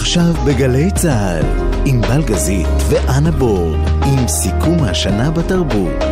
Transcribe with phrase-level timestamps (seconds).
[0.00, 1.44] עכשיו בגלי צה"ל,
[1.84, 6.02] עם בלגזית ואנה בור, עם סיכום השנה בתרבות.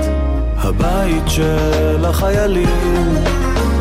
[0.57, 3.15] הבית של החיילים,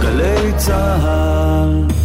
[0.01, 2.02] גלי צה"ל.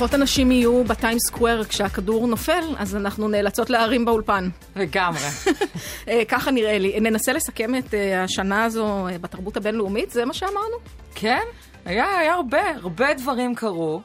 [0.00, 4.48] פחות אנשים יהיו בטיים סקוואר כשהכדור נופל, אז אנחנו נאלצות להרים באולפן.
[4.76, 5.20] לגמרי.
[6.08, 7.00] אה, ככה נראה לי.
[7.00, 10.76] ננסה לסכם את אה, השנה הזו אה, בתרבות הבינלאומית, זה מה שאמרנו?
[11.14, 11.42] כן,
[11.84, 14.00] היה, היה הרבה, הרבה דברים קרו.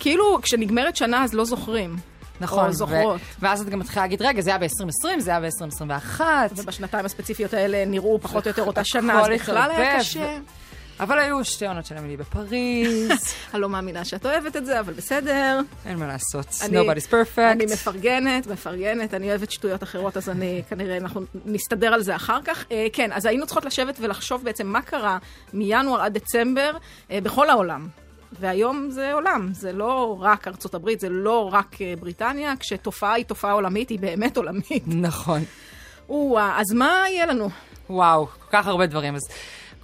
[0.00, 1.96] כאילו, כשנגמרת שנה אז לא זוכרים.
[2.40, 3.20] נכון, או זוכרות.
[3.20, 6.20] ו- ואז את גם מתחילה להגיד, רגע, זה היה ב-2020, זה היה ב-2021.
[6.56, 10.38] ובשנתיים הספציפיות האלה נראו פחות או יותר אותה שנה, אז בכלל היה קשה.
[11.00, 13.10] אבל היו שתי עונות של אמילי בפריז,
[13.54, 15.60] אני לא מאמינה שאת אוהבת את זה, אבל בסדר.
[15.86, 17.40] אין מה לעשות, nobody's perfect.
[17.40, 22.38] אני מפרגנת, מפרגנת, אני אוהבת שטויות אחרות, אז אני, כנראה אנחנו נסתדר על זה אחר
[22.44, 22.64] כך.
[22.70, 25.18] אה, כן, אז היינו צריכות לשבת ולחשוב בעצם מה קרה
[25.52, 26.76] מינואר עד דצמבר
[27.10, 27.88] אה, בכל העולם.
[28.40, 33.24] והיום זה עולם, זה לא רק ארצות הברית, זה לא רק אה, בריטניה, כשתופעה היא
[33.24, 34.82] תופעה עולמית, היא באמת עולמית.
[34.86, 35.44] נכון.
[36.08, 37.50] או-אה, אז מה יהיה לנו?
[37.90, 39.14] וואו, כל כך הרבה דברים.
[39.14, 39.22] אז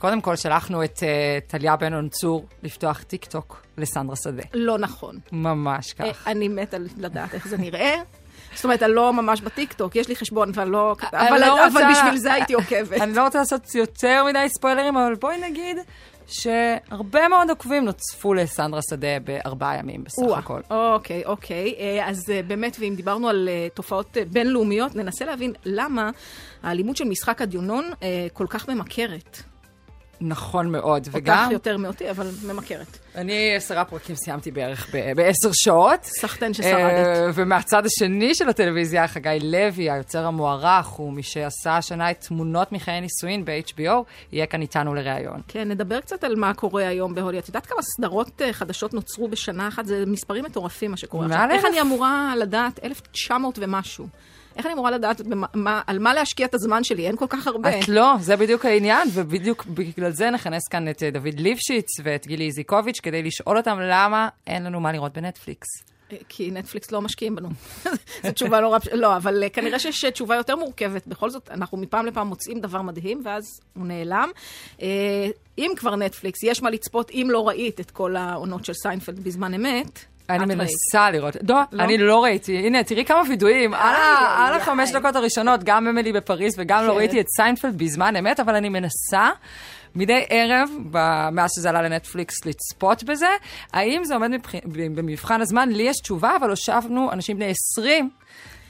[0.02, 4.42] קודם כל שלחנו את אה, טליה בנון צור לפתוח טיק טוק לסנדרה שדה.
[4.54, 5.18] לא נכון.
[5.32, 6.28] ממש אה, כך.
[6.28, 7.94] אני מתה לדעת איך זה נראה.
[8.54, 10.96] זאת אומרת, אני לא ממש בטיקטוק, יש לי חשבון ואני לא...
[11.12, 13.00] אני אבל, לא אבל רוצה- בשביל זה הייתי עוקבת.
[13.00, 15.76] אני לא רוצה לעשות יותר מדי ספוילרים, אבל בואי נגיד
[16.26, 20.60] שהרבה מאוד עוקבים נוספו לסנדרה שדה בארבעה ימים בסך הכל.
[20.70, 21.74] אוקיי, אוקיי.
[21.78, 26.10] אה, אז אה, באמת, ואם דיברנו על אה, תופעות אה, בינלאומיות, ננסה להבין למה
[26.62, 29.42] האלימות של משחק הדיונון אה, כל כך ממכרת.
[30.20, 32.98] נכון מאוד, אותך וגם יותר מאותי, אבל ממכרת.
[33.14, 36.04] אני עשרה פרקים סיימתי בערך ב- בעשר שעות.
[36.04, 37.32] סחטיין אה, ששרדת.
[37.34, 43.00] ומהצד השני של הטלוויזיה, חגי לוי, היוצר המוערך, הוא מי שעשה השנה את תמונות מחיי
[43.00, 43.90] נישואין ב-HBO,
[44.32, 45.40] יהיה כאן איתנו לראיון.
[45.48, 47.38] כן, נדבר קצת על מה קורה היום בהולי.
[47.38, 49.86] את יודעת כמה סדרות אה, חדשות נוצרו בשנה אחת?
[49.86, 51.48] זה מספרים מטורפים מה שקורה עכשיו.
[51.50, 51.64] איך.
[51.64, 52.80] אני אמורה לדעת?
[52.84, 54.06] 1900 ומשהו.
[54.56, 57.06] איך אני אמורה לדעת במה, מה, על מה להשקיע את הזמן שלי?
[57.06, 57.78] אין כל כך הרבה.
[57.80, 62.26] את לא, זה בדיוק העניין, ובדיוק בגלל זה נכנס כאן את אה, דוד ליפשיץ ואת
[62.26, 65.66] גילי איזיקוביץ', כדי לשאול אותם למה אין לנו מה לראות בנטפליקס.
[66.28, 67.48] כי נטפליקס לא משקיעים בנו.
[68.22, 68.78] זו תשובה נורא...
[68.78, 71.06] פש- לא, אבל אה, כנראה שיש תשובה יותר מורכבת.
[71.06, 74.30] בכל זאת, אנחנו מפעם לפעם מוצאים דבר מדהים, ואז הוא נעלם.
[74.82, 75.26] אה,
[75.58, 79.54] אם כבר נטפליקס, יש מה לצפות אם לא ראית את כל העונות של סיינפלד בזמן
[79.54, 80.04] אמת.
[80.30, 80.54] אני.
[80.54, 81.36] מנסה לראות.
[81.48, 81.60] לא?
[81.80, 82.56] אני לא ראיתי.
[82.58, 83.74] הנה, תראי כמה וידואים.
[83.74, 83.98] על ה-
[84.38, 84.90] איי, על החמש.
[84.92, 86.96] דקות הראשונות, גם אמילי בפריז וגם לא כן.
[86.98, 89.30] ראיתי את סיינפלד בזמן אמת, אבל אני מנסה
[89.94, 90.70] מדי ערב,
[91.32, 93.26] מאז שזה עלה לנטפליקס, לצפות בזה.
[93.72, 95.68] האם זה עומד מבח- במבחן הזמן?
[95.68, 98.10] לי יש תשובה, אבל הושבנו אנשים בני 20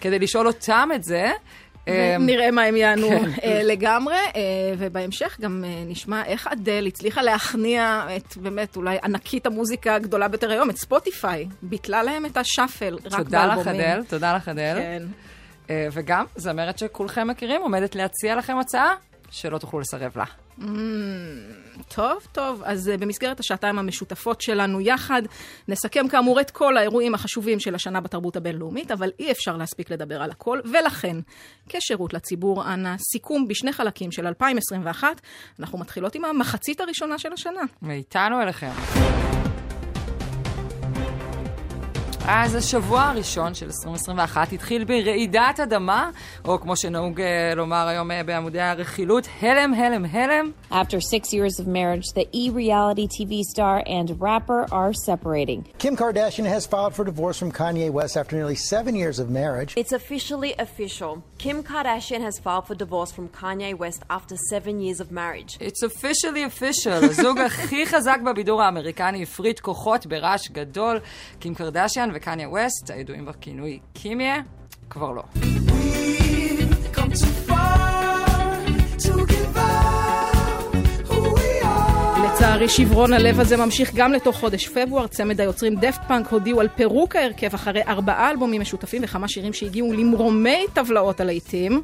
[0.00, 1.30] כדי לשאול אותם את זה.
[1.88, 3.30] אמ, נראה מה הם יענו כן.
[3.44, 4.40] אה, לגמרי, אה,
[4.78, 10.50] ובהמשך גם אה, נשמע איך אדל הצליחה להכניע את באמת אולי ענקית המוזיקה הגדולה ביותר
[10.50, 11.48] היום, את ספוטיפיי.
[11.62, 13.80] ביטלה להם את השאפל, רק תודה לך, באלבומים.
[13.80, 14.74] אדל, תודה לך, אדל.
[14.76, 15.02] כן.
[15.92, 18.94] וגם, זמרת שכולכם מכירים, עומדת להציע לכם הצעה
[19.30, 20.24] שלא תוכלו לסרב לה.
[21.88, 25.22] טוב, טוב, אז uh, במסגרת השעתיים המשותפות שלנו יחד,
[25.68, 30.22] נסכם כאמור את כל האירועים החשובים של השנה בתרבות הבינלאומית, אבל אי אפשר להספיק לדבר
[30.22, 31.16] על הכל, ולכן,
[31.68, 35.20] כשירות לציבור, אנא, סיכום בשני חלקים של 2021,
[35.60, 37.62] אנחנו מתחילות עם המחצית הראשונה של השנה.
[37.82, 38.70] מאיתנו אליכם.
[42.28, 46.10] אז השבוע הראשון של 2021 התחיל ברעידת אדמה,
[46.44, 50.50] או כמו שנהוג אה, לומר היום אה, בעמודי הרכילות, הלם, הלם, הלם.
[50.70, 55.60] After six years of marriage, the e reality TV star and rapper are separating.
[55.78, 59.72] Kim Kardashian has filed for divorce from Kanye West after nearly seven years of marriage.
[59.82, 61.12] It's officially official.
[61.44, 65.52] Kim Kardashian has filed for divorce from Kanye West after seven years of marriage.
[65.68, 66.98] It's officially official.
[67.04, 71.00] הזוג הכי חזק בבידור האמריקני הפריד כוחות ברעש גדול.
[71.40, 74.36] קים קרדשיאן וקניה ווסט, הידועים בכינוי קימיה,
[74.90, 75.22] כבר לא.
[82.24, 85.06] לצערי, שברון הלב הזה ממשיך גם לתוך חודש פברואר.
[85.06, 89.92] צמד היוצרים דפט פאנק הודיעו על פירוק ההרכב אחרי ארבעה אלבומים משותפים וכמה שירים שהגיעו
[89.92, 91.82] למרומי טבלאות הלהיטים.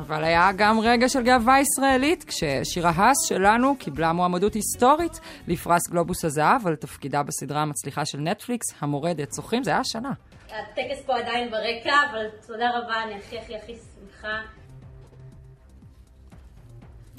[0.00, 6.24] אבל היה גם רגע של גאווה ישראלית, כששירה האס שלנו קיבלה מועמדות היסטורית לפרס גלובוס
[6.24, 9.32] הזהב על תפקידה בסדרה המצליחה של נטפליקס, המורדת.
[9.32, 9.64] זוכרים?
[9.64, 10.12] זה היה השנה.
[10.46, 14.40] הטקס פה עדיין ברקע, אבל תודה רבה, אני הכי הכי הכי שמחה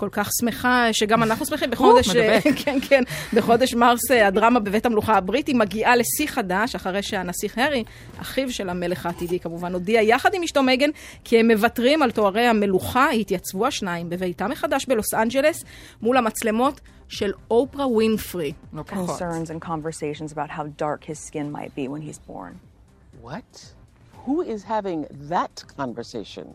[0.01, 2.43] כל כך שמחה שגם אנחנו שמחים בחודש, מדבק.
[2.63, 3.03] כן, כן,
[3.33, 7.83] בחודש מרס אה, הדרמה בבית המלוכה הבריטי מגיעה לשיא חדש, אחרי שהנסיך הארי,
[8.21, 10.89] אחיו של המלך העתידי כמובן, הודיע יחד עם אשתו מגן
[11.23, 15.63] כי הם מוותרים על תוארי המלוכה, התייצבו השניים בביתם מחדש בלוס אנג'לס
[16.01, 18.53] מול המצלמות של אופרה ווינפרי.
[18.73, 19.19] לא פחות.
[19.19, 22.53] concerns and conversations about how dark his skin might be when he's born.
[23.21, 23.73] What?
[24.25, 26.45] Who is having that conversation?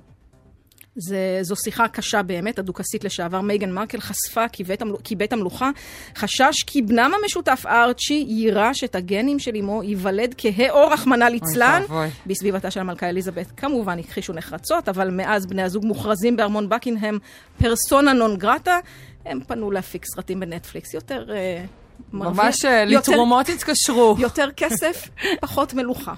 [0.97, 4.93] זה, זו שיחה קשה באמת, הדוכסית לשעבר מייגן מרקל חשפה כי בית, המל...
[5.05, 5.71] כי בית המלוכה
[6.17, 11.83] חשש כי בנם המשותף ארצ'י יירש את הגנים של אמו, ייוולד כהה או רחמנא ליצלן.
[12.27, 17.19] בסביבתה של המלכה אליזבת כמובן הכחישו נחרצות, אבל מאז בני הזוג מוכרזים בארמון בקינגהם
[17.59, 18.79] פרסונה נון גרטה,
[19.27, 20.95] הם פנו להפיק סרטים בנטפליקס.
[20.95, 21.25] יותר...
[21.27, 24.17] מרוויח- ממש אה, לתרומות התקשרו.
[24.27, 25.09] יותר כסף,
[25.41, 26.15] פחות מלוכה.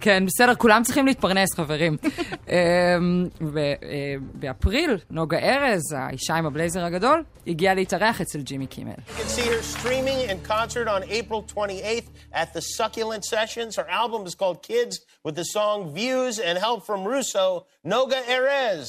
[0.00, 1.96] כן, בסדר, כולם צריכים להתפרנס, חברים.
[2.48, 8.92] אמ, אה, באפריל, נוגה ארז, האישה עם הבלייזר הגדול, הגיעה להתארח אצל ג'ימי קימל.
[8.92, 13.76] You can see her streaming in concert on April 28th at the Succulent Sessions.
[13.76, 18.88] Her album is called Kids with the song Views and help from Russo, Noga Erez.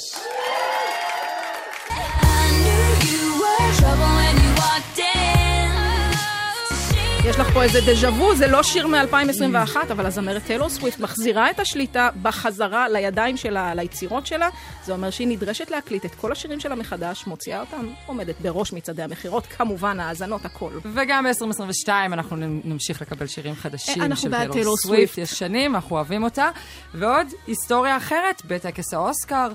[7.29, 11.49] יש לך פה איזה דז'ה וו, זה לא שיר מ-2021, אבל הזמרת טיילור סוויפט מחזירה
[11.51, 14.49] את השליטה בחזרה לידיים שלה, ליצירות שלה.
[14.85, 19.03] זה אומר שהיא נדרשת להקליט את כל השירים שלה מחדש, מוציאה אותם, עומדת בראש מצעדי
[19.03, 20.71] המכירות, כמובן האזנות, הכל.
[20.93, 25.13] וגם ב-2022 אנחנו נמשיך לקבל שירים חדשים אה, אנחנו של טיילור סוויפט.
[25.13, 25.17] סוויפט.
[25.17, 26.49] יש שנים, אנחנו אוהבים אותה.
[26.93, 29.47] ועוד היסטוריה אחרת, בטקס האוסקר,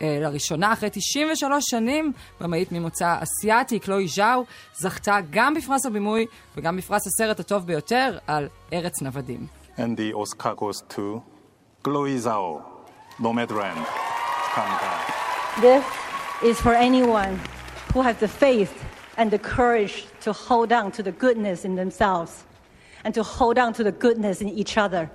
[0.00, 4.44] לראשונה אחרי 93 שנים, במאית ממוצא אסיאתי, קלוי ז'או,
[4.74, 9.46] זכתה גם בפרס הבימוי וגם בפרס הסרט הטוב ביותר על ארץ נוודים.
[9.78, 11.22] And the Oscar goes to
[11.82, 12.62] Chloe Zhao,
[13.20, 13.86] Nomadland.
[15.60, 15.84] This
[16.42, 17.40] is for anyone
[17.92, 18.74] who has the faith
[19.16, 22.44] and the courage to hold on to the goodness in themselves
[23.04, 25.10] and to hold on to the goodness in each other.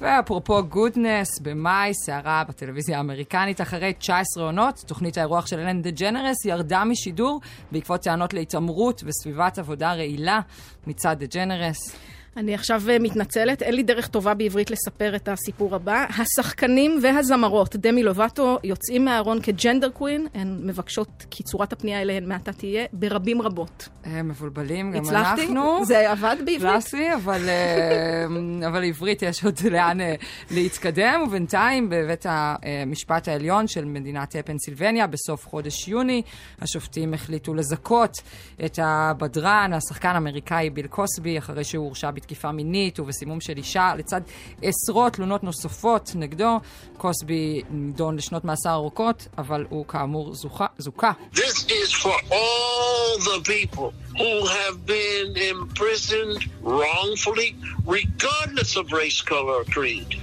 [0.00, 6.44] ואפרופו goodness, במאי, סערה בטלוויזיה האמריקנית אחרי 19 עונות, תוכנית האירוח של אלן דה ג'נרס
[6.44, 7.40] ירדה משידור
[7.72, 10.40] בעקבות טענות להתעמרות וסביבת עבודה רעילה
[10.86, 11.96] מצד דה ג'נרס.
[12.36, 16.06] אני עכשיו אה, מתנצלת, אין לי דרך טובה בעברית לספר את הסיפור הבא.
[16.18, 22.52] השחקנים והזמרות, דמי לובטו, יוצאים מהארון כ genderqueer, הן מבקשות כי צורת הפנייה אליהן מעתה
[22.52, 23.88] תהיה ברבים רבות.
[24.04, 25.42] הם מבולבלים, גם הצלחתי?
[25.42, 25.84] אנחנו.
[25.84, 26.60] זה עבד בעברית?
[26.60, 30.14] קלאסי, אבל, אה, אבל עברית יש עוד לאן אה,
[30.50, 36.22] להתקדם, ובינתיים בבית המשפט העליון של מדינת פנסילבניה, בסוף חודש יוני,
[36.60, 38.22] השופטים החליטו לזכות
[38.64, 44.20] את הבדרן, השחקן האמריקאי ביל קוסבי, אחרי שהוא הורשע בתקיפה מינית ובסימום של אישה, לצד
[44.62, 46.60] עשרות תלונות נוספות נגדו.
[46.96, 51.12] קוסבי נידון לשנות מאסר ארוכות, אבל הוא כאמור זוכה- זוכה.
[51.34, 51.38] This
[51.68, 57.50] is for all the people who have been imprisoned wrongfully,
[57.86, 60.16] regardless of race, color, or creed.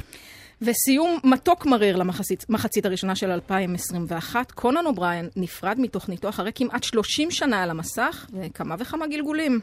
[0.62, 1.96] וסיום מתוק מריר
[2.50, 8.76] למחצית הראשונה של 2021, קונן אובריין נפרד מתוכניתו אחרי כמעט 30 שנה על המסך וכמה
[8.80, 9.60] וכמה גלגולים.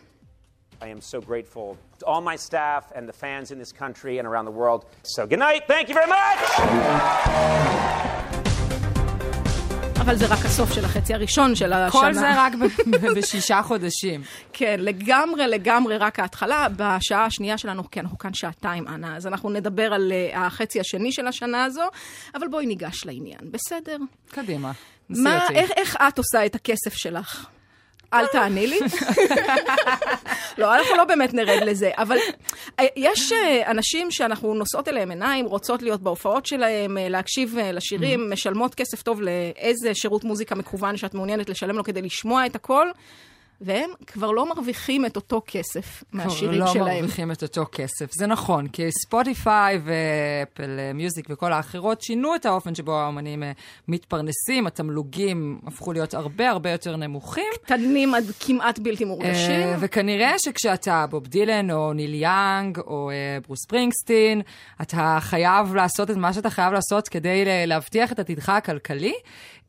[0.84, 1.68] I am so grateful
[2.00, 4.80] to all my staff and the fans in this country and around the world.
[5.14, 5.62] So, good night.
[5.66, 6.40] Thank you very much.
[10.00, 11.90] אבל זה רק הסוף של החצי הראשון של השנה.
[11.90, 12.52] כל זה רק
[13.16, 14.22] בשישה חודשים.
[14.52, 16.66] כן, לגמרי, לגמרי רק ההתחלה.
[16.76, 21.12] בשעה השנייה שלנו, כן, אנחנו כאן שעתיים, אנה, אז אנחנו נדבר על uh, החצי השני
[21.12, 21.84] של השנה הזו,
[22.34, 23.96] אבל בואי ניגש לעניין, בסדר?
[24.30, 24.72] קדימה.
[25.08, 25.48] מה.
[25.54, 27.46] איך, איך את עושה את הכסף שלך?
[28.14, 28.78] אל תעני לי.
[30.58, 32.16] לא, אנחנו לא באמת נרד לזה, אבל
[32.80, 38.30] אה, יש אה, אנשים שאנחנו נושאות אליהם עיניים, רוצות להיות בהופעות שלהם, אה, להקשיב לשירים,
[38.30, 42.88] משלמות כסף טוב לאיזה שירות מוזיקה מקוון שאת מעוניינת לשלם לו כדי לשמוע את הכל,
[43.60, 46.86] והם כבר לא מרוויחים את אותו כסף מהשירים לא שלהם.
[46.86, 52.46] מרוויחים את אותו כסף, זה נכון, כי ספוטיפיי ואפל אה, מיוזיק וכל האחרות שינו את
[52.46, 53.52] האופן שבו האומנים אה,
[53.88, 57.44] מתפרנסים, התמלוגים הפכו להיות הרבה הרבה יותר נמוכים.
[57.64, 59.50] קטנים עד כמעט בלתי מורגשים.
[59.50, 64.42] אה, וכנראה שכשאתה בוב דילן או ניל יאנג או אה, ברוס ספרינגסטין,
[64.82, 69.14] אתה חייב לעשות את מה שאתה חייב לעשות כדי להבטיח את עתידך הכלכלי.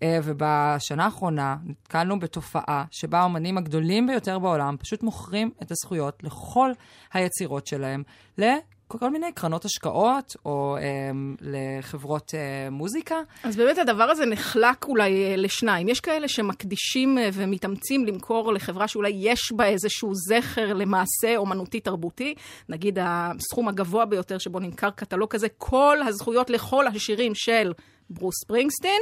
[0.03, 6.71] אה, ובשנה האחרונה נתקלנו בתופעה שבה האומנים הגדולים ביותר בעולם פשוט מוכרים את הזכויות לכל
[7.13, 8.03] היצירות שלהם
[8.37, 11.11] לכל מיני קרנות השקעות או אה,
[11.41, 13.15] לחברות אה, מוזיקה.
[13.43, 15.89] אז באמת הדבר הזה נחלק אולי אה, לשניים.
[15.89, 22.35] יש כאלה שמקדישים אה, ומתאמצים למכור לחברה שאולי יש בה איזשהו זכר למעשה אומנותי תרבותי,
[22.69, 27.73] נגיד הסכום הגבוה ביותר שבו נמכר קטלוג כזה, כל הזכויות לכל השירים של
[28.09, 29.01] ברוס ספרינגסטין.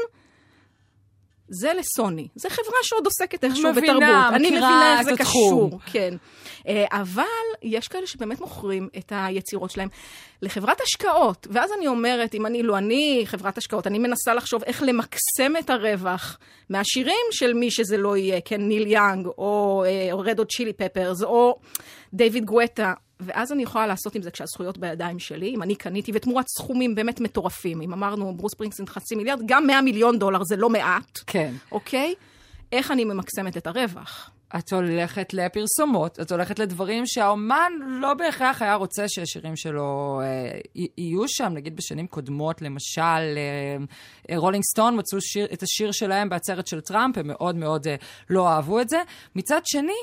[1.59, 2.27] זה לסוני.
[2.35, 4.33] זו חברה שעוד עוסקת איכשהו מבינה, בתרבות.
[4.33, 5.67] אני מבינה איך זה התחום.
[5.69, 6.15] קשור, כן.
[6.67, 7.23] אה, אבל
[7.63, 9.87] יש כאלה שבאמת מוכרים את היצירות שלהם
[10.41, 11.47] לחברת השקעות.
[11.51, 15.69] ואז אני אומרת, אם אני, לא אני חברת השקעות, אני מנסה לחשוב איך למקסם את
[15.69, 16.37] הרווח
[16.69, 19.83] מהשירים של מי שזה לא יהיה, כן, ניל יאנג, או
[20.13, 21.59] רד הוט צ'ילי פפרס, או
[22.13, 22.93] דיוויד גואטה.
[23.19, 27.19] ואז אני יכולה לעשות עם זה כשהזכויות בידיים שלי, אם אני קניתי, ותמורת סכומים באמת
[27.19, 27.81] מטורפים.
[27.81, 31.19] אם אמרנו, ברוס ספרינגסטין חצי מיליארד, גם 100 מיליון דולר זה לא מעט.
[31.27, 31.53] כן.
[31.71, 32.13] אוקיי?
[32.71, 34.29] איך אני ממקסמת את הרווח?
[34.57, 40.59] את הולכת לפרסומות, את הולכת לדברים שהאומן לא בהכרח היה רוצה שהשירים שלו אה,
[40.97, 41.51] יהיו שם.
[41.53, 43.37] נגיד בשנים קודמות, למשל,
[44.29, 47.95] אה, רולינג סטון מצאו שיר, את השיר שלהם בעצרת של טראמפ, הם מאוד מאוד אה,
[48.29, 49.01] לא אהבו את זה.
[49.35, 49.93] מצד שני,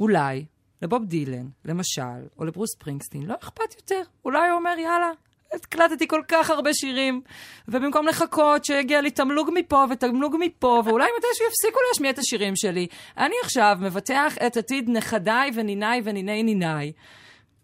[0.00, 0.44] אולי
[0.82, 4.02] לבוב דילן, למשל, או לברוס ספרינגסטין, לא אכפת יותר.
[4.24, 5.10] אולי הוא אומר, יאללה,
[5.52, 7.20] הקלטתי כל כך הרבה שירים,
[7.68, 12.86] ובמקום לחכות שיגיע לי תמלוג מפה ותמלוג מפה, ואולי מתישהו יפסיקו להשמיע את השירים שלי,
[13.18, 16.92] אני עכשיו מבטח את עתיד נכדיי וניניי וניני ניניי.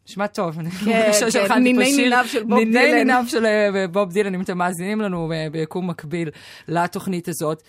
[0.08, 1.10] נשמע טוב, אני כן,
[1.48, 2.72] כן, ניני ניניו של בוב דילן.
[2.72, 6.30] ניני ניניו של אה, בוב דילן, אם אתם מאזינים לנו אה, ביקום מקביל
[6.68, 7.62] לתוכנית הזאת.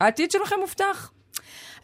[0.00, 1.12] העתיד שלכם מובטח.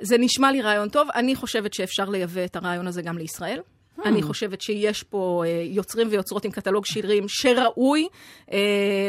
[0.01, 1.09] זה נשמע לי רעיון טוב.
[1.15, 3.61] אני חושבת שאפשר לייבא את הרעיון הזה גם לישראל.
[3.99, 4.09] Hmm.
[4.09, 8.09] אני חושבת שיש פה אה, יוצרים ויוצרות עם קטלוג שירים שראוי
[8.53, 8.59] אה,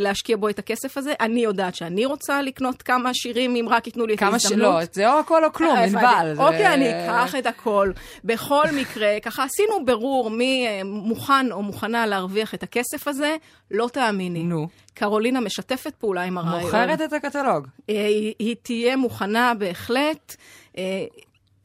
[0.01, 1.13] להשקיע בו את הכסף הזה.
[1.19, 4.73] אני יודעת שאני רוצה לקנות כמה שירים, אם רק ייתנו לי את ההזדמנות.
[4.73, 6.33] כמה שלא, זה או הכל או כלום, ענבל.
[6.37, 7.91] אוקיי, אני אקח את הכל.
[8.23, 13.35] בכל מקרה, ככה עשינו ברור מי אה, מוכן או מוכנה להרוויח את הכסף הזה,
[13.71, 14.43] לא תאמיני.
[14.43, 14.67] נו.
[14.93, 16.61] קרולינה משתפת פעולה עם הרעיון.
[16.61, 17.67] מוכרת את הקטלוג.
[17.87, 20.35] היא, היא תהיה מוכנה בהחלט.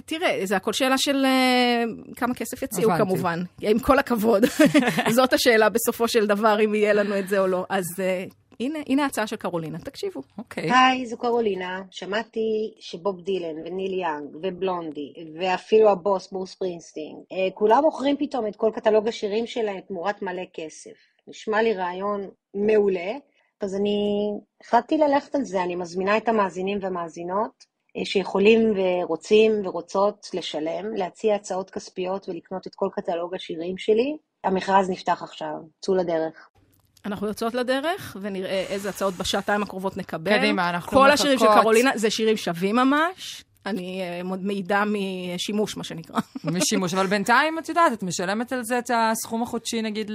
[0.08, 3.04] תראה, זה הכל שאלה של uh, כמה כסף יציעו הבנתי.
[3.04, 4.44] כמובן, עם כל הכבוד.
[5.16, 7.64] זאת השאלה בסופו של דבר, אם יהיה לנו את זה או לא.
[7.68, 10.22] אז uh, הנה, הנה ההצעה של קרולינה, תקשיבו.
[10.38, 10.72] אוקיי.
[10.72, 11.82] היי, זו קרולינה.
[11.90, 18.56] שמעתי שבוב דילן וניל יאנג ובלונדי, ואפילו הבוס ברוס פרינסטין, uh, כולם מוכרים פתאום את
[18.56, 20.96] כל קטלוג השירים שלהם תמורת מלא כסף.
[21.28, 23.12] נשמע לי רעיון מעולה,
[23.60, 24.28] אז אני
[24.60, 25.62] החלטתי ללכת על זה.
[25.62, 27.67] אני מזמינה את המאזינים והמאזינות.
[28.04, 34.16] שיכולים ורוצים ורוצות לשלם, להציע הצעות כספיות ולקנות את כל קטלוג השירים שלי.
[34.44, 36.48] המכרז נפתח עכשיו, צאו לדרך.
[37.06, 40.38] אנחנו יוצאות לדרך, ונראה איזה הצעות בשעתיים הקרובות נקבל.
[40.38, 41.06] קדימה, אנחנו כל מחכות.
[41.06, 43.44] כל השירים של קרולינה זה שירים שווים ממש.
[43.66, 44.02] אני
[44.40, 46.20] מעידה משימוש, מה שנקרא.
[46.44, 50.10] משימוש, אבל בינתיים, את יודעת, את משלמת על זה את הסכום החודשי, נגיד,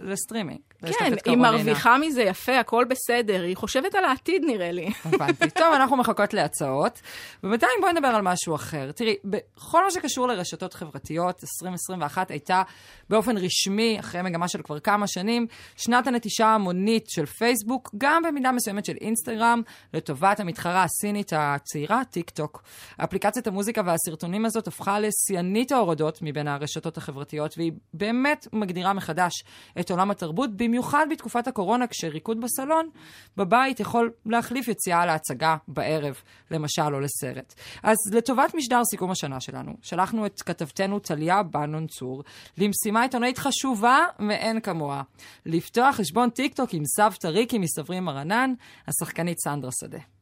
[0.00, 0.58] לסטרימינג.
[0.98, 3.42] כן, היא מרוויחה מזה יפה, הכל בסדר.
[3.42, 4.90] היא חושבת על העתיד, נראה לי.
[5.04, 5.50] הבנתי.
[5.50, 7.00] טוב, אנחנו מחכות להצעות.
[7.44, 8.92] ובינתיים בואי נדבר על משהו אחר.
[8.92, 12.62] תראי, בכל מה שקשור לרשתות חברתיות, 2021 הייתה
[13.10, 15.46] באופן רשמי, אחרי מגמה של כבר כמה שנים,
[15.76, 19.62] שנת הנטישה ההמונית של פייסבוק, גם במידה מסוימת של אינסטגרם,
[19.94, 22.55] לטובת המתחרה הסינית הצעירה, טיק טוק.
[22.96, 29.32] אפליקציית המוזיקה והסרטונים הזאת הפכה לשיאנית ההורדות מבין הרשתות החברתיות, והיא באמת מגדירה מחדש
[29.80, 32.88] את עולם התרבות, במיוחד בתקופת הקורונה, כשריקוד בסלון
[33.36, 37.54] בבית יכול להחליף יציאה להצגה בערב, למשל, או לסרט.
[37.82, 42.24] אז לטובת משדר סיכום השנה שלנו, שלחנו את כתבתנו טליה בנון צור
[42.58, 45.02] למשימה עיתונאית חשובה מאין כמוה,
[45.46, 48.54] לפתוח חשבון טיק טוק עם סבתא ריקי מסברים מרנן,
[48.88, 50.15] השחקנית סנדרה שדה.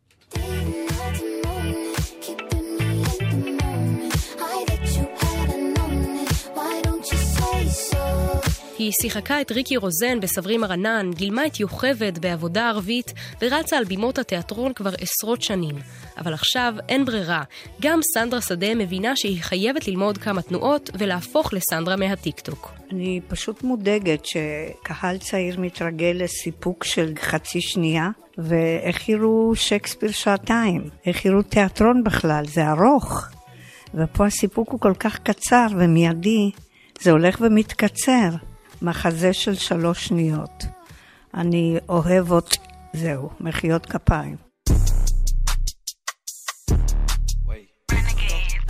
[8.79, 13.13] היא שיחקה את ריקי רוזן בסברי מרנן, גילמה את יוכבד בעבודה ערבית
[13.43, 15.75] ורצה על בימות התיאטרון כבר עשרות שנים.
[16.19, 17.43] אבל עכשיו אין ברירה.
[17.81, 22.73] גם סנדרה שדה מבינה שהיא חייבת ללמוד כמה תנועות ולהפוך לסנדרה מהטיקטוק.
[22.93, 30.89] אני פשוט מודאגת שקהל צעיר מתרגל לסיפוק של חצי שנייה, ואיך יראו שייקספיר שעתיים?
[31.07, 32.45] איך יראו תיאטרון בכלל?
[32.47, 33.27] זה ארוך.
[33.95, 36.51] ופה הסיפוק הוא כל כך קצר ומיידי,
[37.01, 38.29] זה הולך ומתקצר.
[38.85, 40.65] מחזה של שלוש שניות.
[41.35, 42.57] אני אוהבת,
[42.93, 44.37] זהו, מחיאות כפיים.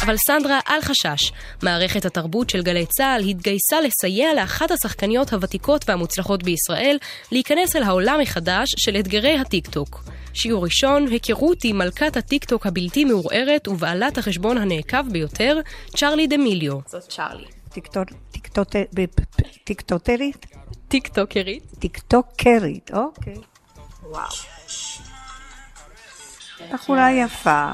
[0.05, 1.33] אבל סנדרה, אל חשש.
[1.63, 6.97] מערכת התרבות של גלי צה"ל התגייסה לסייע לאחת השחקניות הוותיקות והמוצלחות בישראל
[7.33, 10.05] להיכנס אל העולם מחדש של אתגרי הטיקטוק.
[10.35, 15.61] שיעור ראשון, היכרות עם מלכת הטיקטוק הבלתי מעורערת ובעלת החשבון הנעקב ביותר,
[15.97, 16.79] צ'רלי דמיליו.
[16.87, 18.24] זאת צ'רלי.
[19.65, 20.47] טיקטוקרית?
[20.89, 21.65] טיקטוקרית.
[21.79, 23.37] טיקטוקרית, אוקיי.
[24.03, 24.29] וואו.
[26.73, 27.73] בחורה יפה.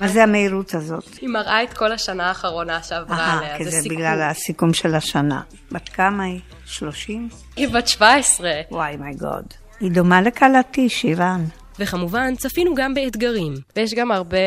[0.00, 1.14] מה זה המהירות הזאת?
[1.20, 3.96] היא מראה את כל השנה האחרונה שעברה עליה, זה סיכום.
[3.96, 5.42] בגלל הסיכום של השנה.
[5.72, 6.40] בת כמה היא?
[6.66, 7.28] 30?
[7.56, 8.50] היא בת 17.
[8.70, 9.44] וואי my God.
[9.80, 11.44] היא דומה לכלתי, שירן.
[11.78, 13.54] וכמובן, צפינו גם באתגרים.
[13.76, 14.38] ויש גם הרבה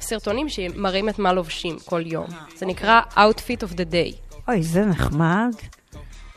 [0.00, 2.26] סרטונים שמראים את מה לובשים כל יום.
[2.56, 4.23] זה נקרא Outfit of the Day.
[4.48, 5.54] אוי, זה נחמד.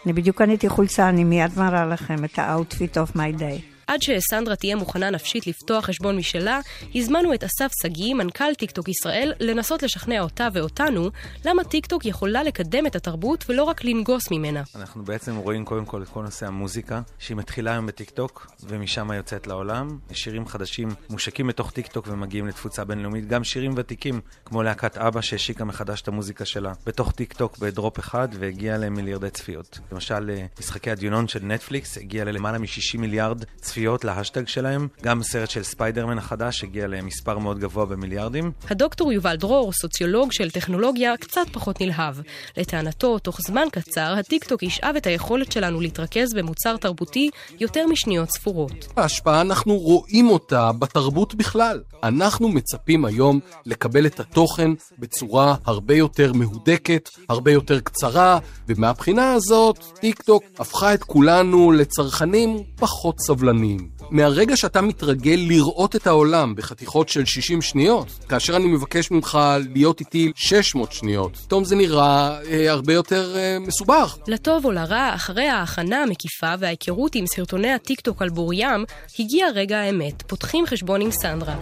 [0.06, 3.77] אני בדיוק קניתי חולצה, אני מיד מראה לכם את ה-outfit of my day.
[3.88, 6.60] עד שסנדרה תהיה מוכנה נפשית לפתוח חשבון משלה,
[6.96, 11.10] הזמנו את אסף שגיא, מנכ"ל טיקטוק ישראל, לנסות לשכנע אותה ואותנו
[11.46, 14.64] למה טיקטוק יכולה לקדם את התרבות ולא רק לנגוס ממנה.
[14.76, 19.48] אנחנו בעצם רואים קודם כל את כל נושא המוזיקה, שהיא מתחילה היום בטיקטוק, ומשם יוצאת
[19.48, 19.98] לעולם.
[20.12, 25.66] שירים חדשים מושקים בתוך טיקטוק ומגיעים לתפוצה בינלאומית, גם שירים ותיקים, כמו להקת אבא שהשיקה
[25.66, 29.80] מחדש את המוזיקה שלה בתוך טיקטוק ב drop אחד והגיעה למיליארדי צפיות.
[29.92, 33.77] למשל, אה, משחקי הדיונון של נטפליקס הגיע ללמעלה מ-60 מיליארד צפיות.
[33.78, 34.88] צפיות להאשטג שלהם.
[35.04, 38.52] גם סרט של ספיידרמן החדש הגיע למספר מאוד גבוה במיליארדים.
[38.70, 42.16] הדוקטור יובל דרור, סוציולוג של טכנולוגיה, קצת פחות נלהב.
[42.58, 47.30] לטענתו, תוך זמן קצר, הטיקטוק ישאב את היכולת שלנו להתרכז במוצר תרבותי
[47.60, 48.88] יותר משניות ספורות.
[48.98, 51.82] ההשפעה, אנחנו רואים אותה בתרבות בכלל.
[52.04, 59.78] אנחנו מצפים היום לקבל את התוכן בצורה הרבה יותר מהודקת, הרבה יותר קצרה, ומהבחינה הזאת,
[60.00, 63.67] טיקטוק הפכה את כולנו לצרכנים פחות סבלנים.
[63.68, 63.90] שנים.
[64.10, 69.40] מהרגע שאתה מתרגל לראות את העולם בחתיכות של 60 שניות, כאשר אני מבקש ממך
[69.74, 74.18] להיות איתי 600 שניות, פתאום זה נראה אה, הרבה יותר אה, מסובך.
[74.28, 78.86] לטוב או לרע, אחרי ההכנה המקיפה וההיכרות עם סרטוני הטיקטוק על בוריים,
[79.20, 80.22] הגיע רגע האמת.
[80.22, 81.56] פותחים חשבון עם סנדרה.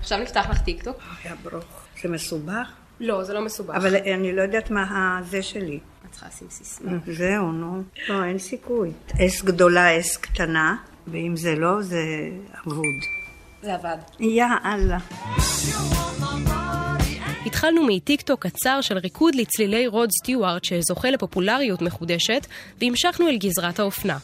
[0.00, 0.96] עכשיו נפתח לך טיקטוק.
[1.24, 1.64] היה ברוך.
[2.02, 2.68] זה מסובך?
[3.00, 3.74] לא, זה לא מסובך.
[3.74, 5.78] אבל אני לא יודעת מה זה שלי.
[6.22, 6.92] צריכה לשים סיסמה.
[7.06, 7.82] זהו, נו.
[8.08, 8.90] לא, אין סיכוי.
[9.26, 10.76] S גדולה, S קטנה,
[11.06, 12.02] ואם זה לא, זה
[12.66, 12.84] אבוד.
[13.62, 13.96] זה עבד.
[14.20, 14.98] יאללה.
[17.46, 22.46] התחלנו מטיקטוק קצר של ריקוד לצלילי רוד סטיוארט שזוכה לפופולריות מחודשת,
[22.80, 24.18] והמשכנו אל גזרת האופנה.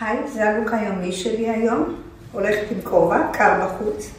[0.00, 2.02] היי, זה הלוק היומי שלי היום.
[2.32, 4.10] הולכת עם כובע, קר בחוץ.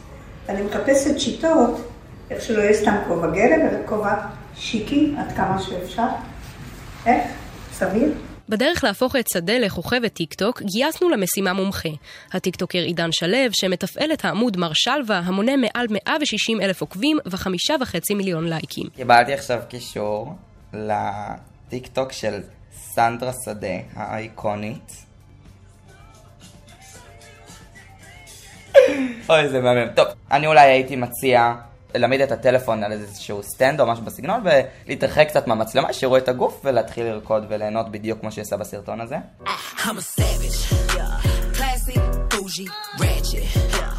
[0.48, 1.80] אני מחפשת שיטות,
[2.30, 4.14] איך שלא יהיה סתם כובע גלם, אלא כובע
[4.58, 6.06] שיקי עד כמה שאפשר.
[7.06, 7.24] איך?
[7.72, 8.12] סביר?
[8.48, 11.88] בדרך להפוך את שדה לכוכבת טיקטוק, גייסנו למשימה מומחה.
[12.32, 18.14] הטיקטוקר עידן שלו, שמתפעל את העמוד מר שלווה, המונה מעל 160 אלף עוקבים וחמישה וחצי
[18.14, 18.86] מיליון לייקים.
[18.96, 20.34] קיבלתי עכשיו קישור
[20.72, 22.40] לטיקטוק של
[22.72, 25.06] סנדרה שדה האייקונית.
[29.28, 29.88] אוי, זה מהמם.
[29.94, 31.54] טוב, אני אולי הייתי מציע
[31.98, 36.60] להעמיד את הטלפון על איזשהו סטנד או משהו בסגנון ולהתרחק קצת מהמצלמה, שיראו את הגוף
[36.64, 39.16] ולהתחיל לרקוד וליהנות בדיוק כמו שעשה בסרטון הזה.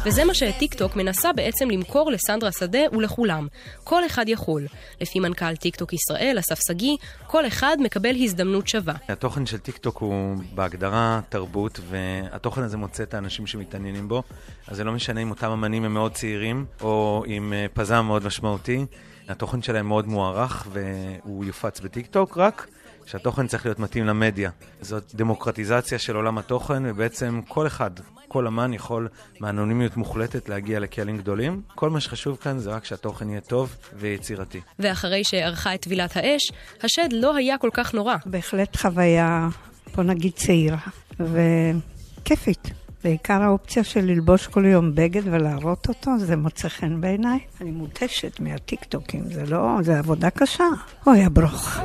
[0.04, 3.46] וזה מה שטיקטוק מנסה בעצם למכור לסנדרה שדה ולכולם.
[3.84, 4.66] כל אחד יכול.
[5.00, 8.94] לפי מנכ"ל טיקטוק ישראל, אסף שגיא, כל אחד מקבל הזדמנות שווה.
[9.08, 14.22] התוכן של טיקטוק הוא בהגדרה תרבות, והתוכן הזה מוצא את האנשים שמתעניינים בו.
[14.68, 18.26] אז זה לא משנה אם אותם אמנים הם מאוד צעירים, או עם אה, פזם מאוד
[18.26, 18.86] משמעותי.
[19.28, 22.66] התוכן שלהם מאוד מוערך, והוא יופץ בטיקטוק רק.
[23.10, 24.50] שהתוכן צריך להיות מתאים למדיה.
[24.80, 27.90] זאת דמוקרטיזציה של עולם התוכן, ובעצם כל אחד,
[28.28, 29.08] כל אמן יכול
[29.40, 31.62] מאנונימיות מוחלטת להגיע לקהלים גדולים.
[31.74, 34.60] כל מה שחשוב כאן זה רק שהתוכן יהיה טוב ויצירתי.
[34.78, 38.16] ואחרי שערכה את טבילת האש, השד לא היה כל כך נורא.
[38.26, 39.48] בהחלט חוויה,
[39.94, 40.78] בוא נגיד צעירה,
[41.20, 42.70] וכיפית.
[43.04, 47.38] בעיקר האופציה של ללבוש כל יום בגד ולהראות אותו, זה מוצא חן בעיניי.
[47.60, 50.64] אני מותשת מהטיקטוקים, זה לא, זה עבודה קשה.
[51.06, 51.78] אוי, הברוך.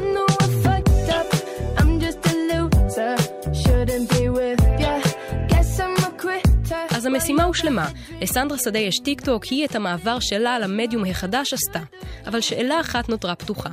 [7.04, 7.90] אז המשימה הושלמה.
[8.22, 11.80] לסנדרה שדה יש טיק טוק, היא את המעבר שלה למדיום החדש עשתה.
[12.26, 13.70] אבל שאלה אחת נותרה פתוחה.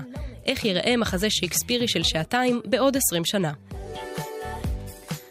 [0.47, 3.53] איך יראה מחזה שייקספירי של שעתיים בעוד עשרים שנה?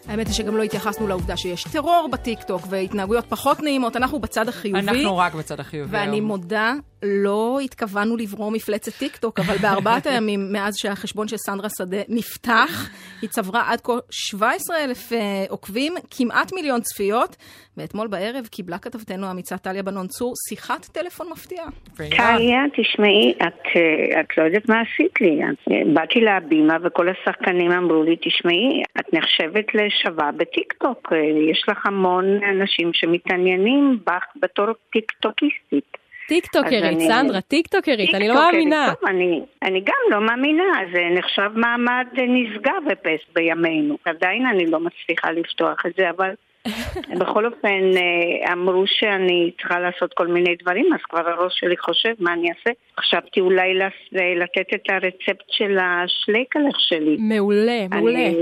[0.09, 4.79] האמת היא שגם לא התייחסנו לעובדה שיש טרור בטיקטוק והתנהגויות פחות נעימות, אנחנו בצד החיובי.
[4.79, 5.97] אנחנו רק בצד החיובי.
[5.97, 11.97] ואני מודה, לא התכוונו לברוא מפלצת טיקטוק, אבל בארבעת הימים מאז שהחשבון של סנדרה שדה
[12.09, 12.89] נפתח,
[13.21, 17.35] היא צברה עד כה 17 אלף אה, עוקבים, כמעט מיליון צפיות,
[17.77, 21.67] ואתמול בערב קיבלה כתבתנו האמיצה טליה בנון צור שיחת טלפון מפתיעה.
[21.95, 25.41] טליה, תשמעי, את, אה, את לא יודעת מה עשית לי.
[25.43, 31.13] אה, באתי להבימה וכל השחקנים אמרו לי, תשמעי, את נחשבת לשווה בטיקטוק.
[31.51, 35.97] יש לך המון אנשים שמתעניינים בך בתור טיקטוקיסטית.
[36.27, 38.93] טיקטוקרית, סנדרה, טיקטוקרית, אני לא מאמינה.
[38.99, 43.97] טוב, אני, אני גם לא מאמינה, זה נחשב מעמד נשגב ופס בימינו.
[44.05, 46.29] עדיין אני לא מצליחה לפתוח את זה, אבל
[47.19, 47.67] בכל אופן,
[47.97, 52.49] אה, אמרו שאני צריכה לעשות כל מיני דברים, אז כבר הראש שלי חושב מה אני
[52.49, 52.69] אעשה.
[52.99, 57.17] חשבתי אולי לס- לתת את הרצפט של השלייקלך שלי.
[57.19, 58.27] מעולה, מעולה.
[58.27, 58.35] אני,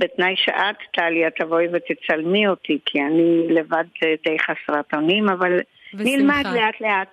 [0.00, 5.58] בתנאי שאת, טליה, תבואי ותצלמי אותי, כי אני לבד אה, די חסרת אונים, אבל
[5.94, 7.08] נלמד לאט לאט.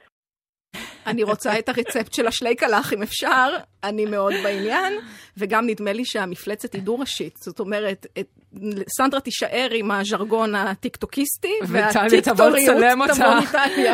[1.06, 3.50] אני רוצה את הרצפט של השלייקלח, אם אפשר,
[3.84, 4.94] אני מאוד בעניין,
[5.38, 7.38] וגם נדמה לי שהמפלצת היא דו-ראשית.
[7.38, 8.28] זאת אומרת, את,
[8.98, 13.94] סנדרה תישאר עם הז'רגון הטיקטוקיסטי, וטליה תבוא מטליה.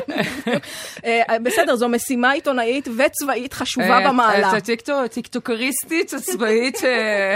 [1.05, 4.57] אה, בסדר, זו משימה עיתונאית וצבאית חשובה במעלה.
[4.57, 6.83] את הטיקטוקריסטית הצבאית.
[6.83, 7.35] אה,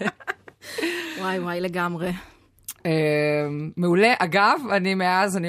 [1.20, 2.10] וואי וואי לגמרי.
[2.86, 2.90] אה,
[3.76, 4.14] מעולה.
[4.18, 5.48] אגב, אני מאז, אני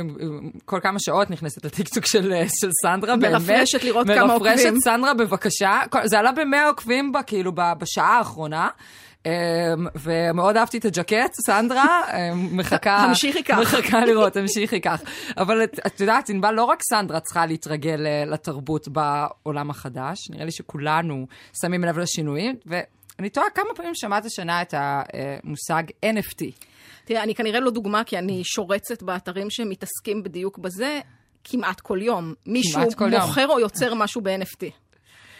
[0.66, 3.32] כל כמה שעות נכנסת לטיקטוק של, אה, של סנדרה, באמת.
[3.32, 4.52] מרפרשת לראות כמה עוקבים.
[4.54, 5.80] מרפרשת, סנדרה, בבקשה.
[6.04, 8.70] זה עלה במאה עוקבים בה, כאילו, בשעה האחרונה.
[9.28, 12.98] אה, ומאוד אהבתי את הג'קט, סנדרה, אה, מחכה...
[13.08, 13.58] המשיכי כך.
[13.58, 15.02] מחכה לראות, המשיכי כך.
[15.38, 20.46] אבל את, את יודעת, ענבל, לא רק סנדרה צריכה להתרגל אה, לתרבות בעולם החדש, נראה
[20.46, 21.28] לי שכולנו
[21.62, 26.67] שמים לב לשינויים, ואני תוהה כמה פעמים שמעת השנה את המושג NFT.
[27.08, 31.00] תראה, אני כנראה לא דוגמה, כי אני שורצת באתרים שמתעסקים בדיוק בזה
[31.44, 32.34] כמעט כל יום.
[32.46, 33.22] מישהו כל יום.
[33.22, 34.64] מוכר או יוצר משהו ב-NFT.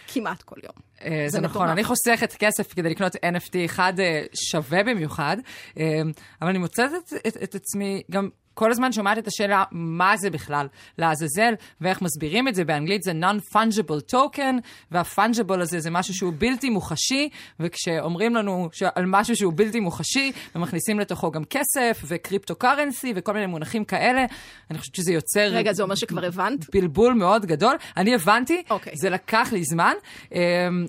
[0.08, 0.72] כמעט כל יום.
[1.04, 1.68] אה, זה זה נכון.
[1.68, 5.36] אני חוסכת כסף כדי לקנות NFT אחד אה, שווה במיוחד,
[5.78, 6.00] אה,
[6.42, 8.28] אבל אני מוצאת את, את, את עצמי גם...
[8.58, 10.66] כל הזמן שומעת את השאלה, מה זה בכלל,
[10.98, 12.64] לעזאזל, ואיך מסבירים את זה.
[12.64, 14.54] באנגלית זה non-fungible token,
[14.92, 17.28] וה-fungible הזה זה משהו שהוא בלתי מוחשי,
[17.60, 23.84] וכשאומרים לנו על משהו שהוא בלתי מוחשי, ומכניסים לתוכו גם כסף, וקריפטו-קרנסי, וכל מיני מונחים
[23.84, 24.24] כאלה,
[24.70, 25.48] אני חושבת שזה יוצר...
[25.50, 26.74] רגע, זה אומר שכבר הבנת?
[26.74, 27.76] בלבול מאוד גדול.
[27.96, 28.90] אני הבנתי, okay.
[28.94, 29.92] זה לקח לי זמן,
[30.32, 30.38] אמ,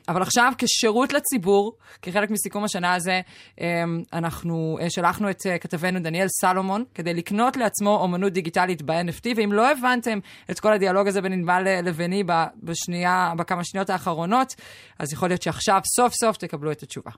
[0.08, 3.22] אבל עכשיו כשירות לציבור, כחלק מסיכום השנה הזה,
[3.62, 3.66] אמ,
[4.14, 9.54] אנחנו אה, שלחנו את אה, כתבנו דניאל סלומון כדי לקנות לעצמו אומנות דיגיטלית ב-NFT, ואם
[9.54, 10.19] לא הבנתם
[10.52, 12.24] את כל הדיאלוג הזה בין ענבל לביני
[12.63, 14.56] בשנייה, בכמה שניות האחרונות,
[15.00, 17.12] אז יכול להיות שעכשיו סוף סוף תקבלו את התשובה.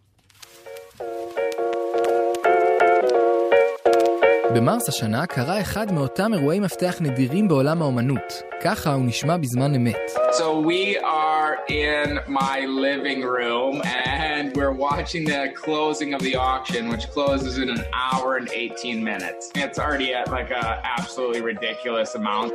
[4.56, 8.42] במרס השנה קרה אחד מאותם אירועי מפתח נדירים בעולם האומנות.
[8.64, 9.96] ככה הוא נשמע בזמן אמת.
[10.32, 13.82] So we are in my living room
[14.22, 19.04] and we're watching the closing of the auction, which closes in an hour and 18
[19.04, 19.52] minutes.
[19.56, 20.66] It's already at like a
[20.98, 22.52] absolutely ridiculous amount.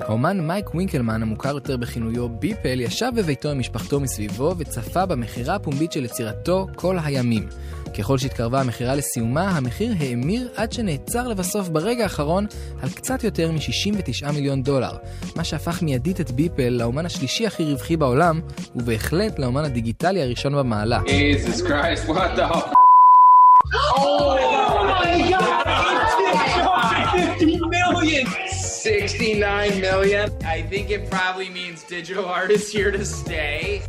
[0.00, 5.92] האומן מייק וינקלמן, המוכר יותר בכינויו ביפל, ישב בביתו עם משפחתו מסביבו וצפה במכירה הפומבית
[5.92, 7.48] של יצירתו כל הימים.
[7.98, 12.46] ככל שהתקרבה המכירה לסיומה, המחיר האמיר עד שנעצר לבסוף ברגע האחרון
[12.82, 14.92] על קצת יותר מ-69 מיליון דולר,
[15.36, 18.40] מה שהפך מיידית את ביפל לאומן השלישי הכי רווחי בעולם,
[18.76, 21.00] ובהחלט לאומן הדיגיטלי הראשון במעלה.
[21.66, 22.06] Christ?
[23.96, 24.36] Oh
[24.86, 25.66] my God!
[27.16, 28.26] 50 million!
[28.86, 30.30] 69 million.
[30.44, 33.82] I think it probably means digital art is here to stay.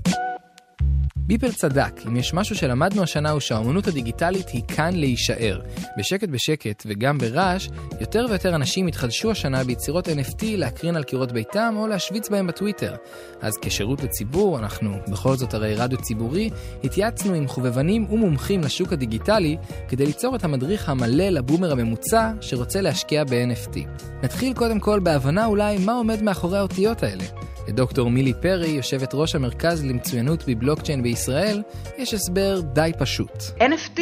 [1.28, 5.62] ביפל צדק, אם יש משהו שלמדנו השנה הוא שהאומנות הדיגיטלית היא כאן להישאר.
[5.98, 7.70] בשקט בשקט וגם ברעש,
[8.02, 12.96] יותר ויותר אנשים התחדשו השנה ביצירות NFT להקרין על קירות ביתם או להשוויץ בהם בטוויטר.
[13.42, 16.50] אז כשירות לציבור, אנחנו בכל זאת הרי רדיו ציבורי,
[16.84, 23.24] התייעצנו עם חובבנים ומומחים לשוק הדיגיטלי כדי ליצור את המדריך המלא לבומר הממוצע שרוצה להשקיע
[23.24, 23.78] ב-NFT.
[24.24, 27.24] נתחיל קודם כל בהבנה אולי מה עומד מאחורי האותיות האלה.
[27.68, 31.64] לדוקטור מילי פרי, יושבת ראש המרכז למצוינות בבלוקצ'יין בישראל,
[31.98, 33.44] יש הסבר די פשוט.
[33.60, 34.00] NFT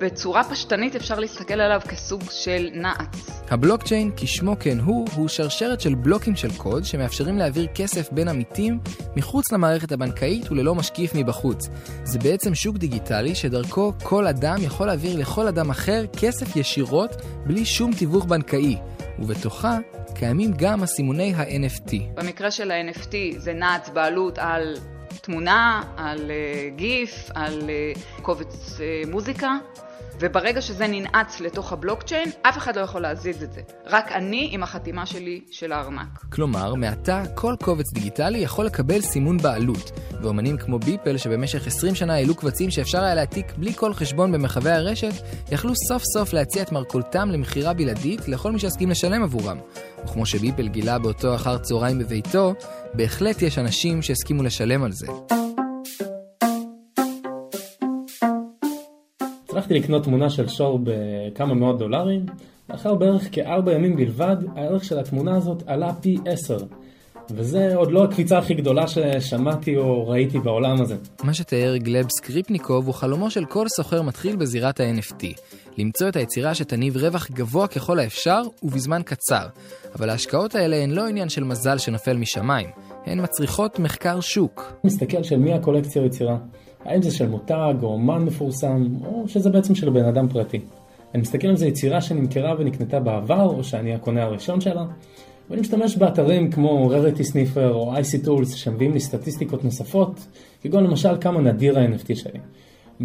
[0.00, 3.42] בצורה פשטנית אפשר להסתכל עליו כסוג של נעץ.
[3.50, 8.78] הבלוקצ'יין, כשמו כן הוא, הוא שרשרת של בלוקים של קוד שמאפשרים להעביר כסף בין עמיתים
[9.16, 11.68] מחוץ למערכת הבנקאית וללא משקיף מבחוץ.
[12.04, 17.64] זה בעצם שוק דיגיטלי שדרכו כל אדם יכול להעביר לכל אדם אחר כסף ישירות בלי
[17.64, 18.76] שום תיווך בנקאי,
[19.18, 19.78] ובתוכה
[20.14, 21.92] קיימים גם הסימוני ה-NFT.
[22.14, 24.76] במקרה של ה-NFT זה נעץ בעלות על
[25.20, 29.58] תמונה, על uh, גיף, על uh, קובץ uh, מוזיקה,
[30.20, 33.60] וברגע שזה ננעץ לתוך הבלוקצ'יין, אף אחד לא יכול להזיז את זה.
[33.86, 36.24] רק אני עם החתימה שלי של הארנק.
[36.32, 39.90] כלומר, מעתה כל קובץ דיגיטלי יכול לקבל סימון בעלות,
[40.22, 44.70] ואומנים כמו ביפל שבמשך 20 שנה העלו קבצים שאפשר היה להעתיק בלי כל חשבון במרחבי
[44.70, 45.12] הרשת,
[45.52, 49.58] יכלו סוף סוף להציע את מרכולתם למכירה בלעדית לכל מי שיסכים לשלם עבורם.
[50.04, 52.54] וכמו שביפל גילה באותו אחר צהריים בביתו,
[52.94, 55.06] בהחלט יש אנשים שהסכימו לשלם על זה.
[59.58, 62.26] הצלחתי לקנות תמונה של שור בכמה מאות דולרים,
[62.70, 66.58] לאחר בערך כארבע ימים בלבד, הערך של התמונה הזאת עלה פי עשר.
[67.30, 70.96] וזה עוד לא הקפיצה הכי גדולה ששמעתי או ראיתי בעולם הזה.
[71.22, 75.24] מה שתיאר גלב סקריפניקוב הוא חלומו של כל סוחר מתחיל בזירת ה-NFT.
[75.78, 79.46] למצוא את היצירה שתניב רווח גבוה ככל האפשר ובזמן קצר.
[79.94, 82.68] אבל ההשקעות האלה הן לא עניין של מזל שנופל משמיים,
[83.06, 84.72] הן מצריכות מחקר שוק.
[84.84, 86.36] מסתכל של מי הקולקציה יצירה.
[86.88, 90.60] האם זה של מותג או אומן מפורסם, או שזה בעצם של בן אדם פרטי.
[91.14, 94.84] אני מסתכל על זה יצירה שנמכרה ונקנתה בעבר, או שאני הקונה הראשון שלה,
[95.50, 100.26] ואני משתמש באתרים כמו rarity sniffer או icy tools שמביאים לי סטטיסטיקות נוספות,
[100.62, 102.38] כגון למשל כמה נדיר ה-NFT שלי.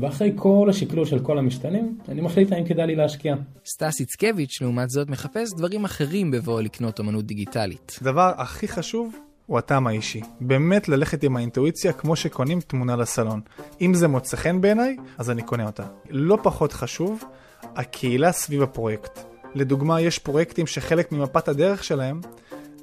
[0.01, 3.35] ואחרי כל השקלול של כל המשתנים, אני מחליט האם כדאי לי להשקיע.
[3.65, 7.99] סטס איצקביץ', לעומת זאת, מחפש דברים אחרים בבואו לקנות אמנות דיגיטלית.
[8.01, 10.21] הדבר הכי חשוב הוא הטעם האישי.
[10.39, 13.41] באמת ללכת עם האינטואיציה כמו שקונים תמונה לסלון.
[13.81, 15.83] אם זה מוצא חן בעיניי, אז אני קונה אותה.
[16.09, 17.23] לא פחות חשוב,
[17.75, 19.19] הקהילה סביב הפרויקט.
[19.55, 22.21] לדוגמה, יש פרויקטים שחלק ממפת הדרך שלהם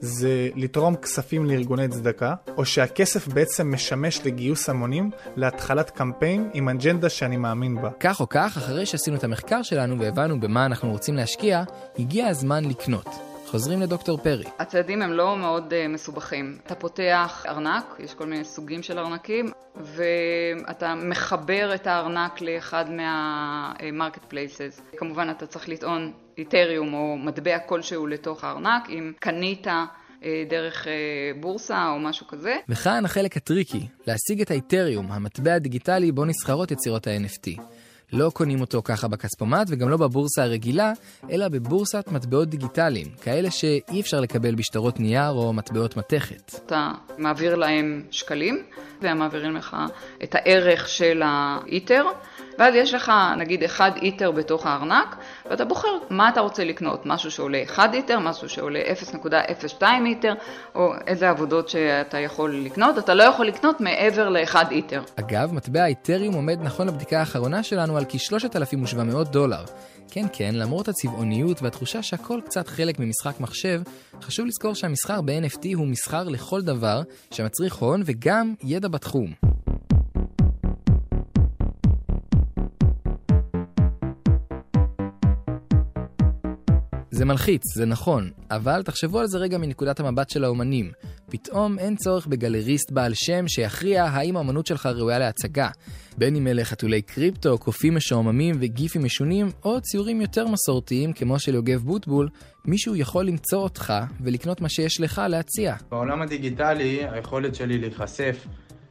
[0.01, 7.09] זה לתרום כספים לארגוני צדקה, או שהכסף בעצם משמש לגיוס המונים להתחלת קמפיין עם אג'נדה
[7.09, 7.91] שאני מאמין בה.
[8.01, 11.63] כך או כך, אחרי שעשינו את המחקר שלנו והבנו במה אנחנו רוצים להשקיע,
[11.99, 13.30] הגיע הזמן לקנות.
[13.51, 14.45] חוזרים לדוקטור פרי.
[14.59, 16.59] הצעדים הם לא מאוד uh, מסובכים.
[16.67, 24.25] אתה פותח ארנק, יש כל מיני סוגים של ארנקים, ואתה מחבר את הארנק לאחד מה
[24.25, 24.81] marketplaces.
[24.97, 30.93] כמובן אתה צריך לטעון איתריום או מטבע כלשהו לתוך הארנק, אם קנית אה, דרך אה,
[31.41, 32.57] בורסה או משהו כזה.
[32.69, 37.61] וכאן החלק הטריקי, להשיג את האיתריום, המטבע הדיגיטלי בו נסחרות יצירות ה-NFT.
[38.13, 40.93] לא קונים אותו ככה בכספומט וגם לא בבורסה הרגילה,
[41.31, 46.55] אלא בבורסת מטבעות דיגיטליים, כאלה שאי אפשר לקבל בשטרות נייר או מטבעות מתכת.
[46.67, 48.63] אתה מעביר להם שקלים,
[49.03, 49.77] והם מעבירים לך
[50.23, 52.05] את הערך של האיתר.
[52.59, 55.17] ואז יש לך נגיד 1 איטר בתוך הארנק,
[55.51, 60.35] ואתה בוחר מה אתה רוצה לקנות, משהו שעולה 1 איטר, משהו שעולה 0.02 איטר,
[60.75, 65.03] או איזה עבודות שאתה יכול לקנות, אתה לא יכול לקנות מעבר ל-1 איטר.
[65.17, 69.65] אגב, מטבע האיתריום עומד נכון לבדיקה האחרונה שלנו על כ-3,700 דולר.
[70.13, 73.83] כן, כן, למרות הצבעוניות והתחושה שהכל קצת חלק ממשחק מחשב,
[74.23, 79.33] חשוב לזכור שהמסחר ב-NFT הוא מסחר לכל דבר, שמצריך הון וגם ידע בתחום.
[87.21, 90.93] זה מלחיץ, זה נכון, אבל תחשבו על זה רגע מנקודת המבט של האומנים.
[91.31, 95.69] פתאום אין צורך בגלריסט בעל שם שיכריע האם האומנות שלך ראויה להצגה.
[96.19, 101.55] בין אם אלה חתולי קריפטו, קופים משועממים וגיפים משונים, או ציורים יותר מסורתיים כמו של
[101.55, 102.29] יוגב בוטבול,
[102.65, 105.75] מישהו יכול למצוא אותך ולקנות מה שיש לך להציע.
[105.91, 108.47] בעולם הדיגיטלי, היכולת שלי להיחשף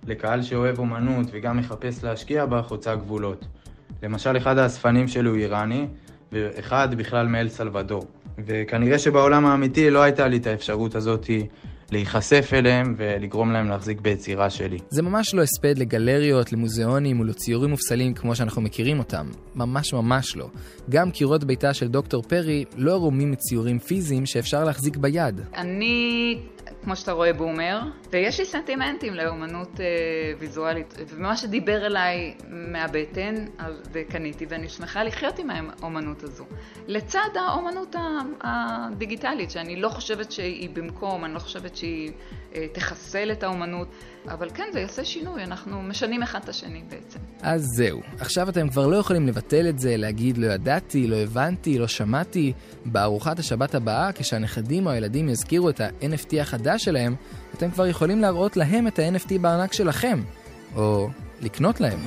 [0.07, 3.45] לקהל שאוהב אומנות וגם מחפש להשקיע בה חוצה גבולות.
[4.03, 5.87] למשל, אחד האספנים שלי הוא איראני,
[6.31, 8.07] ואחד בכלל מאל סלבדור.
[8.45, 11.29] וכנראה שבעולם האמיתי לא הייתה לי את האפשרות הזאת
[11.91, 14.77] להיחשף אליהם ולגרום להם להחזיק ביצירה שלי.
[14.89, 19.27] זה ממש לא הספד לגלריות, למוזיאונים ולציורים מופסלים כמו שאנחנו מכירים אותם.
[19.55, 20.49] ממש ממש לא.
[20.89, 25.41] גם קירות ביתה של דוקטור פרי לא ערומים מציורים פיזיים שאפשר להחזיק ביד.
[25.55, 26.37] אני
[26.89, 27.79] כמו שאתה רואה בומר,
[28.11, 29.85] ויש לי סנטימנטים לאומנות אה,
[30.39, 33.35] ויזואלית, ומה שדיבר אליי מהבטן,
[33.91, 36.45] וקניתי, ואני שמחה לחיות עם האומנות הזו.
[36.87, 37.95] לצד האומנות
[38.41, 42.11] הדיגיטלית, שאני לא חושבת שהיא במקום, אני לא חושבת שהיא
[42.73, 43.87] תחסל את האומנות,
[44.27, 47.19] אבל כן, זה יעשה שינוי, אנחנו משנים אחד את השני בעצם.
[47.41, 51.77] אז זהו, עכשיו אתם כבר לא יכולים לבטל את זה, להגיד לא ידעתי, לא הבנתי,
[51.77, 52.53] לא שמעתי.
[52.85, 57.15] בארוחת השבת הבאה, כשהנכדים או הילדים יזכירו את ה-NFT החדש שלהם,
[57.53, 60.21] אתם כבר יכולים להראות להם את ה-NFT בארנק שלכם,
[60.75, 61.09] או
[61.41, 61.99] לקנות להם.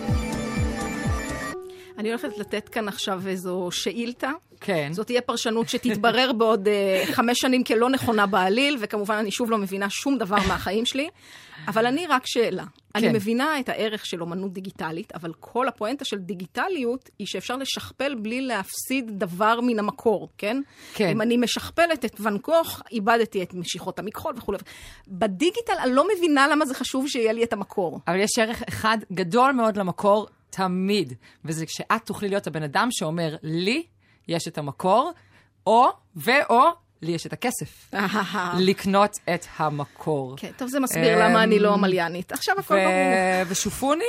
[2.03, 4.31] אני הולכת לתת כאן עכשיו איזו שאילתה.
[4.61, 4.93] כן.
[4.93, 9.59] זאת תהיה פרשנות שתתברר בעוד uh, חמש שנים כלא נכונה בעליל, וכמובן אני שוב לא
[9.59, 11.09] מבינה שום דבר מהחיים שלי.
[11.69, 12.65] אבל אני רק שאלה.
[12.65, 12.69] כן.
[12.95, 18.15] אני מבינה את הערך של אומנות דיגיטלית, אבל כל הפואנטה של דיגיטליות היא שאפשר לשכפל
[18.15, 20.61] בלי להפסיד דבר מן המקור, כן?
[20.95, 21.09] כן.
[21.09, 24.59] אם אני משכפלת את ואן גוך, איבדתי את משיכות המכחול וכולי.
[25.09, 28.01] בדיגיטל אני לא מבינה למה זה חשוב שיהיה לי את המקור.
[28.07, 31.13] אבל יש ערך אחד גדול מאוד למקור, תמיד,
[31.45, 33.83] וזה כשאת תוכלי להיות הבן אדם שאומר, לי
[34.29, 35.13] יש את המקור,
[35.67, 36.63] או, ואו,
[37.03, 37.95] לי יש את הכסף.
[38.69, 40.35] לקנות את המקור.
[40.37, 42.33] כן, טוב, זה מסביר למה אני לא מליינית.
[42.33, 43.49] עכשיו הכל ברור.
[43.49, 44.05] ושופוני?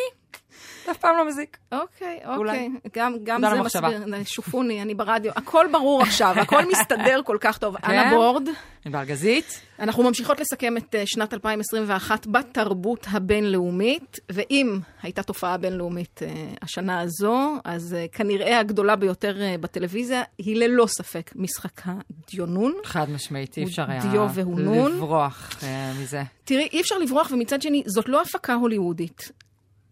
[0.92, 1.58] אף פעם לא מזיק.
[1.72, 2.20] אוקיי.
[2.26, 2.70] אוקיי.
[2.96, 3.62] גם, גם זה.
[3.62, 5.32] מסביר, שופוני, אני ברדיו.
[5.36, 7.78] הכל ברור עכשיו, הכל מסתדר כל כך טוב.
[7.78, 7.92] כן?
[7.92, 8.48] אנה בורד.
[8.86, 9.62] ענבר גזית.
[9.80, 17.00] אנחנו ממשיכות לסכם את אה, שנת 2021 בתרבות הבינלאומית, ואם הייתה תופעה בינלאומית אה, השנה
[17.00, 22.74] הזו, אז אה, כנראה הגדולה ביותר בטלוויזיה היא ללא ספק משחק הדיונון.
[22.84, 24.92] חד משמעית, אי אפשר היה דיו והוא נון.
[24.98, 25.60] לברוח
[26.02, 26.24] מזה.
[26.44, 29.32] תראי, אי אפשר לברוח, ומצד שני, זאת לא הפקה הוליוודית.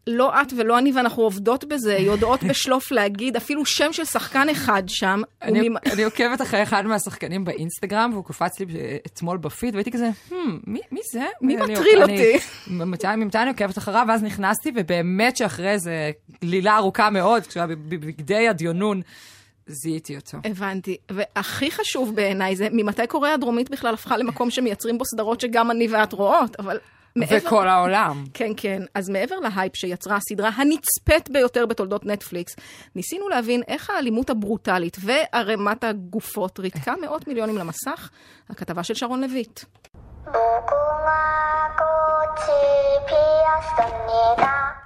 [0.08, 4.84] לא את ולא אני, ואנחנו עובדות בזה, יודעות בשלוף להגיד אפילו שם של שחקן אחד
[4.88, 5.22] שם.
[5.42, 8.66] אני, עוקבת אחרי אחד מהשחקנים באינסטגרם, והוא קפץ לי
[9.06, 10.34] אתמול בפיד, והייתי כזה, hmm,
[10.68, 11.26] מי, מי זה?
[11.42, 12.38] מי מטריל אותי?
[12.68, 14.06] מתי, ממתי אני עוקבת אחריו?
[14.08, 16.12] ואז נכנסתי, ובאמת שאחרי זה
[16.42, 19.02] גלילה ארוכה מאוד, כשהוא היה בבגדי הדיונון,
[19.68, 20.38] זיהיתי אותו.
[20.44, 20.98] הבנתי.
[21.12, 25.88] והכי חשוב בעיניי זה, ממתי קוריאה הדרומית בכלל הפכה למקום שמייצרים בו סדרות שגם אני
[25.88, 26.78] ואת רואות, אבל...
[27.16, 28.24] מעבר- וכל העולם.
[28.34, 28.82] כן, כן.
[28.96, 32.56] אז מעבר להייפ שיצרה הסדרה הנצפית ביותר בתולדות נטפליקס,
[32.96, 38.10] ניסינו להבין איך האלימות הברוטלית וערימת הגופות ריתקה מאות מיליונים למסך,
[38.50, 39.60] הכתבה של שרון לויט.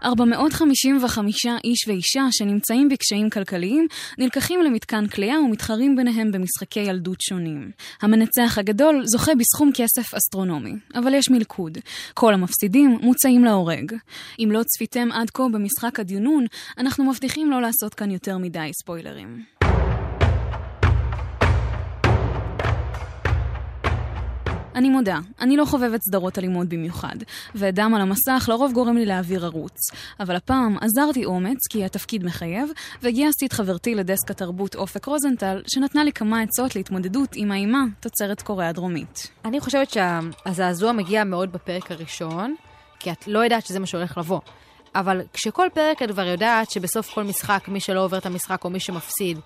[0.06, 7.72] 455 איש ואישה שנמצאים בקשיים כלכליים נלקחים למתקן כליאה ומתחרים ביניהם במשחקי ילדות שונים.
[8.02, 11.78] המנצח הגדול זוכה בסכום כסף אסטרונומי, אבל יש מלכוד.
[12.14, 13.94] כל המפסידים מוצאים להורג.
[14.40, 16.46] אם לא צפיתם עד כה במשחק הדיונון,
[16.78, 19.55] אנחנו מבטיחים לא לעשות כאן יותר מדי ספוילרים.
[24.76, 27.16] אני מודה, אני לא חובבת סדרות אלימות במיוחד,
[27.56, 29.78] ודם על המסך לרוב גורם לי להעביר ערוץ.
[30.20, 32.70] אבל הפעם עזרתי אומץ, כי התפקיד מחייב,
[33.02, 38.42] וגייסתי את חברתי לדסק התרבות אופק רוזנטל, שנתנה לי כמה עצות להתמודדות עם האימה תוצרת
[38.42, 39.28] קוריאה הדרומית.
[39.46, 42.56] אני חושבת שהזעזוע מגיע מאוד בפרק הראשון,
[43.00, 44.40] כי את לא יודעת שזה מה שהולך לבוא.
[44.96, 48.70] אבל כשכל פרק את כבר יודעת שבסוף כל משחק, מי שלא עובר את המשחק או
[48.70, 49.40] מי שמפסיד,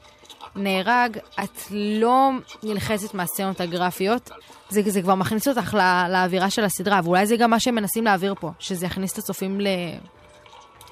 [0.56, 2.30] נהרג, את לא
[2.64, 4.30] נלחצת מהסצנות הגרפיות,
[4.70, 8.04] זה, זה כבר מכניס אותך לא, לאווירה של הסדרה, ואולי זה גם מה שהם מנסים
[8.04, 9.68] להעביר פה, שזה יכניס את הצופים ל...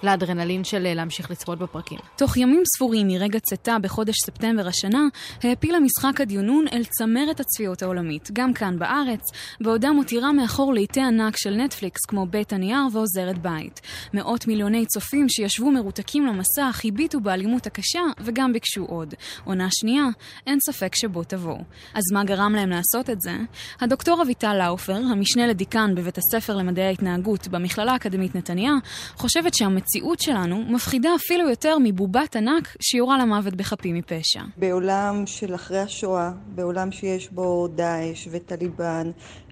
[0.04, 2.00] לאדרנלין של להמשיך לצפות בפרקים.
[2.16, 5.02] תוך ימים ספורים מרגע צאתה בחודש ספטמבר השנה,
[5.44, 9.22] העפילה משחק הדיונון אל צמרת הצפיות העולמית, גם כאן בארץ,
[9.62, 13.82] בעודה מותירה מאחור לעיתי ענק של נטפליקס כמו בית הנייר ועוזרת בית.
[14.14, 19.14] מאות מיליוני צופים שישבו מרותקים למסך, הביטו באלימות הקשה וגם ביקשו עוד.
[19.44, 20.04] עונה שנייה,
[20.48, 21.58] אין ספק שבו תבוא.
[21.94, 23.38] אז מה גרם להם לעשות את זה?
[23.82, 28.72] הדוקטור אביטל לאופר, המשנה לדיקן בבית הספר למדעי ההתנהגות במכללה האקדמית נתניה,
[29.16, 29.54] חושבת
[29.88, 34.42] שהמציאות שלנו מפחידה אפילו יותר מבובת ענק שיורה למוות בחפים מפשע.
[34.58, 39.12] בעולם של אחרי השואה, בעולם שיש בו דאעש וטליבן,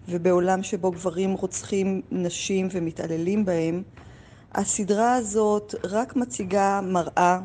[0.09, 3.83] ובעולם שבו גברים רוצחים נשים ומתעללים בהם,
[4.53, 7.39] הסדרה הזאת רק מציגה מראה,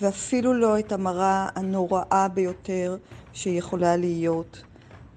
[0.00, 2.96] ואפילו לא את המראה הנוראה ביותר
[3.32, 4.62] שיכולה להיות.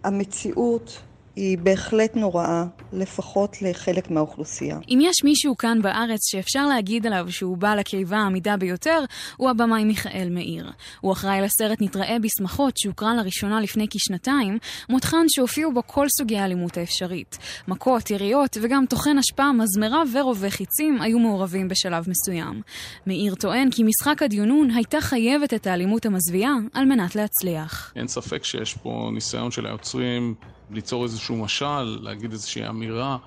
[0.03, 1.01] המציאות
[1.35, 4.79] היא בהחלט נוראה, לפחות לחלק מהאוכלוסייה.
[4.89, 9.03] אם יש מישהו כאן בארץ שאפשר להגיד עליו שהוא בעל הקיבה העמידה ביותר,
[9.37, 10.71] הוא הבמאי מיכאל מאיר.
[11.01, 14.57] הוא אחראי לסרט נתראה בשמחות שהוקרן לראשונה לפני כשנתיים,
[14.89, 17.37] מותחן שהופיעו בו כל סוגי האלימות האפשרית.
[17.67, 22.61] מכות, יריות וגם טוחן השפעה, מזמרה ורובי חיצים היו מעורבים בשלב מסוים.
[23.07, 27.93] מאיר טוען כי משחק הדיונון הייתה חייבת את האלימות המזוויעה על מנת להצליח.
[27.95, 30.35] אין ספק שיש פה ניסיון של היוצרים
[30.71, 33.17] ליצור איזשהו משל, להגיד איזושהי אמירה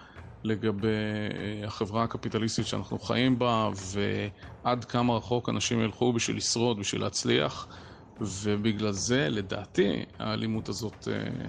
[0.45, 3.71] לגבי אה, החברה הקפיטליסטית שאנחנו חיים בה
[4.65, 7.67] ועד כמה רחוק אנשים ילכו בשביל לשרוד, בשביל להצליח
[8.21, 11.49] ובגלל זה, לדעתי, האלימות הזאת אה,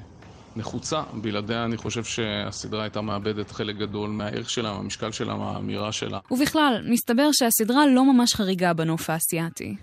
[0.56, 1.04] נחוצה.
[1.14, 6.20] בלעדיה אני חושב שהסדרה הייתה מאבדת חלק גדול מהערך שלה, מהמשקל שלה, מהאמירה שלה.
[6.32, 9.76] ובכלל, מסתבר שהסדרה לא ממש חריגה בנוף האסייתי.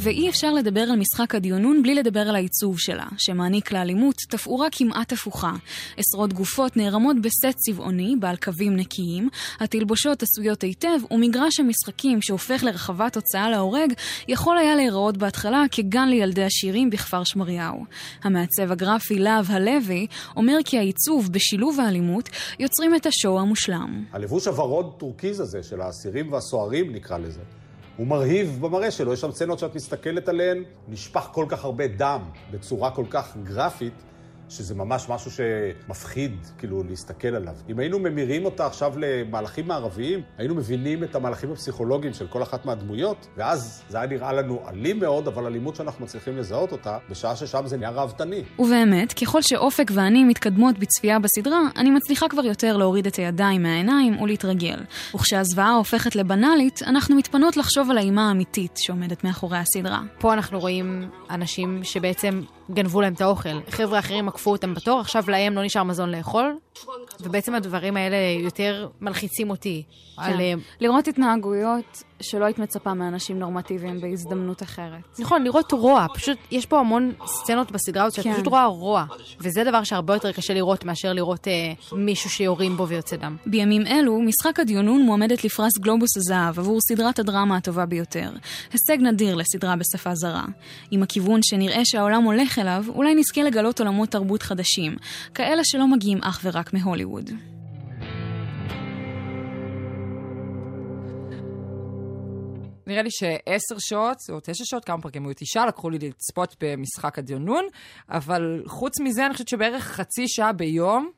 [0.00, 5.12] ואי אפשר לדבר על משחק הדיונון בלי לדבר על העיצוב שלה, שמעניק לאלימות תפאורה כמעט
[5.12, 5.52] הפוכה.
[5.96, 9.28] עשרות גופות נערמות בסט צבעוני, בעל קווים נקיים,
[9.60, 13.92] התלבושות עשויות היטב, ומגרש המשחקים שהופך לרחבת הוצאה להורג,
[14.28, 17.84] יכול היה להיראות בהתחלה כגן לילדי עשירים בכפר שמריהו.
[18.22, 20.06] המעצב הגרפי להב הלוי
[20.36, 24.04] אומר כי העיצוב בשילוב האלימות יוצרים את ה show המושלם.
[24.12, 27.57] הלבוש הוורוד טורקיז הזה של האסירים והסוהרים נקרא לזה.
[27.98, 32.20] הוא מרהיב במראה שלו, יש שם סצנות שאת מסתכלת עליהן, נשפך כל כך הרבה דם
[32.50, 33.92] בצורה כל כך גרפית,
[34.48, 37.54] שזה ממש משהו שמפחיד, כאילו, להסתכל עליו.
[37.68, 42.66] אם היינו ממירים אותה עכשיו למהלכים מערביים, היינו מבינים את המהלכים הפסיכולוגיים של כל אחת
[42.66, 47.36] מהדמויות, ואז זה היה נראה לנו אלים מאוד, אבל אלימות שאנחנו מצליחים לזהות אותה, בשעה
[47.36, 48.42] ששם זה נהיה ראוותני.
[48.58, 54.20] ובאמת, ככל שאופק ואני מתקדמות בצפייה בסדרה, אני מצליחה כבר יותר להוריד את הידיים מהעיניים
[54.20, 54.78] ולהתרגל.
[55.14, 60.00] וכשהזוועה הופכת לבנאלית, אנחנו מתפנות לחשוב על האימה האמיתית שעומדת מאחורי הסדרה.
[60.18, 63.60] פה אנחנו רואים אנשים שבעצם גנבו להם את האוכל.
[63.70, 66.56] חבר'ה אחרים עקפו אותם בתור, עכשיו להם לא נשאר מזון לאכול,
[67.20, 69.82] ובעצם הדברים האלה יותר מלחיצים אותי.
[70.16, 70.22] כן.
[70.22, 70.40] על,
[70.80, 75.18] לראות התנהגויות שלא היית מצפה מאנשים נורמטיביים בהזדמנות אחרת.
[75.18, 76.06] נכון, לראות רוע.
[76.14, 78.32] פשוט, יש פה המון סצנות בסדרה הזאת שאת כן.
[78.32, 79.04] פשוט רואה רוע.
[79.40, 83.36] וזה דבר שהרבה יותר קשה לראות מאשר לראות אה, מישהו שיורים בו ויוצא דם.
[83.46, 88.30] בימים אלו, משחק הדיונון מועמדת לפרס גלובוס הזהב עבור סדרת הדרמה הטובה ביותר.
[88.72, 90.44] הישג נדיר לסדרה בשפה זרה.
[90.90, 94.96] עם הכיוון שנראה שהעולם הולך אליו, אולי נזכה לגלות עולמות תרבות חדשים,
[95.34, 97.30] כאלה שלא מגיעים אך ורק מהוליווד.
[102.88, 107.18] נראה לי שעשר שעות, או תשע שעות, כמה פרקים היו תשעה, לקחו לי לצפות במשחק
[107.18, 107.64] הדיונון,
[108.08, 111.10] אבל חוץ מזה, אני חושבת שבערך חצי שעה ביום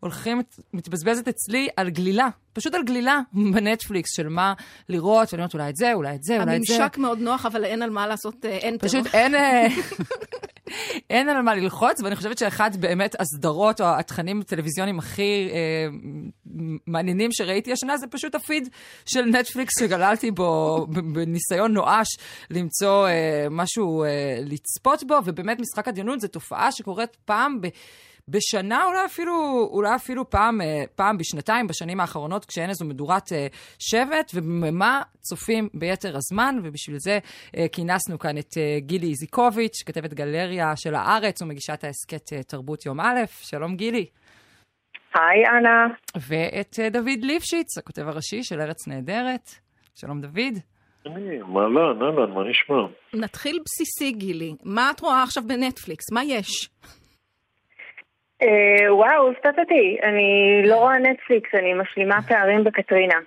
[0.00, 3.20] הולכים, מתבזבזת אצלי על גלילה, פשוט על גלילה
[3.54, 4.54] בנטפליקס של מה
[4.88, 6.74] לראות, ואני אומרת אולי את זה, אולי את זה, אולי את זה.
[6.74, 8.88] הממשק מאוד נוח, אבל אין על מה לעשות אנטר.
[8.88, 9.66] פשוט אין, אה,
[11.10, 15.88] אין על מה ללחוץ, ואני חושבת שאחת באמת הסדרות או התכנים הטלוויזיוניים הכי אה,
[16.86, 18.68] מעניינים שראיתי השנה, זה פשוט הפיד
[19.06, 22.06] של נטפליקס שגללתי בו בניסיון נואש
[22.50, 24.08] למצוא אה, משהו אה,
[24.40, 27.68] לצפות בו, ובאמת משחק הדיונות זה תופעה שקורית פעם ב...
[28.28, 33.46] בשנה, אולי אפילו, אולי אפילו פעם, אה, פעם בשנתיים, בשנים האחרונות, כשאין איזו מדורת אה,
[33.78, 37.18] שבט, ובמה צופים ביתר הזמן, ובשביל זה
[37.56, 43.20] אה, כינסנו כאן את גילי איזיקוביץ', כתבת גלריה של הארץ ומגישת ההסכת תרבות יום א'.
[43.40, 44.06] שלום גילי.
[45.14, 45.86] היי אנה.
[46.28, 49.48] ואת אה, דוד ליפשיץ, הכותב הראשי של ארץ נהדרת.
[49.94, 50.54] שלום דוד.
[51.06, 52.76] אני, מה אהלן, אהלן, מה נשמע?
[53.14, 54.54] נתחיל בסיסי, גילי.
[54.64, 56.12] מה את רואה עכשיו בנטפליקס?
[56.12, 56.68] מה יש?
[58.42, 59.96] אה, וואו, הפתעת אותי.
[60.02, 63.18] אני לא רואה נטפליקס, אני משלימה פערים בקטרינה.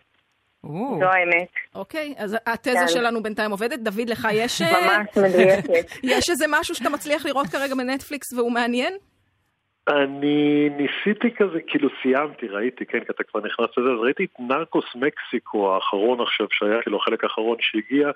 [0.63, 1.49] זו האמת.
[1.75, 2.87] אוקיי, אז התזה.
[2.87, 3.79] שלנו בינתיים עובדת.
[3.79, 4.61] דוד, לך יש...
[4.61, 5.91] אה, ממש מדויקת.
[6.13, 8.93] יש איזה משהו שאתה מצליח לראות כרגע בנטפליקס והוא מעניין?
[9.87, 14.39] אני ניסיתי כזה, כאילו סיימתי, ראיתי, כן, כי אתה כבר נכנס לזה, אז ראיתי את
[14.39, 18.09] נרקוס מקסיקו האחרון עכשיו, שהיה כאילו החלק האחרון שהגיע,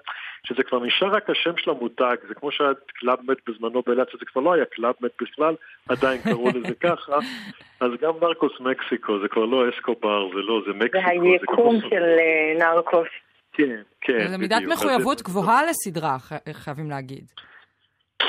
[0.43, 4.25] שזה כבר נשאר רק השם של המותג, זה כמו שהיה קלאב מד בזמנו באילת, שזה
[4.25, 5.55] כבר לא היה קלאב מד בכלל,
[5.89, 7.15] עדיין קראו לזה ככה,
[7.79, 11.79] אז גם נרקוס מקסיקו, זה כבר לא אסקובר, זה לא, זה מקסיקו, זה זה היקום.
[11.89, 13.07] של אה, נרקוס.
[13.53, 14.73] כן, כן, זו מידת בדיוק.
[14.73, 16.17] מחויבות גבוהה לסדרה,
[16.53, 17.25] חייבים להגיד.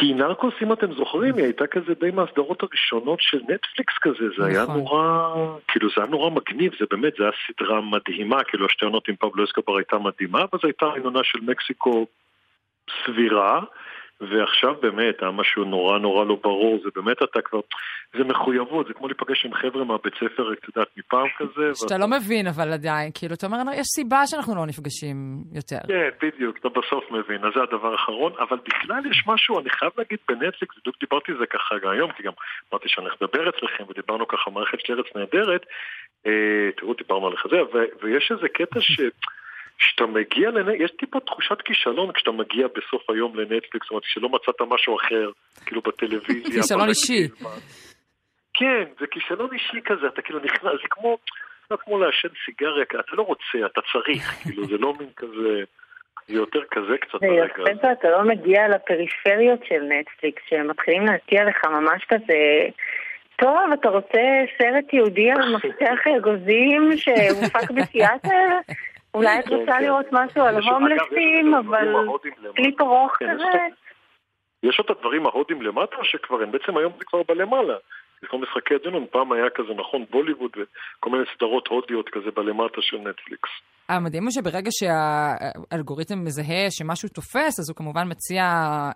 [0.01, 4.47] כי נרקוס, אם אתם זוכרים, היא הייתה כזה די מהסדרות הראשונות של נטפליקס כזה, זה
[4.47, 4.76] היה נכון.
[4.76, 5.28] נורא,
[5.68, 9.16] כאילו זה היה נורא מגניב, זה באמת, זה היה סדרה מדהימה, כאילו השתי עונות עם
[9.16, 12.07] פבלו אסקבר הייתה מדהימה, אבל זו הייתה העינונה של מקסיקו
[13.05, 13.61] סבירה,
[14.20, 17.60] ועכשיו באמת היה משהו נורא נורא לא ברור, זה באמת אתה כבר,
[18.16, 21.70] זה מחויבות, זה כמו להיפגש עם חבר'ה מהבית ספר, את יודעת, מפעם כזה.
[21.74, 25.16] שאתה לא מבין, אבל עדיין, כאילו, אתה אומר, יש סיבה שאנחנו לא נפגשים
[25.54, 25.78] יותר.
[25.88, 29.92] כן, בדיוק, אתה בסוף מבין, אז זה הדבר האחרון, אבל בכלל יש משהו, אני חייב
[29.98, 32.32] להגיד בנטפליקס, בדיוק דיברתי על זה ככה גם היום, כי גם
[32.72, 35.66] אמרתי שאני הולך לדבר אצלכם, ודיברנו ככה מערכת של ארץ נהדרת,
[36.26, 37.56] אה, תראו, דיברנו על זה,
[38.02, 39.00] ויש איזה קטע ש...
[39.78, 44.28] כשאתה מגיע לנטפליקס, יש טיפה תחושת כישלון כשאתה מגיע בסוף היום לנטפליקס, זאת אומרת, כשלא
[44.28, 45.30] מצאת משהו אחר,
[45.66, 46.62] כאילו בטלוויזיה.
[46.62, 47.28] כישלון אישי.
[48.54, 51.18] כן, זה כישלון אישי כזה, אתה כאילו נכנס, זה כמו,
[51.70, 55.64] זה כמו לעשן סיגריה, אתה לא רוצה, אתה צריך, כאילו, זה לא מין כזה,
[56.28, 57.80] זה יותר כזה קצת זה יפה הזה.
[57.82, 62.68] שאתה לא מגיע לפריפריות של נטפליקס, שהם מתחילים להציע לך ממש כזה...
[63.38, 64.20] טוב, אתה רוצה
[64.58, 68.72] סרט יהודי על מפתח אגוזים שהופק בסיאטל?
[69.16, 69.82] אולי את כן, רוצה כן.
[69.82, 71.88] לראות משהו על הומלסים, אבל.
[72.56, 73.66] קליפ ארוך כן, יש כזה?
[73.66, 73.72] את-
[74.62, 77.74] יש את הדברים ההודים למטה, שכבר הם בעצם היום זה כבר בלמעלה.
[78.20, 82.76] זה כמו משחקי הדיונון, פעם היה כזה, נכון, בוליווד וכל מיני סדרות הודיות כזה בלמטה
[82.80, 83.48] של נטפליקס.
[83.88, 88.42] המדהים הוא שברגע שהאלגוריתם מזהה שמשהו תופס, אז הוא כמובן מציע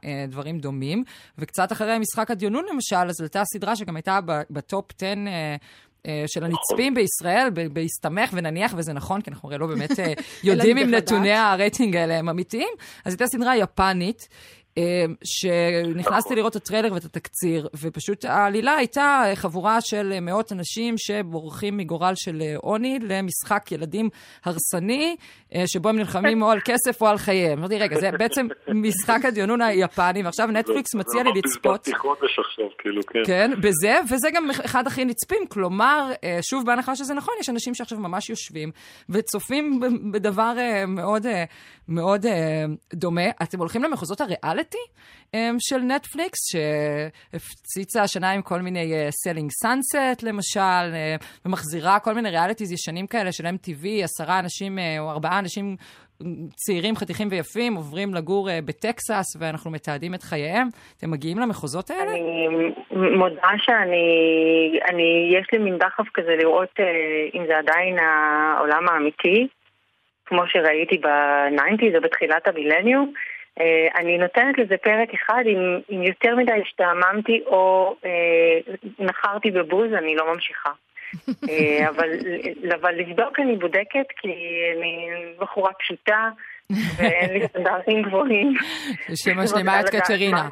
[0.04, 1.02] אה, דברים דומים.
[1.38, 5.12] וקצת אחרי משחקי הדיונון למשל, אז עלתה סדרה שגם הייתה ב- ב top 10 אה,
[5.26, 5.56] אה,
[6.26, 10.12] של הנצפים בישראל, בהסתמך, ונניח, וזה נכון, כי אנחנו הרי לא באמת אה,
[10.44, 11.02] יודעים אם לדעת.
[11.02, 12.68] נתוני הרייטינג האלה הם אמיתיים,
[13.04, 14.28] אז הייתה סדרה יפנית.
[14.80, 21.76] אה, שנכנסתי לראות את הטריילר ואת התקציר, ופשוט העלילה הייתה חבורה של מאות אנשים שבורחים
[21.76, 24.08] מגורל של עוני למשחק ילדים
[24.44, 25.16] הרסני,
[25.54, 27.58] אה, שבו הם נלחמים או על כסף או על חייהם.
[27.58, 31.88] אמרתי, רגע, זה בעצם משחק הדיונון היפני, ועכשיו נטפליקס מציע לי לצפות.
[31.98, 33.20] חודש עכשיו, כאילו, כן.
[33.26, 35.46] כן, בזה, וזה גם אחד הכי נצפים.
[35.48, 38.70] כלומר, אה, שוב, בהנחה שזה נכון, יש אנשים שעכשיו ממש יושבים
[39.08, 39.80] וצופים
[40.12, 41.26] בדבר אה, מאוד,
[41.88, 42.26] מאוד
[42.94, 43.30] דומה.
[43.42, 44.69] אתם הולכים למחוזות הריאליטי
[45.58, 50.86] של נטפליקס, שהפציצה השנה עם כל מיני Selling Sunset, למשל,
[51.46, 55.76] ומחזירה כל מיני realities ישנים כאלה של MTV, עשרה אנשים או ארבעה אנשים
[56.56, 60.68] צעירים, חתיכים ויפים, עוברים לגור בטקסס, ואנחנו מתעדים את חייהם.
[60.96, 62.12] אתם מגיעים למחוזות האלה?
[62.12, 62.46] אני
[63.18, 64.06] מודה שאני,
[64.90, 66.74] אני, יש לי מין דחף כזה לראות
[67.34, 69.46] אם זה עדיין העולם האמיתי,
[70.26, 73.12] כמו שראיתי ב-90's או בתחילת המילניום.
[73.58, 79.92] Uh, אני נותנת לזה פרק אחד, אם, אם יותר מדי השתעממתי או uh, נחרתי בבוז,
[79.92, 80.70] אני לא ממשיכה.
[81.50, 82.08] אה, אבל,
[82.80, 84.28] אבל לבדוק אני בודקת, כי
[84.76, 86.30] אני בחורה פשוטה.
[86.96, 88.54] ואין לי סטנדרטים גבוהים.
[89.24, 90.48] שמשלימה את קטרינה.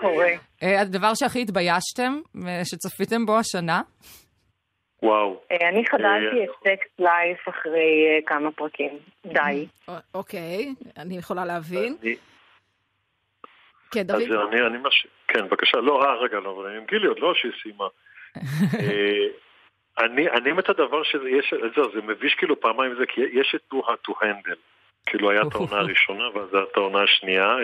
[0.63, 3.81] אה, הדבר שהכי התביישתם, אה, שצפיתם בו השנה?
[5.03, 5.41] וואו.
[5.51, 8.99] אני חדלתי את סקס לייף אחרי כמה פרקים.
[9.27, 9.67] די.
[10.15, 11.97] אוקיי, אני יכולה להבין.
[13.91, 14.23] כן, דוד.
[15.29, 15.79] כן, בבקשה.
[15.79, 17.87] לא, רגע, לא, אבל אני עם גילי עוד לא שהיא סיימה.
[20.05, 23.61] אני, אני מת הדבר שזה, יש, זה, זה מביש כאילו פעמיים זה, כי יש את
[23.69, 24.59] תו to handle.
[25.07, 27.57] כאילו היה את העונה הראשונה ואז הייתה את העונה השנייה.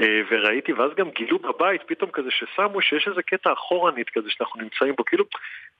[0.00, 4.60] אה, וראיתי, ואז גם גילו בבית פתאום כזה ששמו שיש איזה קטע אחורנית כזה שאנחנו
[4.60, 5.24] נמצאים בו, כאילו,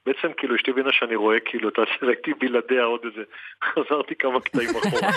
[0.05, 3.21] בעצם כאילו אשתי הבינה שאני רואה כאילו, אתה יודע, ראיתי בלעדיה עוד איזה,
[3.73, 5.11] חזרתי כמה קטעים אחורה.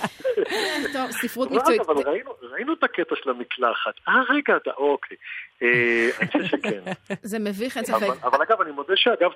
[0.94, 1.80] טוב, ספרות מקצועית.
[1.80, 2.02] אבל
[2.42, 3.94] ראינו את הקטע של המקלחת.
[4.08, 5.16] אה, רגע, אתה, אוקיי.
[5.62, 6.80] אה, אני חושב שכן.
[7.30, 8.24] זה מביך, אין ספק.
[8.24, 9.30] אבל אגב, אני מודה שאגב,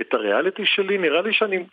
[0.00, 1.64] את הריאליטי שלי, נראה לי שאני...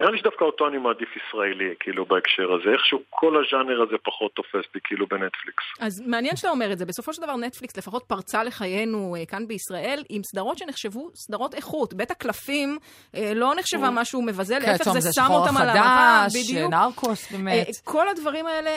[0.00, 2.70] נראה לי שדווקא אותו אני מעדיף ישראלי, כאילו, בהקשר הזה.
[2.72, 5.64] איכשהו כל הז'אנר הזה פחות תופס בי, כאילו, בנטפליקס.
[5.80, 6.86] אז מעניין שאתה אומר את זה.
[6.86, 11.94] בסופו של דבר נטפליקס לפחות פרצה לחיינו אה, כאן בישראל עם סדרות שנחשבו סדרות איכות.
[11.94, 12.78] בית הקלפים
[13.14, 16.72] אה, לא נחשבה משהו מבזה, כן, להפך זה שם אותם על המפה, בדיוק.
[16.72, 17.66] נרקוס, באמת.
[17.66, 18.76] אה, כל הדברים האלה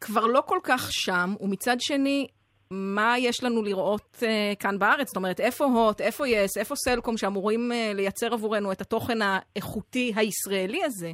[0.00, 2.26] כבר לא כל כך שם, ומצד שני,
[2.72, 4.24] מה יש לנו לראות uh,
[4.58, 5.06] כאן בארץ?
[5.08, 10.12] זאת אומרת, איפה הוט, איפה יס, איפה סלקום, שאמורים uh, לייצר עבורנו את התוכן האיכותי
[10.16, 11.10] הישראלי הזה?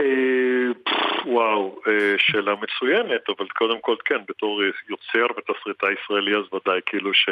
[0.00, 0.06] אה,
[1.24, 1.80] וואו,
[2.18, 7.28] שאלה מצוינת, אבל קודם כל כן, בתור יוצר ותסריטאי ישראלי אז ודאי, כאילו ש,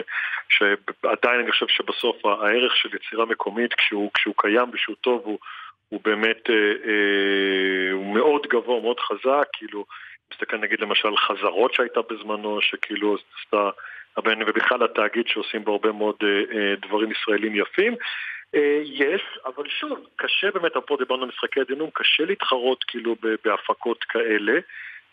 [0.48, 5.38] שעדיין אני חושב שבסוף הערך של יצירה מקומית, כשהוא, כשהוא קיים ושהוא טוב, הוא,
[5.88, 9.84] הוא באמת, אה, הוא מאוד גבוה, מאוד חזק, כאילו
[10.32, 13.70] מסתכל נגיד למשל חזרות שהייתה בזמנו, שכאילו עשתה
[14.16, 17.94] הבן ובכלל התאגיד שעושים בו הרבה מאוד אה, אה, דברים ישראלים יפים.
[18.54, 24.04] אה, יש, אבל שוב, קשה באמת, פה דיברנו על משחקי הדינום, קשה להתחרות כאילו בהפקות
[24.04, 24.58] כאלה.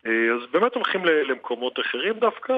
[0.05, 2.53] אז באמת הולכים למקומות אחרים דווקא.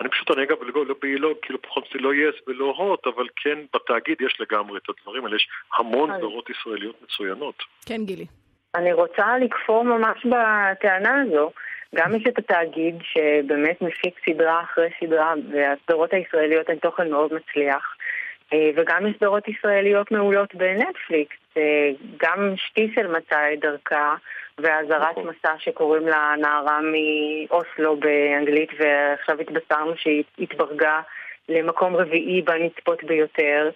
[0.00, 3.58] אני פשוט, אני אגב, לא, לא, לא, כאילו פחות לא יס ולא הוט, אבל כן
[3.74, 7.62] בתאגיד יש לגמרי את הדברים האלה, יש המון סדרות ישראליות מצוינות.
[7.86, 8.26] כן, גילי.
[8.74, 11.50] אני רוצה לכפור ממש בטענה הזו.
[11.94, 17.96] גם יש את התאגיד שבאמת מפיק סדרה אחרי סדרה, והסדרות הישראליות הן תוכן מאוד מצליח.
[18.52, 21.36] אה, וגם יש סדרות ישראליות מעולות בנטפליקס.
[21.56, 24.14] אה, גם שטיסל מצאה את דרכה,
[24.58, 25.26] ואזהרת נכון.
[25.26, 31.00] מסע שקוראים לה נערה מאוסלו באנגלית, ועכשיו התבשרנו שהיא התברגה
[31.48, 33.70] למקום רביעי בנצפות ביותר.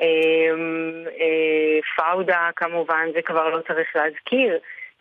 [0.00, 4.58] אמ, אה, פאודה כמובן, זה כבר לא צריך להזכיר.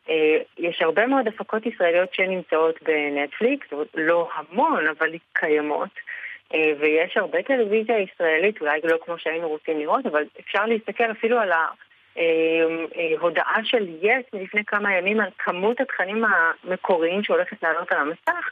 [0.10, 5.90] אה, יש הרבה מאוד הפקות ישראליות שנמצאות בנטפליקס, לא המון, אבל קיימות.
[6.54, 11.40] אה, ויש הרבה טלוויזיה ישראלית, אולי לא כמו שהיינו רוצים לראות, אבל אפשר להסתכל אפילו
[11.40, 11.52] על
[13.18, 18.50] ההודעה של יס מלפני כמה ימים על כמות התכנים המקוריים שהולכת לעלות על המסך.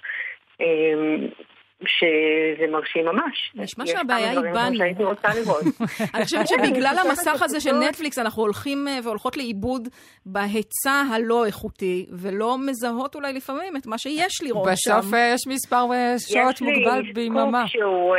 [1.85, 3.51] שזה מרשים ממש.
[3.55, 4.77] נשמע שהבעיה היא בנו.
[4.77, 5.63] שהייתי רוצה לראות.
[6.15, 9.87] אני חושבת שבגלל המסך הזה של נטפליקס אנחנו הולכים אה, והולכות לאיבוד
[10.25, 14.91] בהיצע הלא איכותי, ולא מזהות אולי לפעמים את מה שיש לראות שם.
[14.99, 17.63] בסוף אה, יש מספר אה, שעות מוגבל ביממה.
[17.65, 18.15] יש לי סקופ שהוא...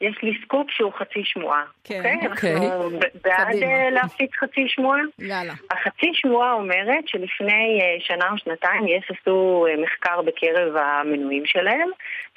[0.00, 1.64] יש לי סקופ שהוא חצי שמועה.
[1.84, 2.56] כן, אוקיי.
[2.56, 2.90] אנחנו
[3.24, 5.00] בעד אה, להפיץ חצי שמועה.
[5.18, 5.52] יאללה.
[5.70, 11.88] החצי שמועה אומרת שלפני אה, שנה או שנתיים יס עשו אה, מחקר בקרב המנויים שלהם,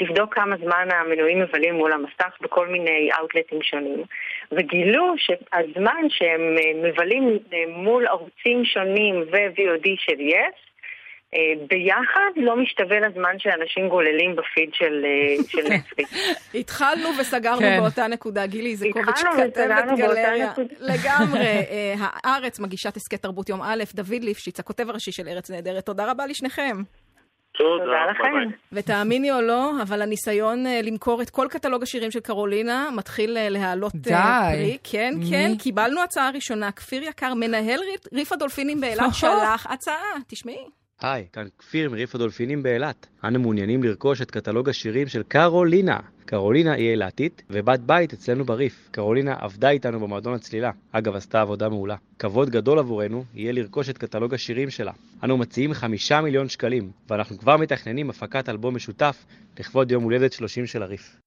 [0.01, 4.03] לבדוק כמה זמן המנויים מבלים מול המסך בכל מיני אאוטלטים שונים,
[4.51, 10.72] וגילו שהזמן שהם מבלים מול ערוצים שונים ו-VOD של יס,
[11.67, 16.11] ביחד לא משתווה לזמן שאנשים גוללים בפיד של, אה, של נטפליקס.
[16.55, 17.79] התחלנו וסגרנו כן.
[17.81, 18.45] באותה נקודה.
[18.45, 20.53] גילי איזקוביץ' התחלנו כתבת גלריה.
[20.79, 21.39] לגמרי.
[21.45, 25.85] אה, הארץ, מגישת הסכת תרבות יום א', דוד ליפשיץ, הכותב הראשי של ארץ נהדרת.
[25.85, 26.77] תודה רבה לשניכם.
[27.57, 28.55] תודה לכם.
[28.71, 33.49] ותאמיני או לא, אבל הניסיון אה, למכור את כל קטלוג השירים של קרולינה מתחיל אה,
[33.49, 34.13] להעלות די.
[34.13, 34.77] אה, פרי.
[34.83, 35.13] כן?
[35.29, 36.71] כן, קיבלנו הצעה ראשונה.
[36.71, 37.79] כפיר יקר, מנהל
[38.13, 39.13] ריף- הדולפינים באילת.
[39.21, 39.95] שלח הצעה.
[40.27, 40.65] תשמעי.
[41.03, 43.07] היי, כאן כפיר מריף הדולפינים באילת.
[43.23, 45.99] אנו מעוניינים לרכוש את קטלוג השירים של קרולינה.
[46.25, 48.89] קרולינה היא אילתית ובת בית אצלנו בריף.
[48.91, 50.71] קרולינה עבדה איתנו במועדון הצלילה.
[50.91, 51.95] אגב, עשתה עבודה מעולה.
[52.19, 54.91] כבוד גדול עבורנו יהיה לרכוש את קטלוג השירים שלה.
[55.23, 59.25] אנו מציעים חמישה מיליון שקלים, ואנחנו כבר מתכננים הפקת אלבום משותף
[59.59, 61.22] לכבוד יום הולדת 30 של הריף.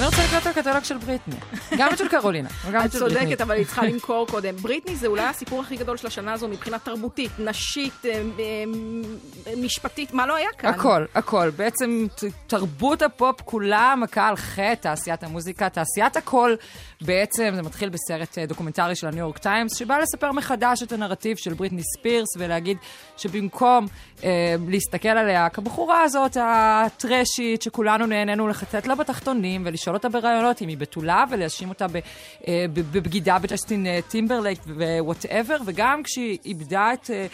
[0.00, 1.34] אני רוצה לקרוא את הקטלוג של בריטני.
[1.78, 3.20] גם את של קרולינה, וגם את את של בריטני.
[3.20, 4.56] צודקת, אבל היא צריכה למכור קודם.
[4.56, 8.64] בריטני זה אולי הסיפור הכי גדול של השנה הזו מבחינה תרבותית, נשית, אה, אה,
[9.56, 10.70] משפטית, מה לא היה כאן?
[10.70, 11.50] הכל, הכל.
[11.56, 12.06] בעצם
[12.46, 16.54] תרבות הפופ כולה מכה על חטא, תעשיית המוזיקה, תעשיית הכל.
[17.00, 21.36] בעצם זה מתחיל בסרט אה, דוקומנטרי של הניו יורק טיימס, שבא לספר מחדש את הנרטיב
[21.36, 22.76] של בריטני ספירס, ולהגיד
[23.16, 23.86] שבמקום
[24.24, 30.68] אה, להסתכל עליה כבחורה הזאת הטרשית, שכולנו נהנינו לחטט לה בתחתונים, ולשאול אותה בראיונות אם
[30.68, 31.86] היא בתולה, ולהאשים אותה
[32.48, 37.26] אה, בבגידה בג'סטין אה, טימברלייק ו whatever, וגם כשהיא איבדה את אה,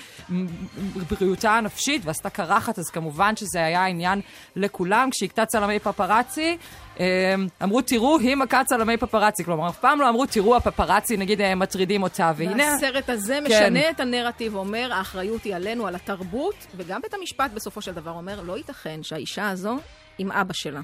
[1.11, 4.20] בריאותה הנפשית ועשתה קרחת, אז כמובן שזה היה עניין
[4.57, 5.09] לכולם.
[5.11, 6.57] כשהכתה צלמי פפרצי,
[7.00, 9.44] אה, אמרו, תראו, היא מכה צלמי פפרצי.
[9.44, 12.32] כלומר, אף פעם לא אמרו, תראו, הפפרצי, נגיד, אה, מטרידים אותה.
[12.36, 12.64] והנה...
[12.64, 13.44] והסרט הזה כן.
[13.44, 18.11] משנה את הנרטיב, אומר, האחריות היא עלינו, על התרבות, וגם בית המשפט בסופו של דבר
[18.11, 19.76] אומר, לא ייתכן שהאישה הזו
[20.18, 20.80] עם אבא שלה.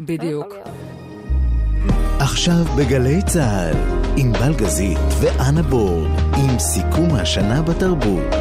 [0.00, 0.54] בדיוק.
[2.18, 3.76] עכשיו בגלי צה"ל,
[4.16, 8.34] עם בלגזית ואנה בורד, עם סיכום השנה בתרבות.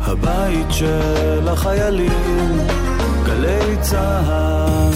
[0.00, 2.58] הבית של החיילים,
[3.26, 4.92] גלי צה"ל.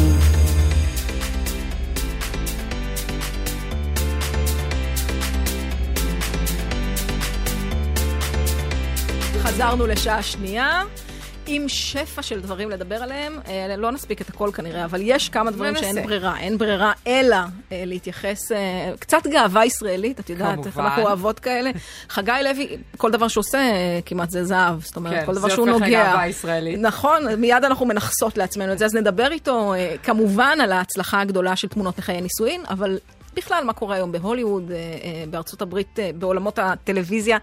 [9.42, 10.82] חזרנו לשעה שנייה.
[11.46, 15.50] עם שפע של דברים לדבר עליהם, אה, לא נספיק את הכל כנראה, אבל יש כמה
[15.50, 15.92] דברים ננסה.
[15.92, 16.38] שאין ברירה.
[16.38, 20.78] אין ברירה אלא אה, להתייחס, אה, קצת גאווה ישראלית, את יודעת, איך.
[20.78, 21.70] אנחנו אוהבות כאלה.
[22.08, 23.60] חגי לוי, כל דבר שהוא עושה
[24.06, 26.02] כמעט זה זהב, זאת אומרת, כן, כל דבר זה שהוא הופך נוגע.
[26.02, 26.78] לגאווה ישראלית.
[26.80, 31.68] נכון, מיד אנחנו מנכסות לעצמנו את זה, אז נדבר איתו כמובן על ההצלחה הגדולה של
[31.68, 32.98] תמונות מחיי נישואין, אבל
[33.34, 34.70] בכלל מה קורה היום בהוליווד,
[35.30, 37.38] בארצות הברית, בעולמות הטלוויזיה,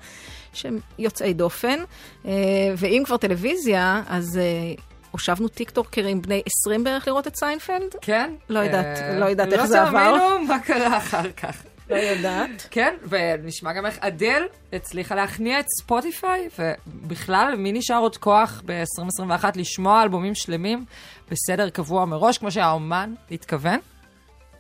[0.54, 1.80] שהם יוצאי דופן.
[2.26, 2.32] אה,
[2.78, 4.74] ואם כבר טלוויזיה, אז אה,
[5.12, 7.95] הושבנו טיקטוקרים בני 20 בערך לראות את סיינפלד?
[8.01, 8.32] כן.
[8.49, 10.12] לא יודעת, אה, לא יודעת איך זה עבר.
[10.12, 11.64] לא תאמינו מה קרה אחר כך.
[11.89, 12.68] לא יודעת.
[12.72, 14.43] כן, ונשמע גם איך אדל
[14.74, 20.86] הצליחה להכניע את ספוטיפיי, ובכלל, מי נשאר עוד כוח ב-2021 לשמוע אלבומים שלמים
[21.32, 23.80] בסדר קבוע מראש, כמו שהאומן התכוון?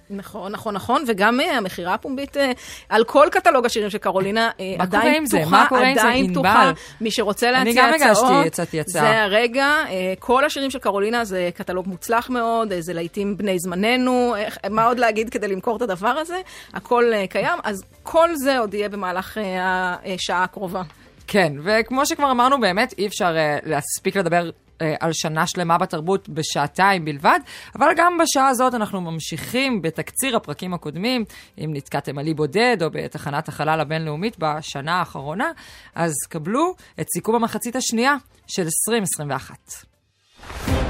[0.09, 2.51] נכון, נכון, נכון, וגם אה, המכירה הפומבית אה,
[2.89, 5.39] על כל קטלוג השירים של קרולינה אה, מה עדיין קורה עם זה?
[5.39, 6.31] פתוחה, מה עדיין?
[6.31, 6.71] פתוחה.
[7.01, 9.01] מי שרוצה אני להציע גם הגשתי, הצעות, הצעתי הצעה.
[9.01, 9.65] זה הרגע.
[9.89, 14.35] אה, כל השירים של קרולינה זה קטלוג מוצלח מאוד, אה, זה להיטים בני זמננו,
[14.69, 16.37] מה עוד להגיד כדי למכור את הדבר הזה?
[16.73, 20.81] הכל אה, קיים, אז כל זה עוד יהיה במהלך אה, השעה הקרובה.
[21.27, 24.62] כן, וכמו שכבר אמרנו, באמת אי אפשר uh, להספיק לדבר uh,
[24.99, 27.39] על שנה שלמה בתרבות בשעתיים בלבד,
[27.75, 31.23] אבל גם בשעה הזאת אנחנו ממשיכים בתקציר הפרקים הקודמים,
[31.57, 35.51] אם נתקעתם על אי בודד או בתחנת החלל הבינלאומית בשנה האחרונה,
[35.95, 38.15] אז קבלו את סיכום המחצית השנייה
[38.47, 40.82] של 2021.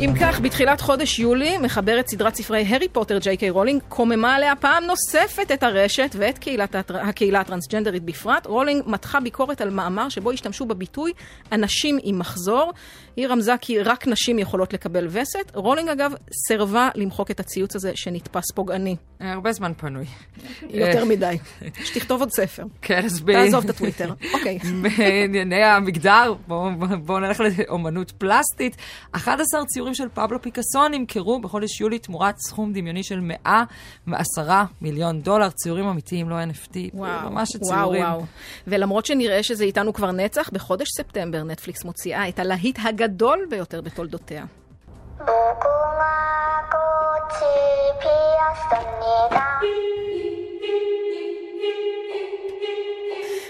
[0.00, 4.56] אם כך, בתחילת חודש יולי, מחברת סדרת ספרי הארי פוטר, ג'יי קיי רולינג, קוממה עליה
[4.56, 6.76] פעם נוספת את הרשת ואת קהילת.
[6.90, 8.46] הקהילה הטרנסג'נדרית בפרט.
[8.46, 11.12] רולינג מתחה ביקורת על מאמר שבו השתמשו בביטוי
[11.52, 12.72] אנשים עם מחזור.
[13.16, 15.52] היא רמזה כי רק נשים יכולות לקבל וסת.
[15.54, 16.12] רולינג, אגב,
[16.48, 18.96] סירבה למחוק את הציוץ הזה שנתפס פוגעני.
[19.20, 20.04] הרבה זמן פנוי.
[20.70, 21.38] יותר אה, מדי.
[21.86, 22.62] שתכתוב עוד ספר.
[22.82, 23.32] כן, אז ב...
[23.32, 24.12] תעזוב את הטוויטר.
[24.34, 24.58] אוקיי.
[24.82, 26.70] בענייני המגדר, בואו
[27.04, 28.76] בוא נלך לאומנות פלסטית.
[29.12, 35.50] 11 ציורים של פבלו פיקאסו נמכרו בחודש יולי תמורת סכום דמיוני של 110 מיליון דולר.
[35.50, 38.02] ציורים אמיתיים, לא NFT, וואו, ממש וואו, ציורים.
[38.02, 38.24] וואו.
[38.66, 43.05] ולמרות שנראה שזה איתנו כבר נצח, בחודש ספטמבר נטפליקס מוציאה את הלהיט הגדול
[43.50, 44.44] ביותר בתולדותיה.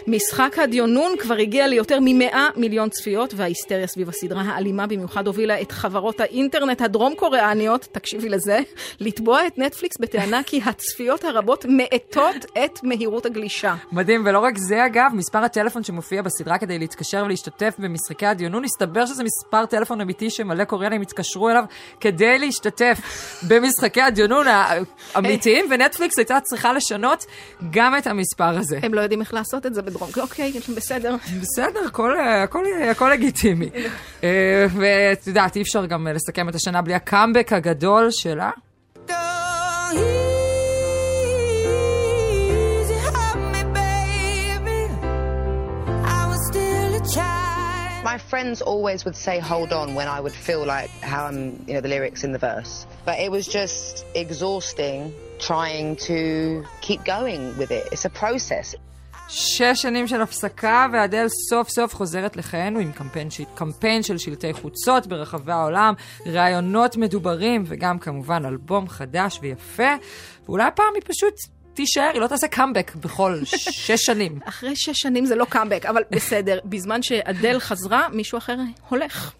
[0.08, 5.72] משחק הדיונון כבר הגיע ליותר מ-100 מיליון צפיות, וההיסטריה סביב הסדרה האלימה במיוחד הובילה את
[5.72, 8.58] חברות האינטרנט הדרום-קוריאניות, תקשיבי לזה,
[9.00, 13.74] לתבוע את נטפליקס בטענה כי הצפיות הרבות מאטות את מהירות הגלישה.
[13.92, 19.06] מדהים, ולא רק זה אגב, מספר הטלפון שמופיע בסדרה כדי להתקשר ולהשתתף במשחקי הדיונון, הסתבר
[19.06, 21.64] שזה מספר טלפון אמיתי שמלא קוריאנים התקשרו אליו
[22.00, 22.98] כדי להשתתף
[23.48, 24.46] במשחקי הדיונון
[25.14, 27.24] האמיתיים, ונטפליקס הייתה צריכה לשנות
[27.70, 28.78] גם את המספר הזה.
[28.82, 31.16] הם לא יודעים איך לעשות את זה בדרום, אוקיי, בסדר.
[31.40, 31.80] בסדר,
[32.94, 33.70] הכל, לגיטימי.
[34.24, 38.50] אה, ואת יודעת, אי אפשר גם לסכם את השנה בלי הקאמבק הגדול שלה.
[48.16, 51.74] My friends always would say hold on when I would feel like how I'm, you
[51.74, 52.86] know, the lyrics in the verse.
[53.04, 54.98] But it was just exhausting
[55.38, 56.18] trying to
[56.80, 57.84] keep going with it.
[57.92, 58.74] It's a process.
[59.28, 63.40] שש שנים של הפסקה, ואדל סוף סוף חוזרת לחיינו עם קמפיין, ש...
[63.54, 65.94] קמפיין של שלטי חוצות ברחבי העולם,
[66.26, 69.94] ראיונות מדוברים, וגם כמובן אלבום חדש ויפה.
[70.44, 71.34] ואולי הפעם היא פשוט
[71.74, 74.38] תישאר, היא לא תעשה קאמבק בכל שש שנים.
[74.44, 76.58] אחרי שש שנים זה לא קאמבק, אבל בסדר.
[76.64, 78.56] בזמן שאדל חזרה, מישהו אחר
[78.88, 79.32] הולך.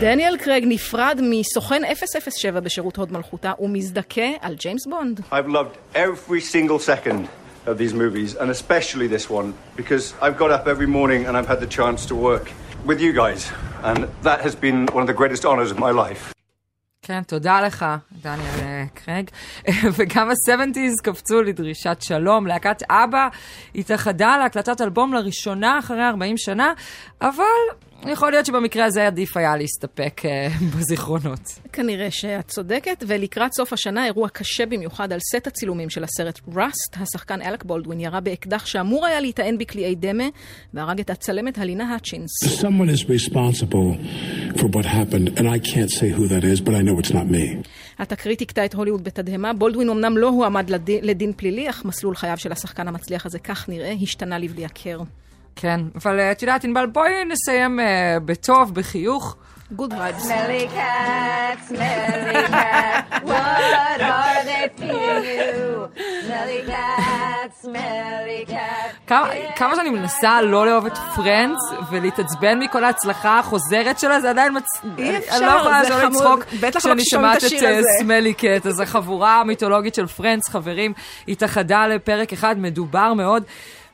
[0.00, 1.82] דניאל קרג נפרד מסוכן
[2.30, 5.20] 007 בשירות הוד מלכותה ומזדכה על ג'יימס בונד.
[5.32, 7.28] I've loved every single second
[7.66, 11.48] of these movies, and especially this one, because I've got up every morning and I've
[11.48, 12.46] had the chance to work
[12.86, 13.42] with you guys,
[13.82, 16.34] and that has been one of the greatest honors of my life.
[17.06, 17.86] כן, תודה לך,
[18.22, 19.30] דניאל קרג.
[19.92, 22.46] וגם ה-70's קפצו לדרישת שלום.
[22.46, 23.28] להקת אבא
[23.74, 26.72] התאחדה להקלטת אלבום לראשונה אחרי 40 שנה,
[27.22, 27.44] אבל
[28.12, 31.40] יכול להיות שבמקרה הזה עדיף היה להסתפק uh, בזיכרונות.
[31.72, 36.96] כנראה שאת צודקת, ולקראת סוף השנה אירוע קשה במיוחד על סט הצילומים של הסרט ראסט.
[36.96, 40.24] השחקן אלק בולדווין ירה באקדח שאמור היה להיטען בקליעי דמה,
[40.74, 42.30] והרג את הצלמת הלינה האצ'ינס.
[42.44, 43.96] Someone is responsible
[44.58, 47.26] for what happened, and I can't say who that is, but I know it's not
[47.30, 47.68] me.
[47.98, 49.52] התקרית הכתה את הוליווד בתדהמה.
[49.52, 53.68] בולדווין אמנם לא הועמד לדין, לדין פלילי, אך מסלול חייו של השחקן המצליח הזה, כך
[53.68, 54.98] נראה, השתנה לבלי הכר.
[55.56, 57.82] כן, אבל את יודעת, ענבל, בואי נסיים uh,
[58.24, 59.36] בטוב, בחיוך.
[59.76, 60.22] Good vibes.
[60.22, 65.88] Smelly cat, smelly cat, what are they feeding you?
[66.26, 68.94] Smelly cat, smelly cat.
[69.06, 74.56] כמה, כמה שאני מנסה לא לאהוב את Friends ולהתעצבן מכל ההצלחה החוזרת שלה, זה עדיין
[74.56, 74.64] מצ...
[74.98, 76.12] אי אפשר, אני לא יכולה זה שלא חמוד.
[76.12, 77.50] לצחוק לא כשאני שומעת את.
[77.98, 78.66] Smelly Cat.
[78.66, 80.92] אז החבורה המיתולוגית של Friends, חברים,
[81.28, 83.42] התאחדה לפרק אחד מדובר מאוד.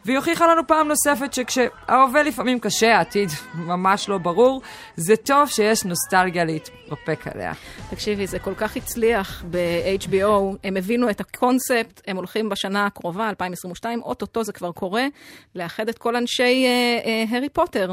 [0.05, 4.63] והיא הוכיחה לנו פעם נוספת שכשההווה לפעמים קשה, העתיד ממש לא ברור,
[4.97, 7.53] זה טוב שיש נוסטלגיה להתרפק עליה.
[7.91, 14.03] תקשיבי, זה כל כך הצליח ב-HBO, הם הבינו את הקונספט, הם הולכים בשנה הקרובה, 2022,
[14.03, 15.07] אוטוטו זה כבר קורה,
[15.55, 17.93] לאחד את כל אנשי אה, אה, הארי פוטר.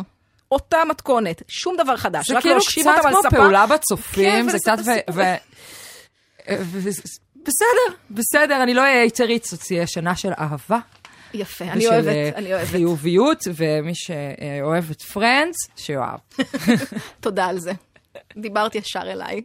[0.52, 3.38] אותה מתכונת, שום דבר חדש, זה רק כאילו להושיב קצת אותם על כמו ספה.
[3.38, 4.92] פעולה בצופים, כן, זה קצת ו...
[5.14, 5.22] ו...
[6.60, 6.90] ו...
[7.48, 10.80] בסדר, בסדר, אני לא אהיה יתריץ, זאת תהיה שנה של אהבה.
[11.38, 12.68] יפה, אני אוהבת, אה, אני אוהבת.
[12.68, 16.20] חיוביות, ומי שאוהב את פרנדס, שיאהב.
[17.20, 17.72] תודה על זה.
[18.42, 19.42] דיברת ישר אליי.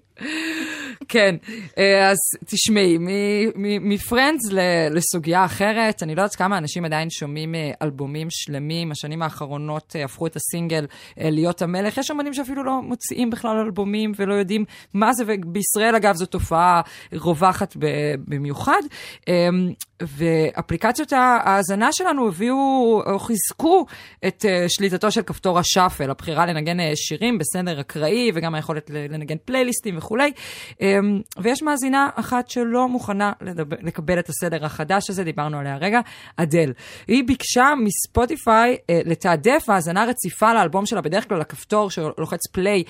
[1.08, 1.36] כן,
[1.78, 2.98] אה, אז תשמעי,
[3.80, 4.42] מפרנדס
[4.90, 10.04] לסוגיה אחרת, אני לא יודעת כמה אנשים עדיין שומעים אה, אלבומים שלמים, השנים האחרונות אה,
[10.04, 10.86] הפכו את הסינגל
[11.16, 14.64] להיות המלך, יש אמנים שאפילו לא מוציאים בכלל אלבומים ולא יודעים
[14.94, 16.80] מה זה, ובישראל אגב זו תופעה
[17.12, 17.76] רווחת
[18.28, 18.80] במיוחד.
[20.02, 23.86] ואפליקציות ההאזנה שלנו הביאו, או חיזקו
[24.26, 30.32] את שליטתו של כפתור השאפל, הבחירה לנגן שירים בסדר אקראי, וגם היכולת לנגן פלייליסטים וכולי.
[31.38, 36.00] ויש מאזינה אחת שלא מוכנה לדבר, לקבל את הסדר החדש הזה, דיברנו עליה הרגע,
[36.36, 36.72] אדל.
[37.06, 42.82] היא ביקשה מספוטיפיי לתעדף האזנה רציפה לאלבום שלה, בדרך כלל הכפתור שלוחץ פליי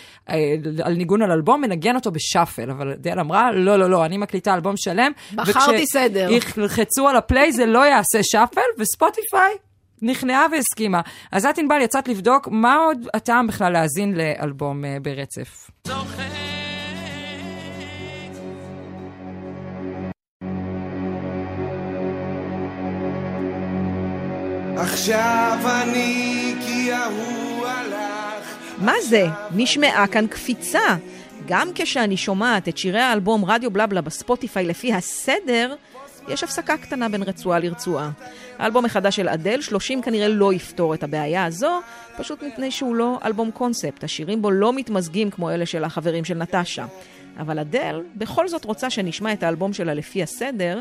[0.82, 4.54] על ניגון על אלבום, מנגן אותו בשאפל, אבל אדל אמרה, לא, לא, לא, אני מקליטה
[4.54, 5.12] אלבום שלם.
[5.34, 6.28] בחרתי סדר.
[6.56, 9.52] ילחצו על הפליי זה לא יעשה שאפל, וספוטיפיי
[10.02, 11.00] נכנעה והסכימה.
[11.32, 15.70] אז את ענבל יצאת לבדוק מה עוד הטעם בכלל להאזין לאלבום uh, ברצף.
[24.76, 29.26] עכשיו אני כי ההוא הלך מה זה?
[29.54, 30.96] נשמעה כאן קפיצה.
[31.46, 35.74] גם כשאני שומעת את שירי האלבום רדיו בלבלה בספוטיפיי לפי הסדר,
[36.28, 38.10] יש הפסקה קטנה בין רצועה לרצועה.
[38.58, 41.80] האלבום החדש של אדל, 30 כנראה לא יפתור את הבעיה הזו,
[42.16, 44.04] פשוט מפני שהוא לא אלבום קונספט.
[44.04, 46.84] השירים בו לא מתמזגים כמו אלה של החברים של נטשה.
[47.38, 50.80] אבל אדל בכל זאת רוצה שנשמע את האלבום שלה לפי הסדר,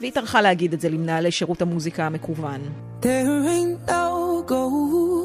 [0.00, 2.60] והיא טרחה להגיד את זה למנהלי שירות המוזיקה המקוון.
[3.02, 5.21] There ain't no gold.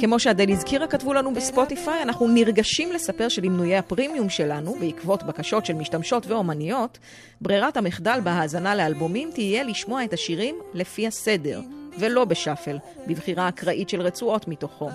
[0.00, 5.74] כמו שאדל הזכירה, כתבו לנו בספוטיפיי, אנחנו נרגשים לספר שלמנויי הפרימיום שלנו, בעקבות בקשות של
[5.74, 6.98] משתמשות ואומניות,
[7.40, 11.60] ברירת המחדל בהאזנה לאלבומים תהיה לשמוע את השירים לפי הסדר,
[11.98, 14.90] ולא בשאפל, בבחירה אקראית של רצועות מתוכו.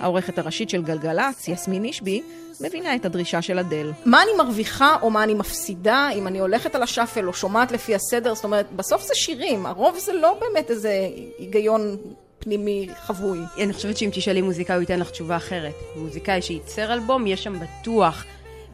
[0.00, 2.22] העורכת הראשית של גלגלצ, יסמין אישבי,
[2.60, 3.92] מבינה את הדרישה של אדל.
[4.04, 7.94] מה אני מרוויחה או מה אני מפסידה אם אני הולכת על השאפל או שומעת לפי
[7.94, 8.34] הסדר?
[8.34, 11.96] זאת אומרת, בסוף זה שירים, הרוב זה לא באמת איזה היגיון
[12.38, 13.38] פנימי חבוי.
[13.62, 15.74] אני חושבת שאם תשאלי מוזיקאי הוא ייתן לך תשובה אחרת.
[15.96, 18.24] מוזיקאי שייצר אלבום, יש שם בטוח.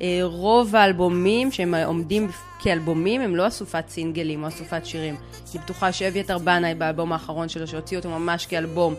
[0.02, 2.28] אה, רוב האלבומים שהם עומדים
[2.60, 5.16] כאלבומים הם לא אסופת סינגלים או אסופת שירים.
[5.54, 8.94] אני בטוחה שאביתר בנאי באלבום האחרון שלו, שהוציא אותו ממש כאלבום,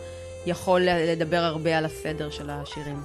[0.46, 2.96] יכול לדבר הרבה על הסדר של השירים.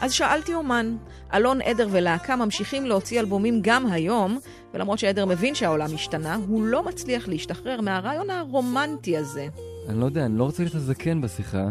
[0.00, 0.96] אז שאלתי אומן.
[1.34, 4.38] אלון עדר ולהקה ממשיכים להוציא אלבומים גם היום,
[4.74, 9.48] ולמרות שעדר מבין שהעולם השתנה, הוא לא מצליח להשתחרר מהרעיון הרומנטי הזה.
[9.88, 11.68] אני לא יודע, אני לא רוצה להיות הזקן בשיחה,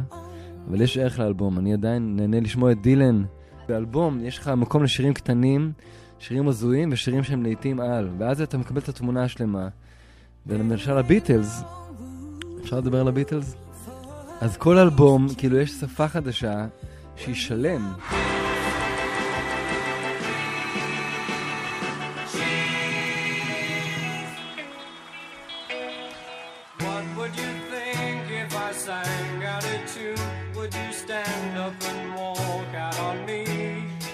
[0.69, 1.59] אבל יש ערך לאלבום.
[1.59, 3.23] אני עדיין נהנה לשמוע את דילן.
[3.67, 5.71] באלבום יש לך מקום לשירים קטנים,
[6.19, 9.67] שירים הזויים ושירים שהם לעיתים על, ואז אתה מקבל את התמונה השלמה.
[10.47, 11.63] ולמשל הביטלס,
[12.63, 13.55] אפשר לדבר על הביטלס?
[14.41, 16.65] אז כל אלבום, כאילו יש שפה חדשה
[17.15, 17.93] שהיא שלם.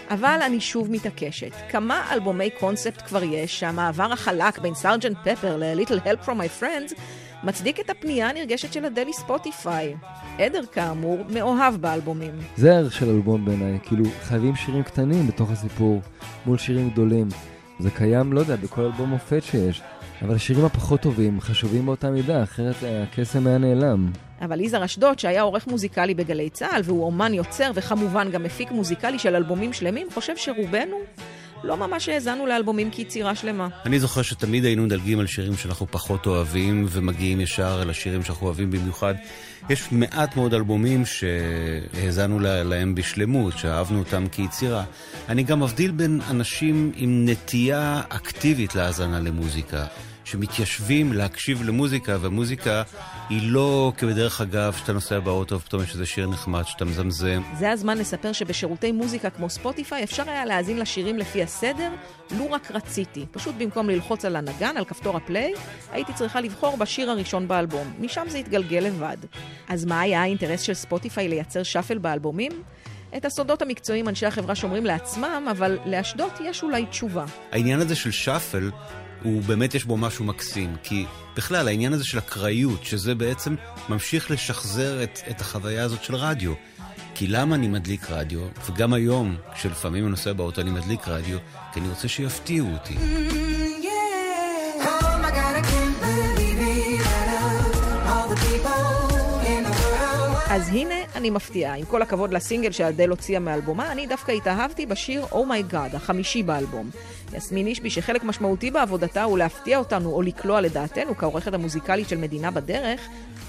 [0.09, 1.51] אבל אני שוב מתעקשת.
[1.69, 6.93] כמה אלבומי קונספט כבר יש שהמעבר החלק בין סארג'נט פפר ל-Little Help from My Friends
[7.43, 9.95] מצדיק את הפנייה הנרגשת של אדלי ספוטיפיי.
[10.39, 12.31] עדר כאמור מאוהב באלבומים.
[12.55, 16.01] זה הערך של אלבום בעיניי, כאילו חייבים שירים קטנים בתוך הסיפור,
[16.45, 17.27] מול שירים גדולים.
[17.79, 19.81] זה קיים, לא יודע, בכל אלבום מופת שיש,
[20.21, 24.07] אבל השירים הפחות טובים חשובים באותה מידה, אחרת הקסם היה נעלם.
[24.41, 29.19] אבל יזהר אשדוד, שהיה עורך מוזיקלי בגלי צה"ל, והוא אומן יוצר וכמובן גם מפיק מוזיקלי
[29.19, 30.97] של אלבומים שלמים, חושב שרובנו
[31.63, 33.67] לא ממש האזנו לאלבומים כיצירה שלמה.
[33.85, 38.45] אני זוכר שתמיד היינו מדלגים על שירים שאנחנו פחות אוהבים, ומגיעים ישר אל השירים שאנחנו
[38.45, 39.13] אוהבים במיוחד.
[39.69, 44.83] יש מעט מאוד אלבומים שהאזנו לה- להם בשלמות, שאהבנו אותם כיצירה.
[45.29, 49.85] אני גם מבדיל בין אנשים עם נטייה אקטיבית להאזנה למוזיקה.
[50.27, 52.83] שמתיישבים להקשיב למוזיקה, ומוזיקה
[53.29, 57.41] היא לא כבדרך אגב שאתה נוסע באוטו ופתאום יש איזה שיר נחמד שאתה מזמזם.
[57.57, 61.91] זה הזמן לספר שבשירותי מוזיקה כמו ספוטיפיי אפשר היה להאזין לשירים לפי הסדר,
[62.37, 63.25] לו רק רציתי.
[63.31, 65.53] פשוט במקום ללחוץ על הנגן, על כפתור ה play,
[65.91, 67.93] הייתי צריכה לבחור בשיר הראשון באלבום.
[67.99, 69.17] משם זה התגלגל לבד.
[69.69, 72.51] אז מה היה האינטרס של ספוטיפיי לייצר shuffle באלבומים?
[73.17, 77.25] את הסודות המקצועיים אנשי החברה שומרים לעצמם, אבל לאשדות יש אולי תשובה.
[77.51, 78.69] העניין הזה של shuffle,
[79.23, 81.05] הוא באמת יש בו משהו מקסים, כי
[81.35, 83.55] בכלל העניין הזה של אקראיות, שזה בעצם
[83.89, 86.53] ממשיך לשחזר את, את החוויה הזאת של רדיו.
[87.15, 91.37] כי למה אני מדליק רדיו, וגם היום, כשלפעמים אני נוסע באוטו אני מדליק רדיו,
[91.73, 92.95] כי אני רוצה שיפתיעו אותי.
[100.57, 101.75] אז הנה אני מפתיעה.
[101.75, 106.89] עם כל הכבוד לסינגל שאדל הוציאה מאלבומה, אני דווקא התאהבתי בשיר oh החמישי באלבום.
[107.33, 112.51] יסמין אישבי, שחלק משמעותי בעבודתה הוא להפתיע אותנו או לקלוע לדעתנו כעורכת המוזיקלית של מדינה
[112.51, 113.01] בדרך,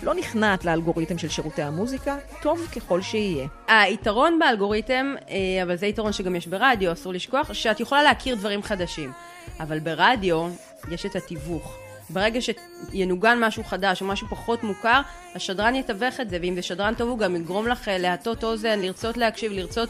[0.02, 3.46] לא נכנעת לאלגוריתם של שירותי המוזיקה, טוב ככל שיהיה.
[3.68, 8.62] היתרון באלגוריתם, אה, אבל זה יתרון שגם יש ברדיו, אסור לשכוח, שאת יכולה להכיר דברים
[8.62, 9.12] חדשים.
[9.60, 10.48] אבל ברדיו
[10.90, 11.87] יש את התיווך.
[12.10, 15.00] ברגע שינוגן משהו חדש או משהו פחות מוכר,
[15.34, 18.80] השדרן יתווך את זה, ואם זה שדרן טוב הוא גם יגרום לך אה, להטות אוזן,
[18.80, 19.88] לרצות להקשיב, לרצות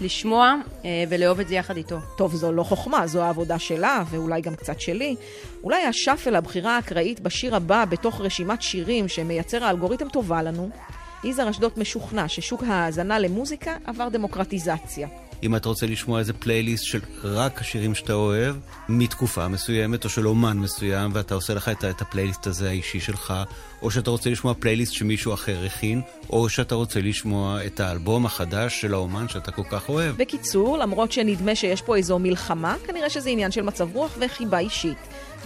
[0.00, 0.54] לשמוע
[0.84, 1.98] אה, ולאהוב את זה יחד איתו.
[2.16, 5.16] טוב, זו לא חוכמה, זו העבודה שלה, ואולי גם קצת שלי.
[5.64, 10.70] אולי השאפל, הבחירה האקראית בשיר הבא בתוך רשימת שירים שמייצר האלגוריתם טובה לנו.
[11.24, 15.08] יזהר אשדוד משוכנע ששוק ההאזנה למוזיקה עבר דמוקרטיזציה.
[15.42, 18.56] אם אתה רוצה לשמוע איזה פלייליסט של רק השירים שאתה אוהב,
[18.88, 23.34] מתקופה מסוימת או של אומן מסוים, ואתה עושה לך את, את הפלייליסט הזה האישי שלך,
[23.82, 28.80] או שאתה רוצה לשמוע פלייליסט שמישהו אחר הכין, או שאתה רוצה לשמוע את האלבום החדש
[28.80, 30.16] של האומן שאתה כל כך אוהב.
[30.16, 34.98] בקיצור, למרות שנדמה שיש פה איזו מלחמה, כנראה שזה עניין של מצב רוח וחיבה אישית.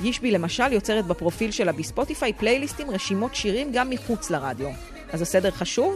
[0.03, 4.69] יש לי למשל יוצרת בפרופיל שלה בספוטיפיי פלייליסטים רשימות שירים גם מחוץ לרדיו.
[5.13, 5.95] אז הסדר חשוב?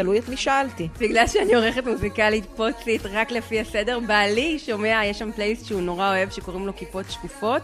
[0.00, 0.88] תלוי את מי שואלים.
[0.98, 6.08] בגלל שאני עורכת מוזיקלית פוצית רק לפי הסדר, בעלי שומע, יש שם פלייליסט שהוא נורא
[6.08, 7.62] אוהב שקוראים לו כיפות שקופות,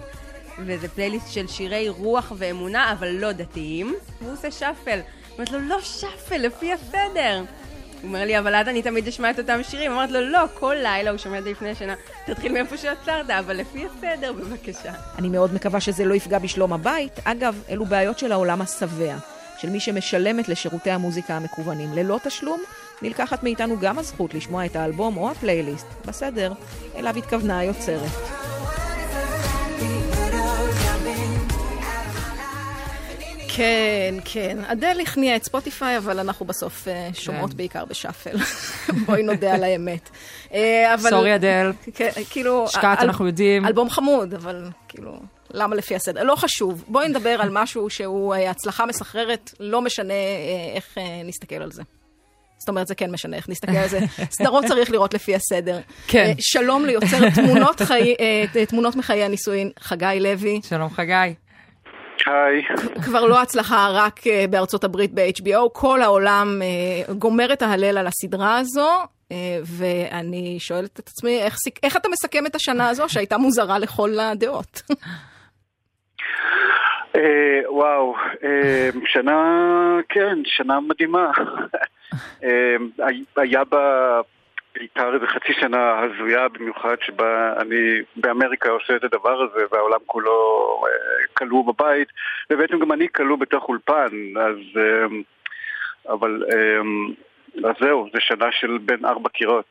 [0.58, 5.00] וזה פלייליסט של שירי רוח ואמונה, אבל לא דתיים, והוא עושה shuffle.
[5.32, 7.38] אומרת לו, לא shuffle, לפי הסדר.
[7.38, 9.92] הוא אומר לי, אבל עד אני תמיד אשמע את אותם שירים.
[9.92, 11.94] אמרתי לו, לא, כל לילה הוא שומע את זה לפני השינה.
[12.26, 14.92] תתחיל מאיפה שעצרת, אבל לפי הסדר, בבקשה.
[15.18, 17.20] אני מאוד מקווה שזה לא יפגע בשלום הבית.
[17.24, 19.16] אגב, אלו בעיות של העולם השבע,
[19.58, 22.62] של מי שמשלמת לשירותי המוזיקה המקוונים ללא תשלום,
[23.02, 26.52] נלקחת מאיתנו גם הזכות לשמוע את האלבום או הפלייליסט בסדר
[26.96, 28.10] אליו התכוונה היוצרת.
[33.48, 34.58] כן, כן.
[34.66, 37.56] אדל הכניעה את ספוטיפיי, אבל אנחנו בסוף אה, שומעות כן.
[37.56, 38.36] בעיקר בשאפל.
[39.06, 40.10] בואי נודה על האמת.
[40.54, 41.72] אה, אבל- סורי, אדל.
[41.94, 42.64] כן, כאילו...
[42.64, 43.66] השקעת, אל- אנחנו יודעים.
[43.66, 45.20] אלבום חמוד, אבל כאילו...
[45.54, 46.22] למה לפי הסדר?
[46.22, 46.84] לא חשוב.
[46.88, 51.72] בואי נדבר על משהו שהוא אה, הצלחה מסחררת, לא משנה אה, איך אה, נסתכל על
[51.72, 51.82] זה.
[52.58, 53.98] זאת אומרת, זה כן משנה איך נסתכל על זה.
[54.38, 55.78] סדרות צריך לראות לפי הסדר.
[56.06, 56.32] כן.
[56.38, 58.14] שלום ליוצר תמונות, חי...
[58.68, 60.60] תמונות מחיי הנישואין, חגי לוי.
[60.62, 61.12] שלום חגי.
[62.26, 62.62] היי.
[63.04, 64.20] כבר לא הצלחה רק
[64.50, 66.62] בארצות הברית ב-HBO, כל העולם
[67.18, 68.90] גומר את ההלל על הסדרה הזו,
[69.64, 74.82] ואני שואלת את עצמי, איך, איך אתה מסכם את השנה הזו, שהייתה מוזרה לכל הדעות?
[77.16, 79.40] אה, וואו, אה, שנה,
[80.08, 81.30] כן, שנה מדהימה.
[82.44, 84.20] אה, הי- היה בה
[84.74, 90.82] בעיקר איזה חצי שנה הזויה במיוחד, שבה אני באמריקה עושה את הדבר הזה, והעולם כולו
[91.34, 92.08] כלוא בבית,
[92.50, 94.06] ובעצם גם אני כלוא בתוך אולפן,
[94.40, 94.82] אז...
[96.08, 96.42] אבל...
[97.64, 99.64] אז זהו, זה שנה של בין ארבע קירות.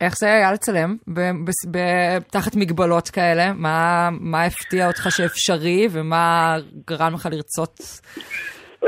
[0.00, 3.52] איך זה היה לצלם ב- בס- ב- תחת מגבלות כאלה?
[3.52, 7.80] מה, מה הפתיע אותך שאפשרי ומה גרם לך לרצות?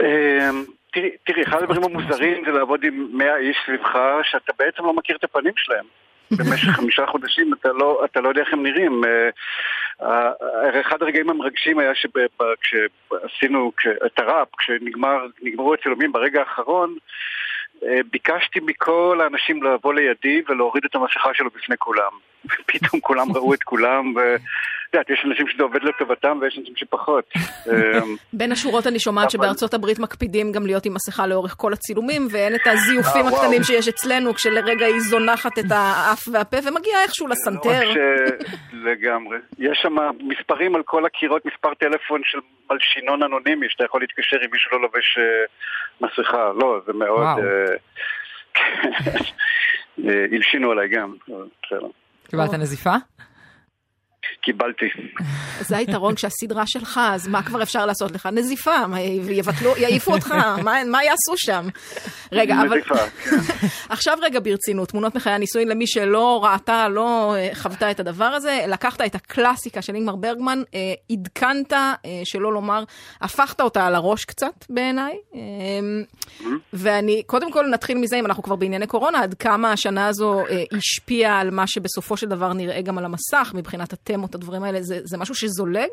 [0.01, 4.93] אמ, תראי, תראי, אחד הדברים המוזרים זה לעבוד עם 100 איש סביבך, שאתה בעצם לא
[4.95, 5.85] מכיר את הפנים שלהם.
[6.39, 9.03] במשך חמישה חודשים אתה לא, אתה לא יודע איך הם נראים.
[10.03, 13.73] אה, אחד הרגעים המרגשים היה שכשעשינו
[14.07, 16.97] את הראפ, כשנגמרו הצילומים ברגע האחרון,
[18.11, 22.13] ביקשתי מכל האנשים לבוא לידי ולהוריד את המסכה שלו בפני כולם.
[22.67, 24.15] פתאום כולם ראו את כולם,
[24.93, 27.25] יודעת, יש אנשים שזה עובד לטובתם ויש אנשים שפחות.
[27.37, 32.29] אמ, בין השורות אני שומעת שבארצות הברית מקפידים גם להיות עם מסכה לאורך כל הצילומים,
[32.31, 33.29] ואין את הזיופים אה.
[33.29, 37.93] הקטנים שיש אצלנו, כשלרגע היא זונחת את האף והפה ומגיעה איכשהו לסנטר.
[37.95, 37.97] ש...
[38.73, 39.39] לגמרי.
[39.59, 42.39] יש שם מספרים על כל הקירות, מספר טלפון של
[42.71, 45.45] מלשינון אנונימי, שאתה יכול להתקשר עם מישהו לא לובש אה,
[46.01, 46.53] מסכה.
[46.61, 47.23] לא, זה מאוד...
[47.23, 47.75] אה,
[50.09, 51.15] אה, הלשינו עליי גם,
[51.63, 51.89] בסדר.
[52.31, 52.95] קיבלת נזיפה?
[54.47, 54.87] קיבלתי.
[55.61, 58.27] זה היתרון כשהסדרה שלך, אז מה כבר אפשר לעשות לך?
[58.33, 58.75] נזיפה,
[59.31, 61.69] יבטלו, יעיפו אותך, מה, מה יעשו שם?
[62.33, 62.79] רגע, אבל...
[62.79, 62.95] נזיפה,
[63.95, 68.65] עכשיו רגע ברצינות, תמונות מחיי הנישואין למי שלא ראתה, לא אה, חוותה את הדבר הזה,
[68.69, 70.81] לקחת את הקלאסיקה של אינגמר ברגמן, אה,
[71.11, 71.89] עדכנת, אה,
[72.25, 72.85] שלא לומר,
[73.21, 75.15] הפכת אותה על הראש קצת בעיניי.
[75.35, 75.41] אה,
[76.73, 80.43] ואני, קודם כל נתחיל מזה, אם אנחנו כבר בענייני קורונה, עד כמה השנה הזו
[80.73, 84.97] השפיעה על מה שבסופו של דבר נראה גם על המסך, מבחינת התמות, הדברים האלה, זה,
[85.05, 85.91] זה משהו שזולג?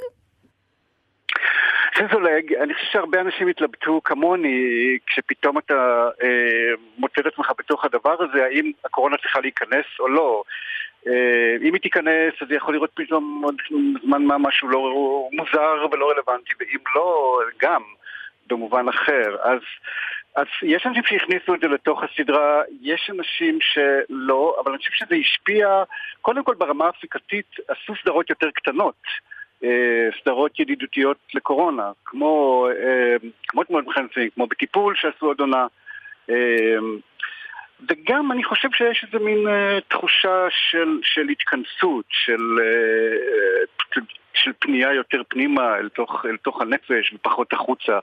[1.97, 7.85] זה זולג, אני חושב שהרבה אנשים התלבטו כמוני, כשפתאום אתה אה, מוצא את עצמך בתוך
[7.85, 10.43] הדבר הזה, האם הקורונה צריכה להיכנס או לא.
[11.07, 13.55] אה, אם היא תיכנס, אז זה יכול לראות פתאום עוד
[14.05, 14.79] זמן מה משהו לא
[15.31, 17.81] מוזר ולא רלוונטי, ואם לא, גם
[18.47, 19.35] במובן אחר.
[19.43, 19.59] אז,
[20.36, 25.15] אז יש אנשים שהכניסו את זה לתוך הסדרה, יש אנשים שלא, אבל אני חושב שזה
[25.15, 25.84] השפיע,
[26.21, 28.95] קודם כל ברמה הפיקתית, עשו סדרות יותר קטנות.
[29.63, 33.15] אה, סדרות ידידותיות לקורונה, כמו אה,
[33.47, 35.67] כמו תמונות מחנצים, כמו בטיפול שעשו עוד עונה.
[36.29, 36.77] אה,
[37.89, 39.47] וגם אני חושב שיש איזה מין
[39.88, 42.41] תחושה של, של התכנסות, של,
[44.34, 47.99] של פנייה יותר פנימה אל תוך, אל תוך הנפש ופחות החוצה.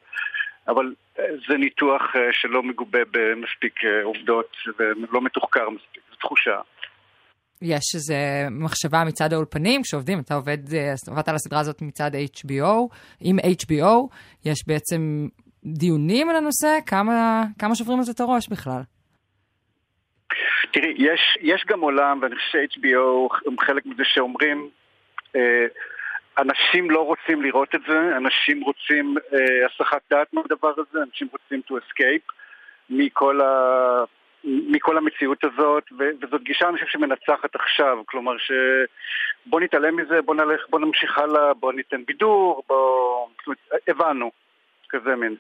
[0.71, 6.61] אבל אה, זה ניתוח אה, שלא מגובה במספיק אה, עובדות ולא מתוחקר מספיק, זו תחושה.
[7.63, 8.15] יש איזו
[8.51, 10.59] מחשבה מצד האולפנים, כשעובדים, אתה עובד,
[11.11, 12.89] עבדת על הסדרה הזאת מצד HBO,
[13.21, 14.09] עם HBO,
[14.45, 15.27] יש בעצם
[15.65, 18.83] דיונים על הנושא, כמה, כמה שוברים על זה את הראש בכלל?
[20.73, 24.69] תראי, יש, יש גם עולם, ואני חושב ש-HBO הם חלק מזה שאומרים,
[25.37, 25.67] אה,
[26.41, 31.61] אנשים לא רוצים לראות את זה, אנשים רוצים אה, הסחת דעת מהדבר הזה, אנשים רוצים
[31.69, 32.33] to escape
[32.91, 34.05] מכל, ה,
[34.45, 40.35] מכל המציאות הזאת, ו, וזאת גישה, אני חושב, שמנצחת עכשיו, כלומר שבוא נתעלם מזה, בוא
[40.35, 43.27] נלך, בוא נמשיך הלאה, בוא ניתן בידור, בוא...
[43.89, 44.31] הבנו,
[44.89, 45.37] כזה מין.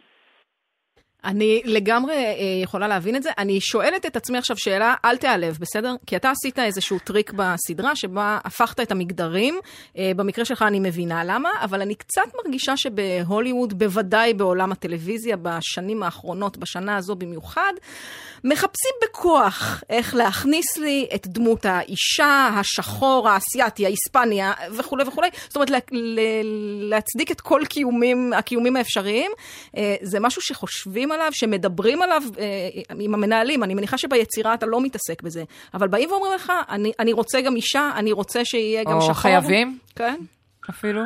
[1.24, 3.30] אני לגמרי אה, יכולה להבין את זה.
[3.38, 5.94] אני שואלת את עצמי עכשיו שאלה, אל תיעלב, בסדר?
[6.06, 9.58] כי אתה עשית איזשהו טריק בסדרה שבה הפכת את המגדרים.
[9.98, 16.02] אה, במקרה שלך אני מבינה למה, אבל אני קצת מרגישה שבהוליווד, בוודאי בעולם הטלוויזיה, בשנים
[16.02, 17.72] האחרונות, בשנה הזו במיוחד,
[18.44, 25.28] מחפשים בכוח איך להכניס לי את דמות האישה, השחור, האסייתי, ההיספני ה- וכולי וכולי.
[25.46, 26.20] זאת אומרת, לה, ל-
[26.90, 29.30] להצדיק את כל קיומים, הקיומים האפשריים.
[29.76, 32.44] אה, זה משהו שחושבים עליו, שמדברים עליו אה,
[33.00, 33.62] עם המנהלים.
[33.62, 35.42] אני מניחה שביצירה אתה לא מתעסק בזה.
[35.74, 39.14] אבל באים ואומרים לך, אני, אני רוצה גם אישה, אני רוצה שיהיה גם או שחור.
[39.14, 39.78] חייבים.
[39.96, 40.16] כן.
[40.70, 41.02] אפילו.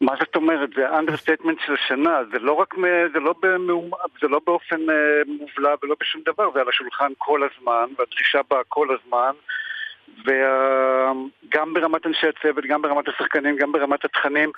[0.00, 0.68] מה זאת אומרת?
[0.76, 3.90] זה understatement של השנה, זה לא רק, מ- זה לא, במאומ...
[4.22, 4.94] זה לא באופן אה,
[5.26, 9.32] מובלע ולא בשום דבר, זה על השולחן כל הזמן, והדרישה באה כל הזמן,
[10.26, 14.50] וגם ברמת אנשי הצוות, גם ברמת השחקנים, גם ברמת התכנים.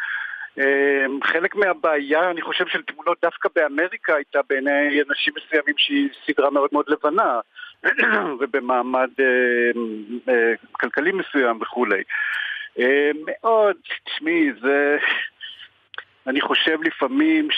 [0.58, 6.50] אה, חלק מהבעיה, אני חושב, של תמונות דווקא באמריקה הייתה בעיני אנשים מסוימים שהיא סדרה
[6.50, 7.40] מאוד מאוד לבנה,
[8.40, 9.24] ובמעמד אה,
[10.28, 12.02] אה, כלכלי מסוים וכולי.
[13.26, 14.96] מאוד, תשמעי, זה...
[16.26, 17.48] אני חושב לפעמים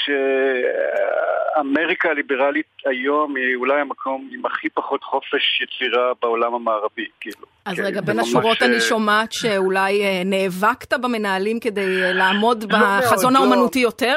[1.54, 7.46] שאמריקה הליברלית היום היא אולי המקום עם הכי פחות חופש יצירה בעולם המערבי, כאילו.
[7.64, 12.72] אז כן, רגע, בין השורות אה, אני שומעת שאולי אה, נאבקת במנהלים כדי אה, לעמוד
[12.72, 13.38] לא מאוד, בחזון לא.
[13.38, 14.16] האומנותי יותר?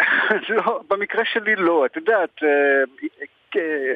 [0.56, 2.48] לא, במקרה שלי לא, את יודעת, אה,
[3.56, 3.94] אה,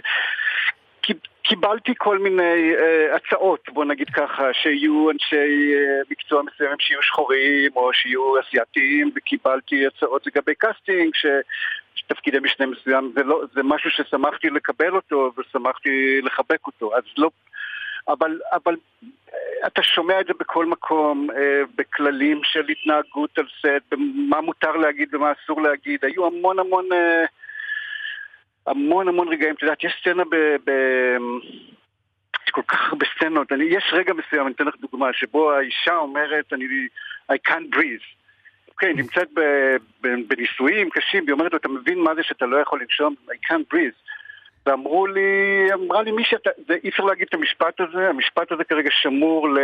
[1.42, 7.70] קיבלתי כל מיני אה, הצעות, בוא נגיד ככה, שיהיו אנשי אה, מקצוע מסוימים שיהיו שחורים
[7.76, 11.26] או שיהיו אסייתיים, וקיבלתי הצעות לגבי casting, ש...
[11.94, 17.30] שתפקידי משנה מסוים, זה, לא, זה משהו ששמחתי לקבל אותו ושמחתי לחבק אותו, אז לא...
[18.08, 18.76] אבל, אבל
[19.32, 24.76] אה, אתה שומע את זה בכל מקום, אה, בכללים של התנהגות על סט, במה מותר
[24.76, 26.04] להגיד ומה אסור להגיד.
[26.04, 27.24] היו המון המון, אה,
[28.66, 29.54] המון המון רגעים.
[29.54, 30.36] את יודעת, יש סצנה ב...
[30.64, 30.70] ב
[32.46, 33.52] יש כל כך הרבה סצנות.
[33.52, 36.64] אני, יש רגע מסוים, אני אתן לך דוגמה, שבו האישה אומרת, אני,
[37.32, 38.04] I can't breathe.
[38.68, 39.40] אוקיי, נמצאת ב,
[40.00, 43.14] ב, בנישואים קשים, והיא אומרת לו, אתה מבין מה זה שאתה לא יכול לנשום?
[43.30, 44.10] I can't breathe.
[44.66, 45.20] ואמרו לי,
[45.74, 49.48] אמרה לי מישהי, אתה- זה- אי אפשר להגיד את המשפט הזה, המשפט הזה כרגע שמור
[49.48, 49.58] ל...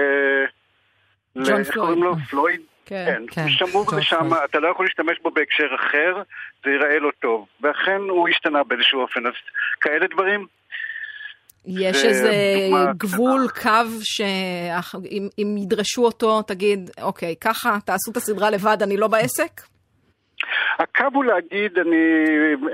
[1.36, 2.16] ג'ון איך קוראים לו?
[2.30, 2.60] פלויד?
[2.86, 3.22] כן.
[3.30, 6.22] כן, הוא שמור לשם, אתה לא יכול להשתמש בו בהקשר אחר,
[6.64, 7.46] זה ייראה לא טוב.
[7.60, 9.32] ואכן הוא השתנה באיזשהו אופן, אז
[9.80, 10.46] כאלה דברים.
[11.66, 12.32] יש זה איזה
[12.96, 13.70] גבול, קו,
[14.02, 19.60] שאם ידרשו אותו, תגיד, אוקיי, ככה, תעשו את הסדרה לבד, אני לא בעסק?
[20.78, 21.96] הקו הוא להגיד, אני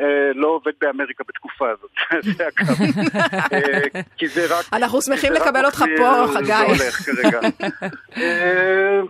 [0.03, 1.91] אה, לא עובד באמריקה בתקופה הזאת.
[2.37, 2.73] זה הקו.
[3.53, 4.65] אה, כי זה רק...
[4.73, 6.53] אנחנו שמחים זה לקבל אותך פה, זה חגי.
[6.53, 7.41] הולך כרגע.
[8.17, 9.01] אה,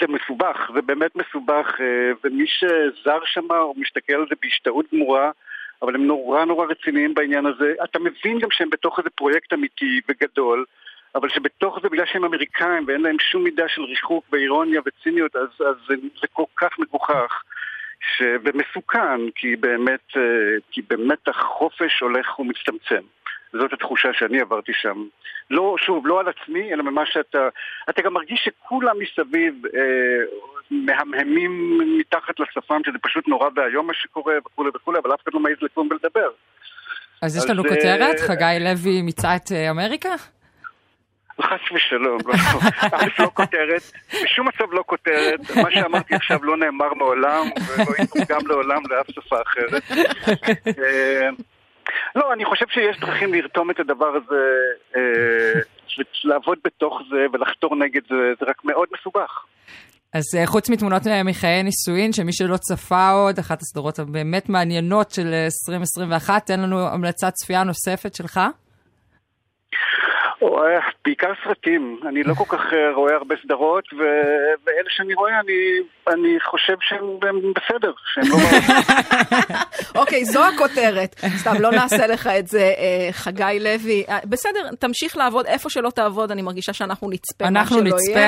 [0.00, 5.30] זה מסובך, זה באמת מסובך, אה, ומי שזר שם, הוא מסתכל על זה בהשתאות גמורה,
[5.82, 7.74] אבל הם נורא נורא רציניים בעניין הזה.
[7.84, 10.64] אתה מבין גם שהם בתוך איזה פרויקט אמיתי וגדול,
[11.14, 15.48] אבל שבתוך זה, בגלל שהם אמריקאים ואין להם שום מידה של ריחוק ואירוניה וציניות, אז,
[15.60, 17.42] אז זה, זה כל כך מגוחך.
[18.44, 19.56] ומסוכן, כי
[20.16, 20.22] אה,
[20.70, 23.02] כי באמת החופש הולך ומצטמצם.
[23.60, 25.04] זאת התחושה שאני עברתי שם.
[25.50, 27.48] לא, שוב, לא על עצמי, אלא ממה שאתה...
[27.90, 29.80] אתה גם מרגיש שכולם מסביב אה,
[30.70, 35.40] מהמהמים מתחת לשפם, שזה פשוט נורא ואיום מה שקורה וכולי וכולי, אבל אף אחד לא
[35.40, 36.30] מעז לקום ולדבר.
[37.22, 38.20] אז יש לנו אז, אה, כותרת?
[38.20, 40.14] חגי לוי מיצה את אה, אמריקה?
[41.42, 42.34] חס ושלום, לא,
[42.92, 43.82] א' לא כותרת,
[44.24, 49.36] בשום מצב לא כותרת, מה שאמרתי עכשיו לא נאמר מעולם, ולא יתורגם לעולם לאף שפה
[49.42, 49.82] אחרת.
[51.88, 54.44] אה, לא, אני חושב שיש דרכים לרתום את הדבר הזה,
[54.96, 55.60] אה,
[56.24, 59.44] לעבוד בתוך זה ולחתור נגד זה, זה רק מאוד מסובך.
[60.14, 65.10] אז אה, חוץ מתמונות אה, מחיי נישואין, שמי שלא צפה עוד, אחת הסדרות הבאמת מעניינות
[65.10, 68.40] של אה, 2021, תן לנו המלצת צפייה נוספת שלך.
[70.44, 75.14] או, אה, בעיקר סרטים, אני לא כל כך אה, רואה הרבה סדרות, ו- ואלה שאני
[75.14, 75.52] רואה, אני,
[76.08, 78.36] אני חושב שהם הם בסדר, שהם לא...
[80.00, 81.14] אוקיי, זו הכותרת.
[81.36, 84.04] סתם, לא נעשה לך את זה, אה, חגי לוי.
[84.08, 88.20] אה, בסדר, תמשיך לעבוד איפה שלא תעבוד, אני מרגישה שאנחנו נצפה מה אנחנו נצפה.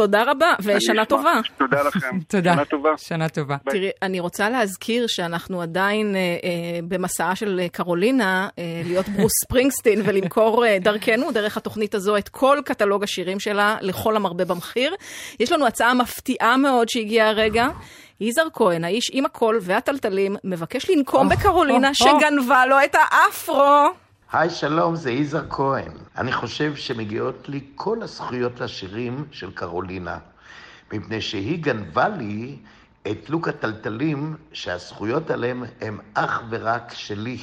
[0.00, 1.04] תודה רבה, ושנה.
[1.04, 1.40] טובה.
[1.58, 2.18] תודה לכם.
[2.28, 2.52] תודה.
[2.52, 2.90] שנה טובה.
[2.96, 3.56] שנה טובה.
[3.70, 10.02] תראי, אני רוצה להזכיר שאנחנו עדיין אה, אה, במסעה של קרולינה, אה, להיות ברוס ספרינגסטין
[10.04, 14.94] ולמכור דרכנו, דרך התוכנית הזו, את כל קטלוג השירים שלה, לכל המרבה במחיר.
[15.40, 17.68] יש לנו הצעה מפתיעה מאוד שהגיעה הרגע.
[18.20, 24.09] יזהר כהן, האיש עם הקול והטלטלים, מבקש לנקום בקרולינה שגנבה לו את האפרו.
[24.32, 25.92] היי, שלום, זה יזהר כהן.
[26.18, 30.18] אני חושב שמגיעות לי כל הזכויות לשירים של קרולינה,
[30.92, 32.56] מפני שהיא גנבה לי
[33.10, 37.38] את לוק הטלטלים, שהזכויות עליהם הם אך ורק שלי.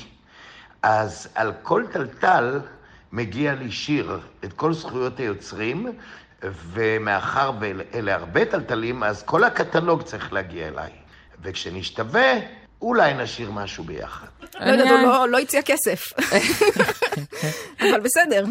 [0.83, 2.59] אז על כל טלטל
[3.11, 5.87] מגיע לי שיר, את כל זכויות היוצרים,
[6.43, 10.91] ומאחר ואלה הרבה טלטלים, אז כל הקטלוג צריך להגיע אליי.
[11.41, 12.31] וכשנשתווה,
[12.81, 14.27] אולי נשאיר משהו ביחד.
[14.59, 16.03] לא יודעת, הוא לא- לא הציע כסף.
[17.81, 18.45] אבל בסדר.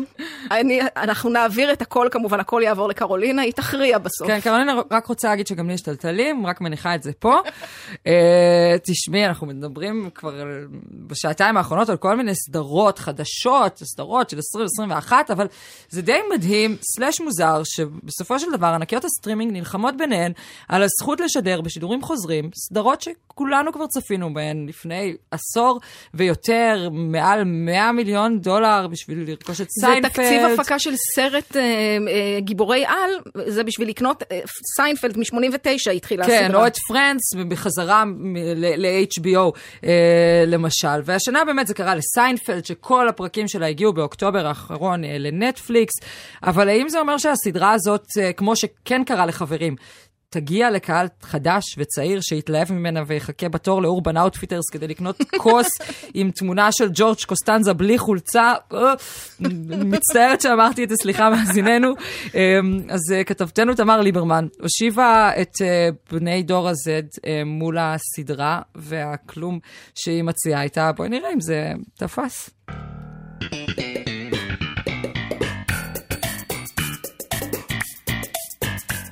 [0.50, 4.28] אני- אנחנו נעביר את הכל, כמובן, הכל יעבור לקרולינה, היא תכריע בסוף.
[4.28, 7.38] כן, קרולינה רק רוצה להגיד שגם לי יש טלטלים, רק מניחה את זה פה.
[8.06, 10.42] אה, תשמעי, אנחנו מדברים כבר
[10.90, 15.46] בשעתיים האחרונות על כל מיני סדרות חדשות, סדרות של 2021, אבל
[15.88, 20.32] זה די מדהים, slash מוזר, שבסופו של דבר ענקיות הסטרימינג נלחמות ביניהן
[20.68, 25.80] על הזכות לשדר בשידורים חוזרים, סדרות שכולנו כבר צפינו בהן לפני עשור
[26.14, 30.10] ויותר, מעל 100 מיליון דולר בשביל לרכוש את זה סיינפלד.
[30.10, 33.10] תקציב הפקה של סרט אה, אה, גיבורי על,
[33.46, 34.40] זה בשביל לקנות, אה,
[34.76, 36.60] סיינפלד מ-89 התחילה כן, הסדרה.
[36.60, 38.04] או את Friends בחזרה
[38.56, 39.52] ל-HBO
[39.84, 41.00] אה, למשל.
[41.04, 45.94] והשנה באמת זה קרה לסיינפלד, שכל הפרקים שלה הגיעו באוקטובר האחרון אה, לנטפליקס.
[46.42, 49.76] אבל האם זה אומר שהסדרה הזאת, אה, כמו שכן קרה לחברים,
[50.36, 55.66] תגיע לקהל חדש וצעיר שיתלהב ממנה ויחכה בתור ל Urban Outfitters כדי לקנות כוס
[56.14, 58.54] עם תמונה של ג'ורג' קוסטנזה בלי חולצה.
[58.74, 58.94] אה,
[59.84, 61.94] מצטערת שאמרתי את זה, סליחה מאזיננו.
[62.34, 62.58] אה,
[62.88, 69.58] אז אה, כתבתנו תמר ליברמן הושיבה את אה, בני דור ה-Z מול הסדרה והכלום
[69.94, 70.92] שהיא מציעה איתה.
[70.92, 72.50] בואי נראה אם זה תפס.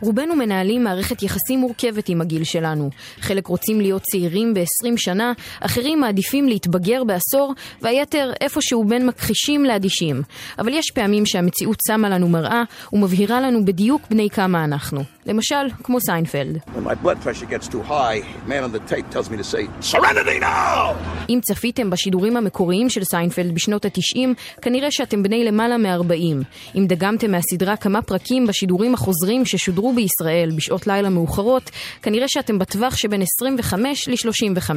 [0.05, 2.91] רובנו מנהלים מערכת יחסים מורכבת עם הגיל שלנו.
[3.21, 10.23] חלק רוצים להיות צעירים ב-20 שנה, אחרים מעדיפים להתבגר בעשור, והיתר איפשהו בין מכחישים לאדישים.
[10.59, 12.63] אבל יש פעמים שהמציאות שמה לנו מראה
[12.93, 15.05] ומבהירה לנו בדיוק בני כמה אנחנו.
[15.27, 16.57] למשל, כמו סיינפלד.
[16.57, 19.93] When my blood pressure gets too high, man on the tape tells me to say,
[19.95, 20.95] Serenity now!
[21.29, 24.19] אם צפיתם בשידורים המקוריים של סיינפלד בשנות ה-90,
[24.63, 26.45] כנראה שאתם בני למעלה מ-40.
[26.75, 31.71] אם דגמתם מהסדרה כמה פרקים בשידורים החוזרים ששודרו בישראל בשעות לילה מאוחרות,
[32.03, 34.71] כנראה שאתם בטווח שבין 25 ל-35.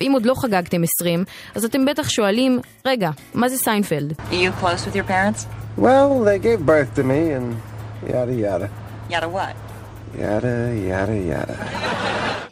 [0.00, 1.24] ואם עוד לא חגגתם 20,
[1.54, 4.12] אז אתם בטח שואלים, רגע, מה זה סיינפלד?
[5.78, 7.46] Well, they gave birth to me and
[8.12, 8.68] yada yada.
[9.10, 9.65] Yada what?
[10.18, 11.56] Yada yada yada.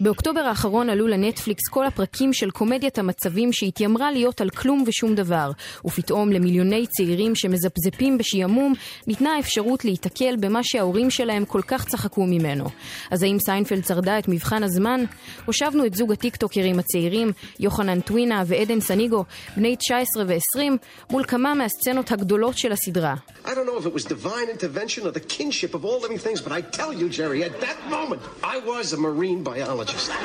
[0.01, 5.51] באוקטובר האחרון עלו לנטפליקס כל הפרקים של קומדיית המצבים שהתיימרה להיות על כלום ושום דבר,
[5.85, 8.73] ופתאום למיליוני צעירים שמזפזפים בשעמום
[9.07, 12.65] ניתנה האפשרות להיתקל במה שההורים שלהם כל כך צחקו ממנו.
[13.11, 15.05] אז האם סיינפלד שרדה את מבחן הזמן?
[15.45, 19.25] הושבנו את זוג הטיקטוקרים הצעירים, יוחנן טווינה ועדן סניגו,
[19.57, 20.61] בני 19 ו-20,
[21.11, 23.15] מול כמה מהסצנות הגדולות של הסדרה.
[23.45, 26.41] I don't know if it was divine intervention or the kinship of all living things,
[26.41, 30.11] but I tell you, Jerry, at that moment, I was a marine biologist.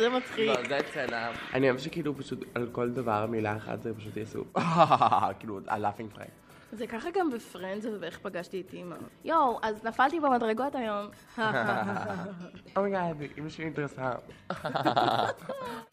[0.00, 0.48] זה מצחיק.
[0.48, 1.32] לא, זה אצלם.
[1.54, 4.44] אני אוהב שכאילו פשוט על כל דבר מילה אחת זה פשוט יעשו
[5.38, 6.26] כאילו ה laughing track.
[6.76, 8.96] זה ככה גם ב Friends ובאיך פגשתי את אימא.
[9.24, 11.06] יואו, אז נפלתי במדרגות היום.
[12.76, 14.10] Oh my God, אמא שלי דרסה.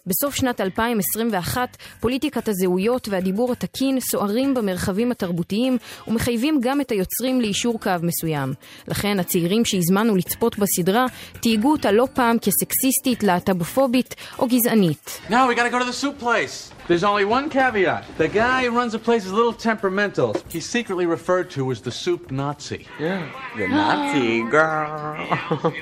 [0.07, 5.77] בסוף שנת 2021, פוליטיקת הזהויות והדיבור התקין סוערים במרחבים התרבותיים
[6.07, 8.53] ומחייבים גם את היוצרים לאישור קו מסוים.
[8.88, 11.05] לכן הצעירים שהזמנו לצפות בסדרה
[11.41, 15.22] תייגו אותה לא פעם כסקסיסטית, להט"בופובית או גזענית.
[15.30, 16.73] Now we gotta go to the soup place.
[16.88, 18.05] There's only one caveat.
[18.18, 20.35] The guy who runs the place is a little temperamental.
[20.49, 22.88] He's secretly referred to as the soup Nazi.
[22.99, 23.30] Yeah.
[23.57, 25.73] The Nazi girl.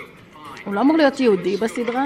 [0.64, 2.04] הוא לא אמור להיות יהודי בסדרה?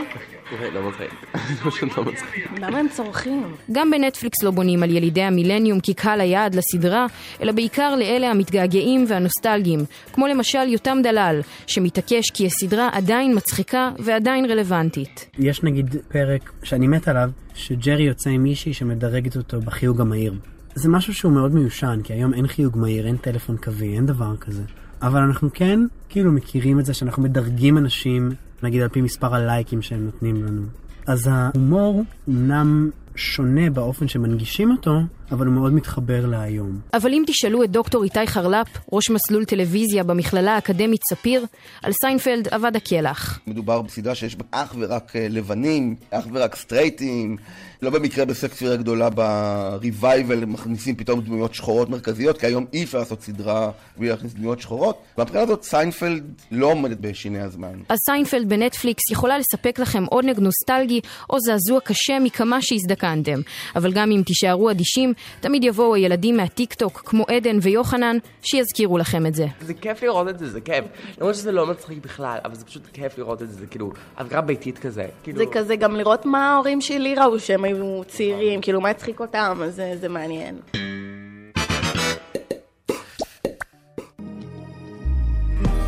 [0.61, 1.11] זה לא מצחיק.
[1.49, 2.49] זה פשוט לא מצחיק.
[2.61, 3.55] למה הם צורכים?
[3.73, 7.07] גם בנטפליקס לא בונים על ילידי המילניום כקהל היעד לסדרה,
[7.43, 9.81] אלא בעיקר לאלה המתגעגעים והנוסטלגיים,
[10.13, 15.31] כמו למשל יותם דלל, שמתעקש כי הסדרה עדיין מצחיקה ועדיין רלוונטית.
[15.39, 20.35] יש נגיד פרק שאני מת עליו, שג'רי יוצא עם מישהי שמדרגת אותו בחיוג המהיר.
[20.75, 24.37] זה משהו שהוא מאוד מיושן, כי היום אין חיוג מהיר, אין טלפון קווי, אין דבר
[24.37, 24.63] כזה.
[25.05, 28.31] אבל אנחנו כן כאילו מכירים את זה שאנחנו מדרגים אנשים,
[28.63, 30.63] נגיד על פי מספר הלייקים שהם נותנים לנו.
[31.07, 35.01] אז ההומור אמנם שונה באופן שמנגישים אותו,
[35.33, 36.79] אבל הוא מאוד מתחבר להיום.
[36.95, 41.47] אבל אם תשאלו את דוקטור איתי חרל"פ, ראש מסלול טלוויזיה במכללה האקדמית ספיר,
[41.83, 43.41] על סיינפלד אבד הכלח.
[43.47, 47.37] מדובר בסדרה שיש בה אך ורק אה, לבנים, אך ורק סטרייטים.
[47.83, 52.99] לא במקרה בסקס והעיר הגדולה ב-revival מכניסים פתאום דמויות שחורות מרכזיות, כי היום אי אפשר
[52.99, 55.03] לעשות סדרה בלי להכניס דמויות שחורות.
[55.19, 57.73] מהבחינה הזאת סיינפלד לא עומדת בשיני הזמן.
[57.89, 63.41] אז סיינפלד בנטפליקס יכולה לספק לכם עונג נוסטלגי או זעזוע קשה מכמה שהזדקנתם.
[63.77, 69.27] אבל גם אם תישארו אדישים, תמיד יבואו הילדים מהטיק טוק, כמו עדן ויוחנן, שיזכירו לכם
[69.27, 69.47] את זה.
[69.61, 70.85] זה כיף לראות את זה, זה כיף.
[71.19, 74.41] למרות שזה לא מצחיק בכלל, אבל זה פשוט כיף לראות את זה, זה כאילו, אווירה
[74.41, 75.07] ביתית כזה.
[75.23, 75.39] כאילו...
[75.39, 79.61] זה כזה גם לראות מה ההורים שלי ראו שהם היו צעירים, כאילו מה הצחיק אותם,
[79.65, 80.55] אז זה, זה מעניין.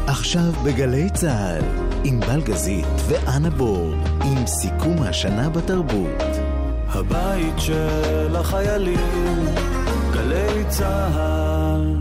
[0.06, 1.62] עכשיו בגלי צה"ל,
[2.04, 3.94] עם בלגזית ואנה בור,
[4.24, 6.45] עם סיכום השנה בתרבות.
[6.88, 9.44] הבית של החיילים,
[10.12, 11.96] גלי צה"ל.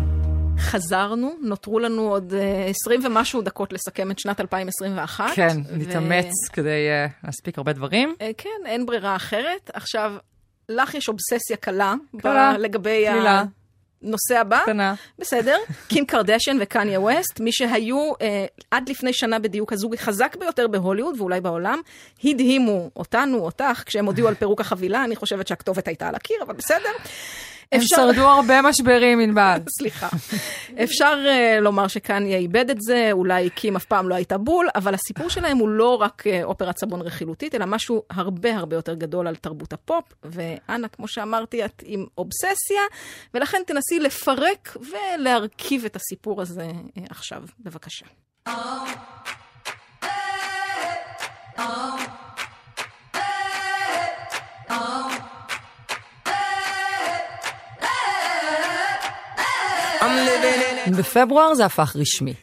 [0.59, 5.25] חזרנו, נותרו לנו עוד אה, 20 ומשהו דקות לסכם את שנת 2021.
[5.35, 8.15] כן, ו- נתאמץ כדי אה, להספיק הרבה דברים.
[8.21, 9.71] אה, כן, אין ברירה אחרת.
[9.73, 10.11] עכשיו,
[10.69, 13.43] לך יש אובססיה קלה, קלה, ב- לגבי קלילה.
[14.03, 14.59] הנושא הבא.
[14.63, 14.93] קטנה.
[15.19, 15.57] בסדר.
[15.89, 21.15] קים קרדשן וקניה ווסט, מי שהיו אה, עד לפני שנה בדיוק הזוג החזק ביותר בהוליווד
[21.19, 21.81] ואולי בעולם,
[22.23, 25.03] הדהימו אותנו, אותך, כשהם הודיעו על פירוק החבילה.
[25.03, 26.89] אני חושבת שהכתובת הייתה על הקיר, אבל בסדר.
[27.71, 29.57] הם שרדו הרבה משברים, ענבל.
[29.69, 30.07] סליחה.
[30.83, 34.93] אפשר אה, לומר שקניה איבד את זה, אולי קים אף פעם לא הייתה בול, אבל
[34.93, 39.27] הסיפור שלהם הוא לא רק אה, אופרת סבון רכילותית, אלא משהו הרבה הרבה יותר גדול
[39.27, 40.13] על תרבות הפופ.
[40.23, 42.81] ואנה, כמו שאמרתי, את עם אובססיה,
[43.33, 47.43] ולכן תנסי לפרק ולהרכיב את הסיפור הזה uh, עכשיו.
[47.59, 48.05] בבקשה.
[60.97, 62.33] בפברואר זה הפך רשמי.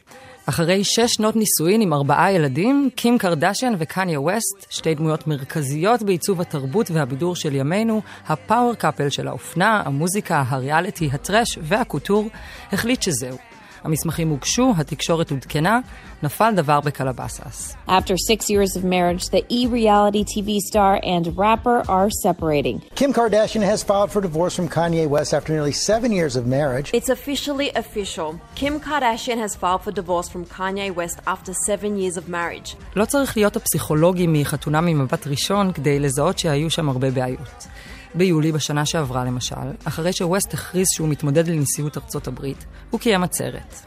[0.45, 6.41] אחרי שש שנות נישואין עם ארבעה ילדים, קים קרדשן וקניה ווסט, שתי דמויות מרכזיות בעיצוב
[6.41, 12.29] התרבות והבידור של ימינו, הפאוור קאפל של האופנה, המוזיקה, הריאליטי, הטרש והקוטור,
[12.71, 13.52] החליט שזהו.
[13.83, 15.79] המסמכים הוגשו, התקשורת עודכנה,
[16.23, 17.75] נפל דבר בקלבאסס.
[17.87, 22.77] After six years of marriage, the e-reality TV star and rapper are separating.
[22.95, 26.87] Kim Kardashian has filed for divorce from Kanye West after nearly seven years of marriage.
[26.99, 28.29] It's officially official.
[28.61, 32.75] Kim Kardashian has filed for divorce from Kanye West after seven years of marriage.
[32.95, 37.67] לא צריך להיות הפסיכולוגי מחתונה ממבט ראשון כדי לזהות שהיו שם הרבה בעיות.
[38.15, 43.81] ביולי בשנה שעברה למשל, אחרי שווסט הכריז שהוא מתמודד לנשיאות ארצות הברית, הוא קיים עצרת.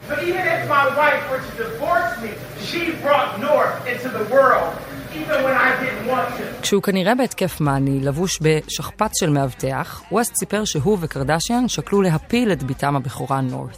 [6.61, 12.63] כשהוא כנראה בהתקף מאני, לבוש בשכפ"ץ של מאבטח, ווסט סיפר שהוא וקרדשיאן שקלו להפיל את
[12.63, 13.77] בתם הבכורה נורת.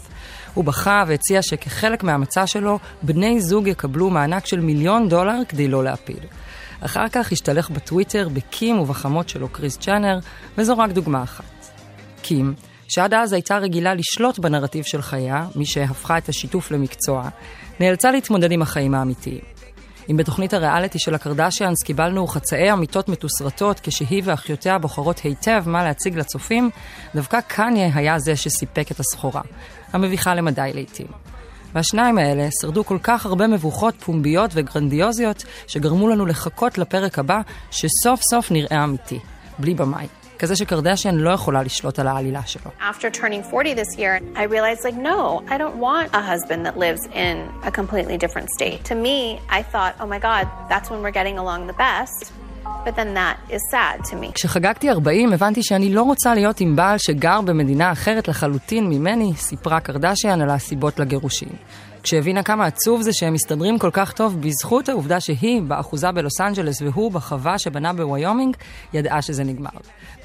[0.54, 5.84] הוא בכה והציע שכחלק מהמצע שלו, בני זוג יקבלו מענק של מיליון דולר כדי לא
[5.84, 6.20] להפיל.
[6.82, 10.20] אחר כך השתלח בטוויטר בקים ובחמות שלו קריס צ'אנר,
[10.58, 11.44] וזו רק דוגמה אחת.
[12.22, 12.54] קים,
[12.88, 17.30] שעד אז הייתה רגילה לשלוט בנרטיב של חייה, מי שהפכה את השיתוף למקצוע,
[17.80, 19.42] נאלצה להתמודד עם החיים האמיתיים.
[20.10, 26.18] אם בתוכנית הריאליטי של הקרדשיאנס קיבלנו חצאי אמיתות מתוסרטות כשהיא ואחיותיה בוחרות היטב מה להציג
[26.18, 26.70] לצופים,
[27.16, 29.42] דווקא קניה היה זה שסיפק את הסחורה,
[29.94, 31.29] המביכה למדי לעיתים.
[31.76, 37.42] והשניים האלה שרדו כל כך הרבה מבוכות פומביות וגרנדיוזיות, שגרמו לנו לחכות לפרק הבא,
[37.72, 39.20] שסוף סוף נראה אמיתי,
[39.60, 40.08] בלי במאי.
[40.40, 42.72] כזה שקרדשיאן לא יכולה לשלוט על העלילה שלו.
[42.80, 44.20] After turning 40 this year,
[44.86, 45.42] like, no,
[49.72, 50.46] thought, oh God.
[52.66, 54.32] But then that is sad to me.
[54.34, 59.80] כשחגגתי 40 הבנתי שאני לא רוצה להיות עם בעל שגר במדינה אחרת לחלוטין ממני, סיפרה
[59.80, 61.50] קרדשיאן על הסיבות לגירושים.
[62.04, 66.82] כשהבינה כמה עצוב זה שהם מסתדרים כל כך טוב בזכות העובדה שהיא, באחוזה בלוס אנג'לס
[66.82, 68.58] והוא בחווה שבנה בוויומינג,
[68.94, 69.70] ידעה שזה נגמר.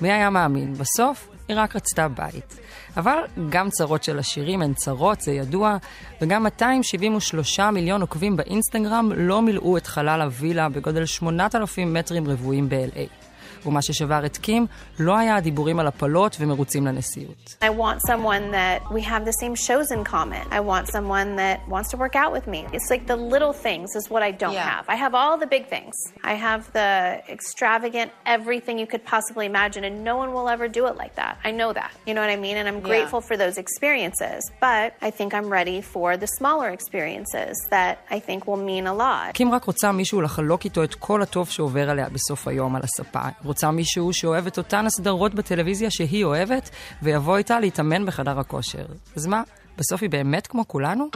[0.01, 0.75] מי היה מאמין?
[0.75, 2.57] בסוף היא רק רצתה בית.
[2.97, 3.19] אבל
[3.51, 5.77] גם צרות של עשירים הן צרות, זה ידוע,
[6.21, 13.24] וגם 273 מיליון עוקבים באינסטגרם לא מילאו את חלל הווילה בגודל 8,000 מטרים רבועים ב-LA.
[13.67, 14.67] ומה ששבר את קים
[14.99, 17.57] לא היה הדיבורים על הפלות ומרוצים לנשיאות.
[17.63, 20.45] I want someone that we have the same shows in common.
[20.51, 22.61] I want someone that wants to work out with me.
[22.77, 24.71] It's like the little things is what I don't Yeah.
[24.75, 24.85] have.
[24.95, 25.95] I have all the big things.
[26.33, 26.91] I have the
[27.37, 31.33] extravagant everything you could possibly imagine, and no one will ever do it like that.
[31.49, 31.91] I know that.
[32.09, 32.57] You know what I mean?
[32.61, 32.91] And I'm Yeah.
[32.93, 34.41] grateful for those experiences.
[34.69, 38.97] But I think I'm ready for the smaller experiences that I think will mean a
[39.05, 39.31] lot.
[39.35, 43.21] קים רק רוצה מישהו לחלוק איתו את כל הטוב שעובר עליה בסוף היום על הספה.
[43.55, 46.71] רוצה מישהו שאוהב את אותן הסדרות בטלוויזיה שהיא אוהבת,
[47.03, 48.85] ויבוא איתה להתאמן בחדר הכושר.
[49.17, 49.43] אז מה,
[49.79, 51.09] בסוף היא באמת כמו כולנו?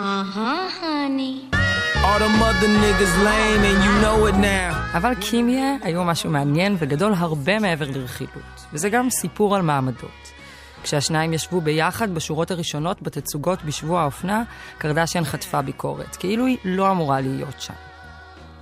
[4.28, 4.96] It now.
[4.96, 10.32] אבל קימיה היו משהו מעניין וגדול הרבה מעבר לרכילות, וזה גם סיפור על מעמדות.
[10.82, 14.42] כשהשניים ישבו ביחד בשורות הראשונות בתצוגות בשבוע האופנה,
[14.78, 17.87] קרדשיאן חטפה ביקורת, כאילו היא לא אמורה להיות שם.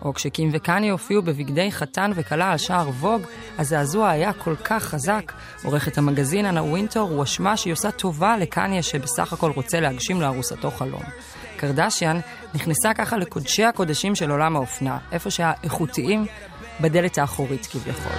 [0.07, 3.23] או כשקים וקניה הופיעו בבגדי חתן וכלה על שער ווג,
[3.59, 5.33] הזעזוע היה כל כך חזק.
[5.65, 11.03] עורכת המגזין אנה ווינטור הואשמה שהיא עושה טובה לקניה שבסך הכל רוצה להגשים לארוסתו חלום.
[11.57, 12.21] קרדשיאן
[12.55, 16.27] נכנסה ככה לקודשי הקודשים של עולם האופנה, איפה שהאיכותיים
[16.81, 18.13] בדלת האחורית כביכול.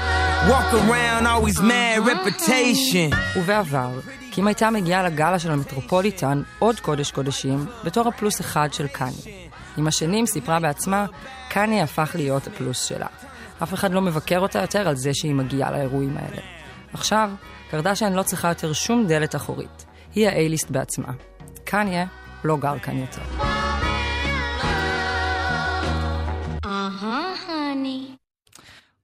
[0.48, 3.16] Walk around, always mad reputation.
[3.38, 4.00] ובעבר,
[4.32, 9.47] קים הייתה מגיעה לגאלה של המטרופוליטן עוד קודש קודשים, בתור הפלוס אחד של קניה.
[9.78, 11.06] עם השנים סיפרה בעצמה,
[11.50, 13.08] קניה הפך להיות הפלוס שלה.
[13.64, 16.42] אף אחד לא מבקר אותה יותר על זה שהיא מגיעה לאירועים האלה.
[16.94, 17.30] עכשיו,
[17.72, 19.86] קרדשיין לא צריכה יותר שום דלת אחורית.
[20.16, 21.12] היא האייליסט בעצמה.
[21.64, 22.06] קניה
[22.44, 23.22] לא גר כאן יותר.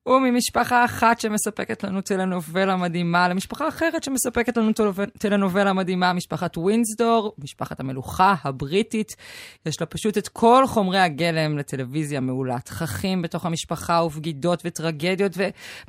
[0.08, 4.72] וממשפחה אחת שמספקת לנו טלנובלה מדהימה למשפחה אחרת שמספקת לנו
[5.18, 9.16] טלנובלה מדהימה, משפחת ווינסדור, משפחת המלוכה הבריטית.
[9.66, 12.60] יש לה פשוט את כל חומרי הגלם לטלוויזיה מעולה.
[12.60, 15.32] תככים בתוך המשפחה ובגידות וטרגדיות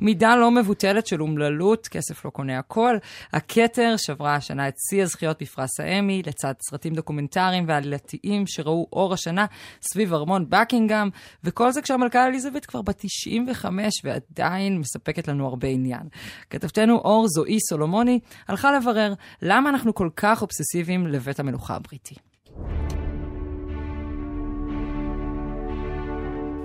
[0.01, 2.97] ומידה לא מבוטלת של אומללות, כסף לא קונה הכל.
[3.33, 9.45] הכתר שברה השנה את שיא הזכיות בפרס האמי, לצד סרטים דוקומנטריים ועלילתיים שראו אור השנה
[9.81, 11.09] סביב ארמון בקינגהם,
[11.43, 16.03] וכל זה כשהמלכה אליזבת כבר בת 95 ועדיין מספקת לנו הרבה עניין.
[16.49, 22.15] כתבתנו אור זועי סולומוני הלכה לברר למה אנחנו כל כך אובססיביים לבית המלוכה הבריטי.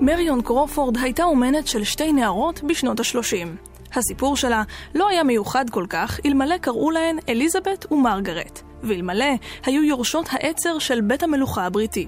[0.01, 3.70] מריון קרופורד הייתה אומנת של שתי נערות בשנות ה-30.
[3.95, 4.63] הסיפור שלה
[4.95, 9.35] לא היה מיוחד כל כך, אלמלא קראו להן אליזבת ומרגרט, ואלמלא
[9.67, 12.07] היו יורשות העצר של בית המלוכה הבריטי.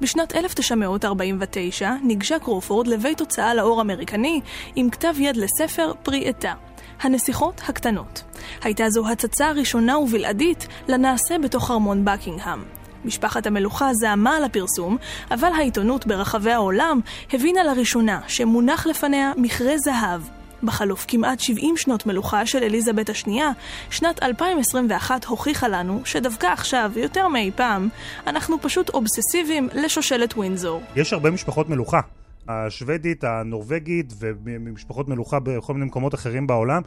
[0.00, 4.40] בשנת 1949 ניגשה קרופורד לבית הוצאה לאור אמריקני
[4.76, 6.54] עם כתב יד לספר פרי עטה.
[7.00, 8.22] הנסיכות הקטנות.
[8.62, 12.64] הייתה זו הצצה ראשונה ובלעדית לנעשה בתוך ארמון בקינגהם.
[13.04, 14.96] משפחת המלוכה זעמה על הפרסום,
[15.30, 17.00] אבל העיתונות ברחבי העולם
[17.32, 20.20] הבינה לראשונה שמונח לפניה מכרה זהב
[20.64, 23.50] בחלוף כמעט 70 שנות מלוכה של אליזבת השנייה,
[23.90, 27.88] שנת 2021 הוכיחה לנו שדווקא עכשיו, יותר מאי פעם,
[28.26, 30.82] אנחנו פשוט אובססיביים לשושלת ווינזור.
[30.96, 32.00] יש הרבה משפחות מלוכה.
[32.48, 36.82] השוודית, הנורבגית ומשפחות מלוכה בכל מיני מקומות אחרים בעולם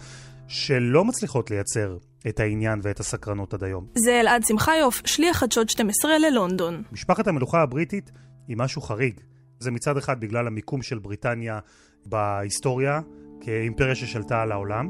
[0.48, 1.98] שלא מצליחות לייצר
[2.28, 3.86] את העניין ואת הסקרנות עד היום.
[3.96, 6.84] זה אלעד שמחיוף, שליח חדשות 12 ללונדון.
[6.92, 8.12] משפחת המלוכה הבריטית
[8.48, 9.20] היא משהו חריג.
[9.60, 11.60] זה מצד אחד בגלל המיקום של בריטניה
[12.06, 13.02] בהיסטוריה,
[13.42, 14.90] כאימפריה ששלטה על העולם,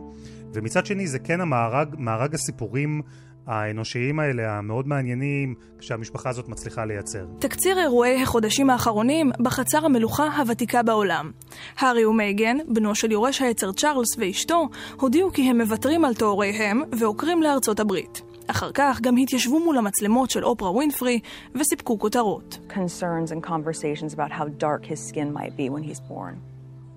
[0.54, 3.02] ומצד שני זה כן המארג, מארג הסיפורים
[3.48, 7.26] האנושיים האלה, המאוד מעניינים, שהמשפחה הזאת מצליחה לייצר.
[7.40, 11.32] תקציר אירועי החודשים האחרונים בחצר המלוכה הוותיקה בעולם.
[11.78, 14.70] הארי ומייגן, בנו של יורש העצר צ'ארלס ואשתו,
[15.00, 18.22] הודיעו כי הם מוותרים על תואריהם ועוקרים לארצות הברית.
[18.48, 21.20] אחר כך גם התיישבו מול המצלמות של אופרה ווינפרי
[21.56, 22.60] וסיפקו כותרות.
[22.70, 26.36] Concerns and conversations about how dark his skin might be when he's born.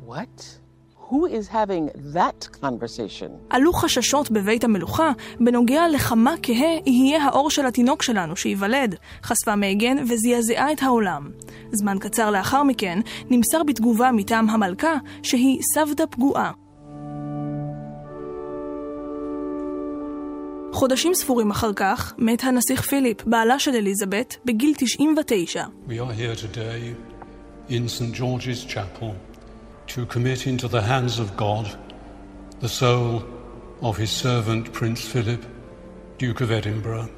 [0.06, 0.60] What?
[1.10, 3.30] Who is having that conversation?
[3.50, 9.96] עלו חששות בבית המלוכה בנוגע לכמה כהה יהיה האור של התינוק שלנו שייוולד, חשפה מייגן
[10.08, 11.30] וזעזעה את העולם.
[11.72, 13.00] זמן קצר לאחר מכן
[13.30, 16.52] נמסר בתגובה מטעם המלכה שהיא סבתא פגועה.
[20.72, 25.64] חודשים ספורים אחר כך מת הנסיך פיליפ, בעלה של אליזבת, בגיל 99.
[25.88, 26.94] We are here today
[27.68, 28.14] in St.
[28.14, 29.29] George's Chapel.
[29.94, 31.66] To commit into the hands of God
[32.60, 33.24] the soul
[33.82, 35.42] of his servant Prince Philip,
[36.18, 37.08] Duke of Edinburgh.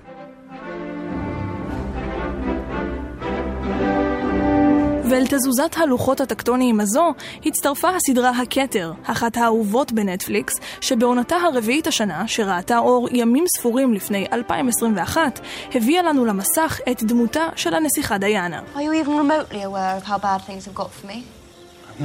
[5.10, 7.14] ואל תזוזת הלוחות הטקטוניים הזו
[7.46, 15.40] הצטרפה הסדרה הכתר, אחת האהובות בנטפליקס, שבעונתה הרביעית השנה, שראתה אור ימים ספורים לפני 2021,
[15.74, 18.62] הביאה לנו למסך את דמותה של הנסיכה דיאנה.
[18.74, 21.41] Are you even remotely aware of how bad things have got for me?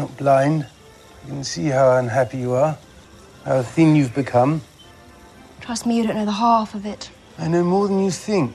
[0.02, 0.60] Not blind.
[1.24, 2.74] I can see how unhappy you are,
[3.48, 4.52] how thin you've become.
[5.66, 7.02] Trust me, you don't know the half of it.
[7.44, 8.52] I know more than you think.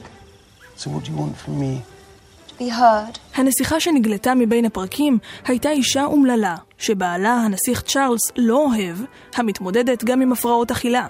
[0.79, 1.73] So what do you want from me?
[2.49, 3.19] To be heard.
[3.35, 8.97] הנסיכה שנגלתה מבין הפרקים הייתה אישה אומללה, שבעלה, הנסיך צ'ארלס, לא אוהב,
[9.35, 11.07] המתמודדת גם עם הפרעות אכילה.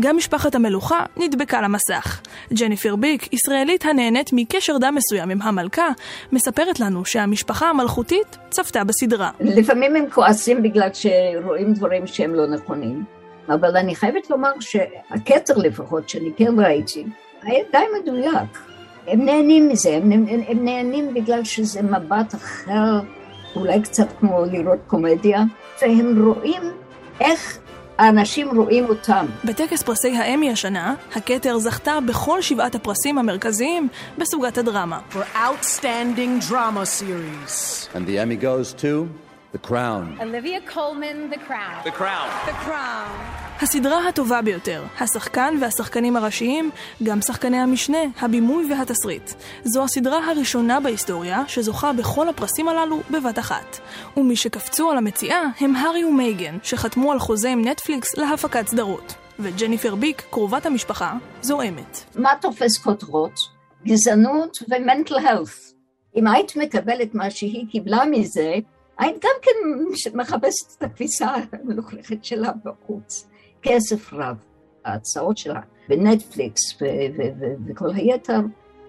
[0.00, 2.20] גם משפחת המלוכה נדבקה למסך.
[2.52, 5.88] ג'ניפר ביק, ישראלית הנהנית מקשר דם מסוים עם המלכה,
[6.32, 9.30] מספרת לנו שהמשפחה המלכותית צפתה בסדרה.
[9.40, 13.04] לפעמים הם כועסים בגלל שרואים דברים שהם לא נכונים,
[13.48, 17.04] אבל אני חייבת לומר שהכתר לפחות, שאני כן ראיתי,
[17.42, 18.58] היה די מדויק.
[19.06, 23.00] הם נהנים מזה, הם, הם, הם נהנים בגלל שזה מבט אחר,
[23.56, 25.42] אולי קצת כמו לראות קומדיה,
[25.82, 26.62] והם רואים
[27.20, 27.58] איך
[27.98, 29.26] האנשים רואים אותם.
[29.44, 33.88] בטקס פרסי האמי השנה, הכתר זכתה בכל שבעת הפרסים המרכזיים
[34.18, 35.00] בסוגת הדרמה.
[35.12, 37.88] For outstanding drama series.
[37.94, 39.08] And the Emmy goes to
[39.54, 40.18] The Crown.
[40.20, 41.84] Olivia Colman, The Crown.
[41.84, 42.28] The Crown.
[42.46, 43.62] The Crown.
[43.62, 46.70] הסדרה הטובה ביותר, השחקן והשחקנים הראשיים,
[47.02, 49.30] גם שחקני המשנה, הבימוי והתסריט.
[49.64, 53.78] זו הסדרה הראשונה בהיסטוריה שזוכה בכל הפרסים הללו בבת אחת.
[54.16, 59.14] ומי שקפצו על המציאה הם הארי ומייגן, שחתמו על חוזה עם נטפליקס להפקת סדרות.
[59.38, 62.04] וג'ניפר ביק, קרובת המשפחה, זועמת.
[62.16, 63.40] מה תופס כותרות?
[63.86, 65.72] גזענות ומנטל הלף.
[66.16, 68.54] אם היית מקבלת מה שהיא קיבלה מזה,
[69.02, 69.50] היית גם כן
[70.14, 73.26] מחפשת את התפיסה המלוכלכת שלה בחוץ.
[73.62, 74.36] כסף רב.
[74.84, 76.60] ההצעות שלה בנטפליקס
[77.66, 78.40] וכל היתר,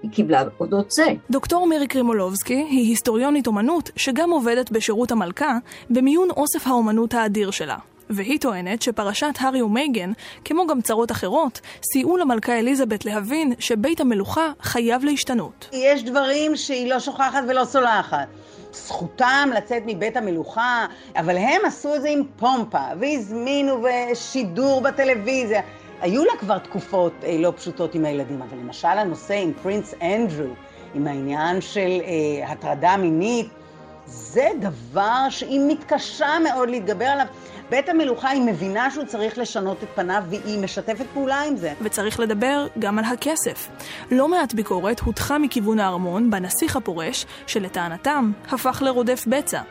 [0.04, 1.06] היא קיבלה אודות זה.
[1.30, 5.58] דוקטור מירי קרימולובסקי היא היסטוריונית אומנות שגם עובדת בשירות המלכה
[5.90, 7.78] במיון אוסף האומנות האדיר שלה.
[8.10, 10.12] והיא טוענת שפרשת הארי ומייגן,
[10.46, 11.60] כמו גם צרות אחרות,
[11.92, 15.70] סייעו למלכה אליזבת להבין שבית המלוכה חייב להשתנות.
[15.74, 18.28] יש דברים שהיא לא שוכחת ולא סולחת.
[18.74, 20.86] זכותם לצאת מבית המלוכה,
[21.16, 25.62] אבל הם עשו את זה עם פומפה, והזמינו שידור בטלוויזיה.
[26.02, 30.54] היו לה כבר תקופות אה, לא פשוטות עם הילדים, אבל למשל הנושא עם פרינס אנדרו,
[30.94, 33.50] עם העניין של אה, הטרדה מינית,
[34.06, 37.26] זה דבר שהיא מתקשה מאוד להתגבר עליו.
[37.70, 41.74] בית המלוכה היא מבינה שהוא צריך לשנות את פניו והיא משתפת פעולה עם זה.
[41.82, 43.70] וצריך לדבר גם על הכסף.
[44.12, 49.62] לא מעט ביקורת הודחה מכיוון הארמון בנסיך הפורש, שלטענתם הפך לרודף בצע.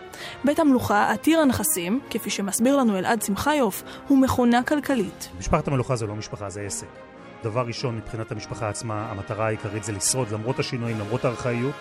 [0.44, 5.28] בית המלוכה עתיר הנכסים, כפי שמסביר לנו אלעד שמחיוף, הוא מכונה כלכלית.
[5.38, 6.86] משפחת המלוכה זה לא משפחה, זה עסק.
[7.44, 11.74] דבר ראשון, מבחינת המשפחה עצמה, המטרה העיקרית זה לשרוד למרות השינויים, למרות הארכאיות.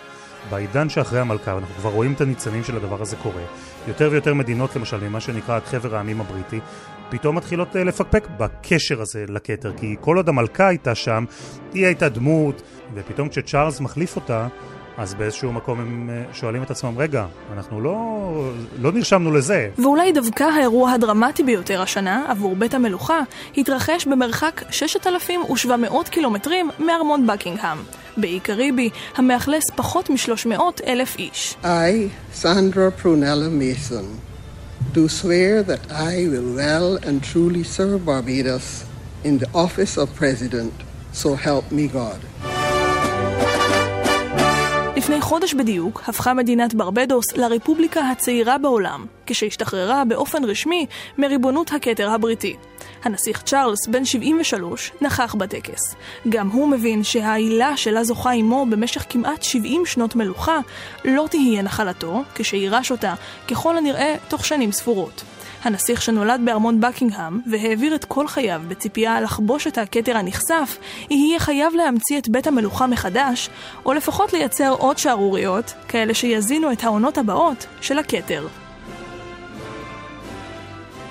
[0.49, 3.41] בעידן שאחרי המלכה, ואנחנו כבר רואים את הניצנים של הדבר הזה קורה,
[3.88, 6.59] יותר ויותר מדינות, למשל, ממה שנקרא חבר העמים הבריטי,
[7.09, 11.26] פתאום מתחילות אה, לפקפק בקשר הזה לכתר, כי כל עוד המלכה הייתה שם,
[11.73, 12.61] היא הייתה דמות,
[12.93, 14.47] ופתאום כשצ'ארלס מחליף אותה,
[15.02, 17.95] אז באיזשהו מקום הם אה, שואלים את עצמם, רגע, אנחנו לא,
[18.82, 19.69] לא נרשמנו לזה.
[19.78, 23.19] ואולי דווקא האירוע הדרמטי ביותר השנה, עבור בית המלוכה,
[23.57, 27.78] התרחש במרחק 6,700 קילומטרים מארמון בקינגהם.
[28.18, 31.56] באי קריבי, המאכלס פחות מ-300 אלף איש.
[31.64, 34.06] I, Sandra Prunella Mason,
[34.94, 38.86] do swear that I will well and truly serve Barbados
[39.23, 40.73] in the office of President,
[41.14, 42.51] so help me God.
[45.02, 50.86] לפני חודש בדיוק הפכה מדינת ברבדוס לרפובליקה הצעירה בעולם, כשהשתחררה באופן רשמי
[51.18, 52.56] מריבונות הכתר הבריטי.
[53.03, 55.95] הנסיך צ'ארלס, בן 73, נכח בטקס.
[56.30, 60.60] גם הוא מבין שהעילה שלה זוכה עמו במשך כמעט 70 שנות מלוכה
[61.06, 63.14] לא תהיה נחלתו, כשיירש אותה,
[63.48, 65.23] ככל הנראה, תוך שנים ספורות.
[65.63, 70.77] הנסיך שנולד בארמון בקינגהם והעביר את כל חייו בציפייה לחבוש את הכתר הנכסף,
[71.09, 73.49] יהיה חייב להמציא את בית המלוכה מחדש,
[73.85, 78.47] או לפחות לייצר עוד שערוריות, כאלה שיזינו את העונות הבאות של הכתר.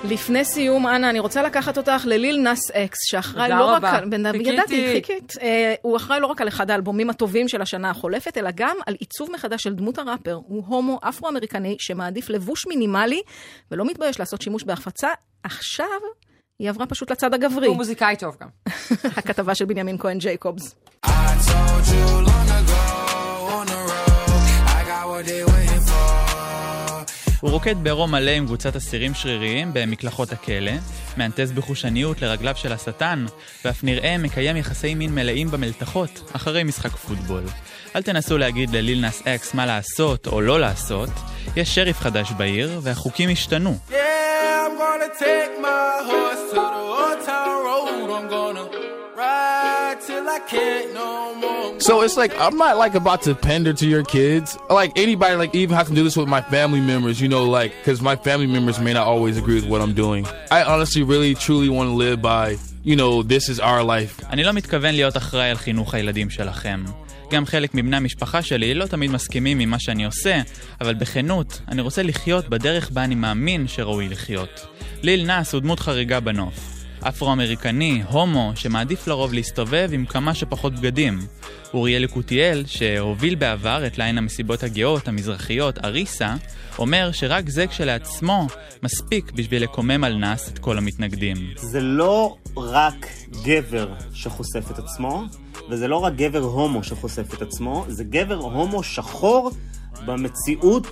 [0.03, 3.91] לפני סיום, אנה, אני רוצה לקחת אותך לליל נאס אקס, שאחראי לא רבה.
[3.91, 4.31] רק על...
[4.31, 4.49] חיכיתי.
[4.49, 5.33] ידעתי, חיכית.
[5.41, 8.95] אה, הוא אחראי לא רק על אחד האלבומים הטובים של השנה החולפת, אלא גם על
[8.99, 10.39] עיצוב מחדש של דמות הראפר.
[10.47, 13.21] הוא הומו אפרו-אמריקני שמעדיף לבוש מינימלי,
[13.71, 15.09] ולא מתבייש לעשות שימוש בהחפצה.
[15.43, 15.87] עכשיו
[16.59, 17.67] היא עברה פשוט לצד הגברי.
[17.67, 18.47] הוא מוזיקאי טוב גם.
[19.17, 20.75] הכתבה של בנימין כהן ג'ייקובס.
[27.41, 30.71] הוא רוקד בעירום מלא עם קבוצת אסירים שריריים במקלחות הכלא,
[31.17, 33.25] מהנטס בחושניות לרגליו של השטן,
[33.65, 37.43] ואף נראה מקיים יחסי מין מלאים במלתחות, אחרי משחק פוטבול.
[37.95, 41.09] אל תנסו להגיד לליל נאס אקס מה לעשות או לא לעשות,
[41.55, 43.77] יש שריף חדש בעיר, והחוקים השתנו.
[43.89, 50.25] Yeah, I'm gonna take my horse to the old town road, I'm gonna ride till
[50.37, 51.09] I can't no
[51.41, 51.79] more.
[51.87, 54.47] So it's like I'm not like about to pander to your kids.
[54.81, 57.71] Like anybody, like even have to do this with my family members, you know, like
[57.79, 60.23] because my family members may not always agree with what I'm doing.
[60.57, 62.45] I honestly, really, truly want to live by,
[62.89, 64.13] you know, this is our life.
[64.29, 66.83] אני לא מתכוון להיות אחראי על חינוך הילדים שלכם.
[67.31, 70.41] גם חלק מבני המשפחה שלי לא תמיד מסכימים עם מה שאני עושה,
[70.81, 74.65] אבל בכנות, אני רוצה לחיות בדרך בה אני מאמין שראוי לחיות.
[75.03, 76.70] ליל נאס הוא דמות חריגה בנוף.
[77.01, 81.19] אפרו-אמריקני, הומו, שמעדיף לרוב להסתובב עם כמה שפחות בגדים.
[81.73, 86.35] אוריאל יקותיאל, שהוביל בעבר את ליין המסיבות הגאות, המזרחיות, אריסה,
[86.79, 88.47] אומר שרק זה כשלעצמו
[88.83, 91.37] מספיק בשביל לקומם על נאס את כל המתנגדים.
[91.55, 93.07] זה לא רק
[93.43, 95.23] גבר שחושף את עצמו,
[95.69, 99.51] וזה לא רק גבר הומו שחושף את עצמו, זה גבר הומו שחור
[100.05, 100.87] במציאות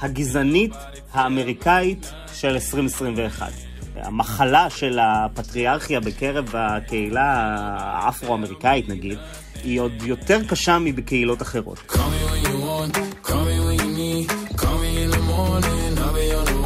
[0.00, 0.74] הגזענית
[1.12, 3.67] האמריקאית של 2021.
[4.02, 7.46] המחלה של הפטריארכיה בקרב הקהילה
[7.78, 9.18] האפרו-אמריקאית נגיד,
[9.64, 11.78] היא עוד יותר קשה מבקהילות אחרות.
[11.88, 12.96] Call me when you want,
[13.26, 16.58] call me when you need, call me in the morning, I'll be on the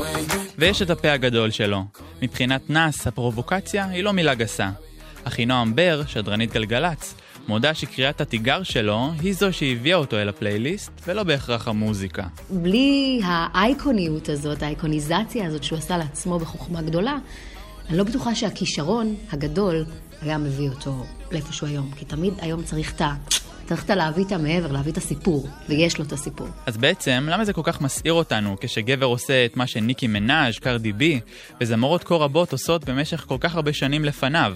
[0.58, 1.84] ויש את הפה הגדול שלו.
[2.22, 4.70] מבחינת נאס, הפרובוקציה היא לא מילה גסה.
[5.24, 7.14] אחינועם בר, שדרנית גלגלצ,
[7.48, 12.22] מודה שקריאת התיגר שלו היא זו שהביאה אותו אל הפלייליסט, ולא בהכרח המוזיקה.
[12.50, 17.16] בלי האייקוניות הזאת, האייקוניזציה הזאת שהוא עשה לעצמו בחוכמה גדולה,
[17.88, 19.84] אני לא בטוחה שהכישרון הגדול
[20.22, 21.90] היה מביא אותו לאיפשהו היום.
[21.96, 23.14] כי תמיד היום צריך את ה...
[23.66, 26.48] צריך את להביא את המעבר, להביא את הסיפור, ויש לו את הסיפור.
[26.66, 30.92] אז בעצם, למה זה כל כך מסעיר אותנו כשגבר עושה את מה שניקי מנאז', קרדי
[30.92, 31.20] בי,
[31.60, 34.54] וזמורות כה רבות עושות במשך כל כך הרבה שנים לפניו?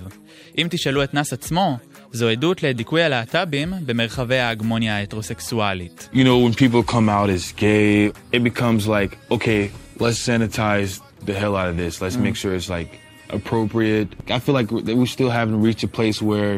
[0.58, 1.78] אם תשאלו את נאס עצמו,
[2.12, 6.08] זו עדות לדיכוי הלהט"בים במרחבי ההגמוניה ההטרוסקסואלית.
[6.12, 11.34] You know, when people come out as gay, it becomes like, okay, let's sanitize the
[11.34, 12.00] hell out of this.
[12.00, 12.90] Let's make sure it's like
[13.30, 14.08] appropriate.
[14.36, 14.70] I feel like
[15.02, 16.54] we still haven't reached a place where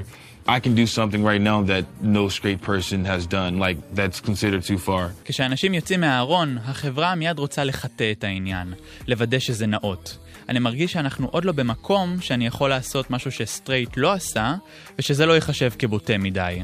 [0.49, 4.63] I can do something right now that no straight person has done, like that's considered
[4.63, 5.11] too far.
[5.25, 8.75] כשאנשים יוצאים מהארון, החברה מיד רוצה לחטא את העניין,
[9.07, 10.19] לוודא שזה נאות.
[10.49, 14.55] אני מרגיש שאנחנו עוד לא במקום שאני יכול לעשות משהו שסטרייט לא עשה,
[14.99, 16.63] ושזה לא ייחשב כבוטה מדי.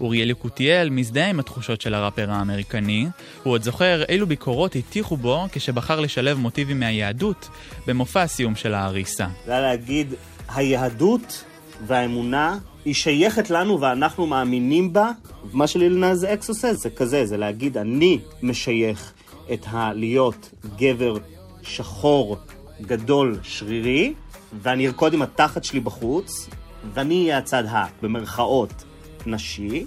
[0.00, 3.06] אוריאל יקותיאל מזדהה עם התחושות של הראפר האמריקני,
[3.42, 7.48] הוא עוד זוכר אילו ביקורות הטיחו בו כשבחר לשלב מוטיבים מהיהדות
[7.86, 9.26] במופע הסיום של האריסה.
[9.46, 10.14] זה היה להגיד,
[10.54, 11.44] היהדות
[11.86, 15.10] והאמונה היא שייכת לנו ואנחנו מאמינים בה.
[15.52, 19.12] מה ש-Lil Nas X עושה זה כזה, זה להגיד, אני משייך
[19.52, 21.16] את הלהיות גבר
[21.62, 22.36] שחור,
[22.80, 24.14] גדול, שרירי,
[24.62, 26.48] ואני ארקוד עם התחת שלי בחוץ,
[26.94, 28.84] ואני אהיה הצד ה, במרכאות,
[29.26, 29.86] נשי.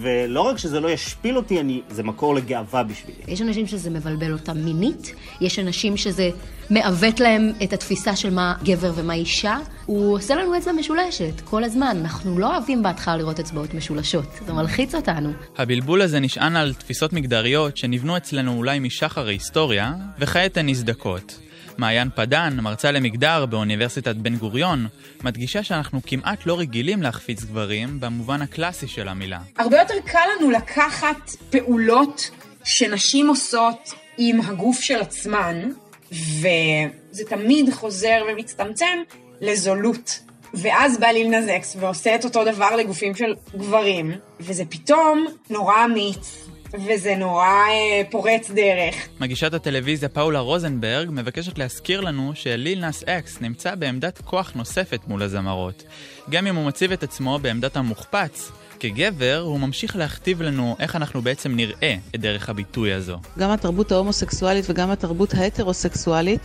[0.00, 3.18] ולא רק שזה לא ישפיל אותי, אני, זה מקור לגאווה בשבילי.
[3.28, 6.30] יש אנשים שזה מבלבל אותם מינית, יש אנשים שזה
[6.70, 9.56] מעוות להם את התפיסה של מה גבר ומה אישה.
[9.86, 11.96] הוא עושה לנו אצבע משולשת כל הזמן.
[12.00, 15.32] אנחנו לא אוהבים בהתחלה לראות אצבעות משולשות, זה מלחיץ אותנו.
[15.56, 21.38] הבלבול הזה נשען על תפיסות מגדריות שנבנו אצלנו אולי משחר ההיסטוריה, וכעת הן נזדקות.
[21.78, 24.86] מעיין פדן, מרצה למגדר באוניברסיטת בן גוריון,
[25.24, 29.38] מדגישה שאנחנו כמעט לא רגילים להחפיץ גברים במובן הקלאסי של המילה.
[29.58, 32.30] הרבה יותר קל לנו לקחת פעולות
[32.64, 35.70] שנשים עושות עם הגוף של עצמן,
[36.12, 38.98] וזה תמיד חוזר ומצטמצם
[39.40, 40.20] לזולות.
[40.54, 46.48] ואז בא ליל נזקס ועושה את אותו דבר לגופים של גברים, וזה פתאום נורא אמיץ,
[46.74, 49.08] וזה נורא אה, פורץ דרך.
[49.20, 55.22] מגישת הטלוויזיה פאולה רוזנברג מבקשת להזכיר לנו שליל נאס אקס נמצא בעמדת כוח נוספת מול
[55.22, 55.84] הזמרות.
[56.30, 61.22] גם אם הוא מציב את עצמו בעמדת המוחפץ, כגבר הוא ממשיך להכתיב לנו איך אנחנו
[61.22, 63.18] בעצם נראה את דרך הביטוי הזו.
[63.38, 66.40] גם התרבות ההומוסקסואלית וגם התרבות ההטרוסקסואלית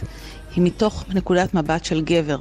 [0.56, 2.40] היא מתוך נקודת מבט של גבר.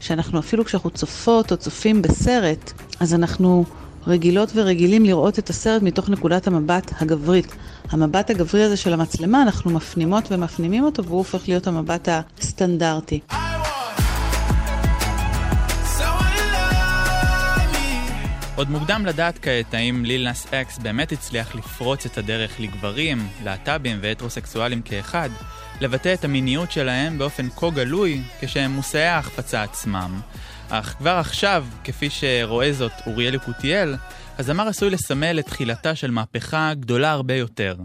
[0.00, 3.64] שאנחנו אפילו כשאנחנו צופות או צופים בסרט, אז אנחנו
[4.06, 7.54] רגילות ורגילים לראות את הסרט מתוך נקודת המבט הגברית.
[7.90, 13.20] המבט הגברי הזה של המצלמה, אנחנו מפנימות ומפנימים אותו והוא הופך להיות המבט הסטנדרטי.
[18.56, 23.98] עוד מוקדם לדעת כעת האם ליל נאס אקס באמת הצליח לפרוץ את הדרך לגברים, להט"בים
[24.00, 25.28] והטרוסקסואלים כאחד,
[25.80, 30.20] לבטא את המיניות שלהם באופן כה גלוי כשהם מושאי ההחפצה עצמם.
[30.68, 33.94] אך כבר עכשיו, כפי שרואה זאת אוריאל יקותיאל,
[34.38, 37.76] הזמר עשוי לסמל את תחילתה של מהפכה גדולה הרבה יותר.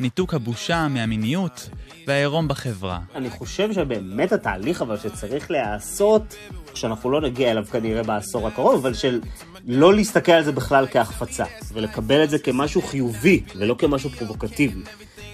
[0.00, 1.68] ניתוק הבושה מהמיניות
[2.06, 2.98] והעירום בחברה.
[3.14, 6.36] אני חושב שבאמת התהליך אבל שצריך להיעשות,
[6.74, 9.20] שאנחנו לא נגיע אליו כנראה בעשור הקרוב, אבל של
[9.66, 14.80] לא להסתכל על זה בכלל כהחפצה, ולקבל את זה כמשהו חיובי ולא כמשהו פרובוקטיבי.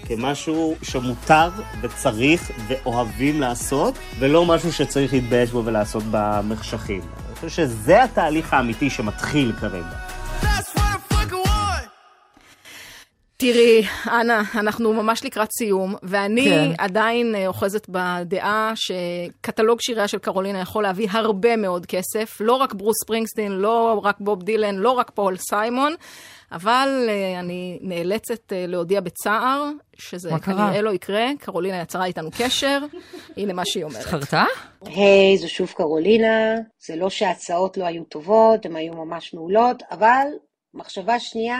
[0.07, 1.49] כמשהו שמותר
[1.81, 7.01] וצריך ואוהבים לעשות, ולא משהו שצריך להתבייש בו ולעשות במחשכים.
[7.01, 9.97] אני חושב שזה התהליך האמיתי שמתחיל כרגע.
[13.39, 16.71] תראי, אנה, אנחנו ממש לקראת סיום, ואני כן.
[16.77, 22.73] עדיין אה, אוחזת בדעה שקטלוג שיריה של קרולינה יכול להביא הרבה מאוד כסף, לא רק
[22.73, 25.95] ברוס ספרינגסטין, לא רק בוב דילן, לא רק פול סיימון,
[26.51, 30.29] אבל אה, אני נאלצת אה, להודיע בצער שזה?
[30.45, 31.25] כנראה לא יקרה.
[31.39, 32.79] קרולינה יצרה איתנו קשר,
[33.37, 34.01] הנה מה שהיא אומרת.
[34.01, 34.43] התחרתה?
[34.85, 36.55] היי, זו שוב קרולינה.
[36.87, 40.27] זה לא שההצעות לא היו טובות, הן היו ממש מעולות, אבל
[40.73, 41.59] מחשבה שנייה,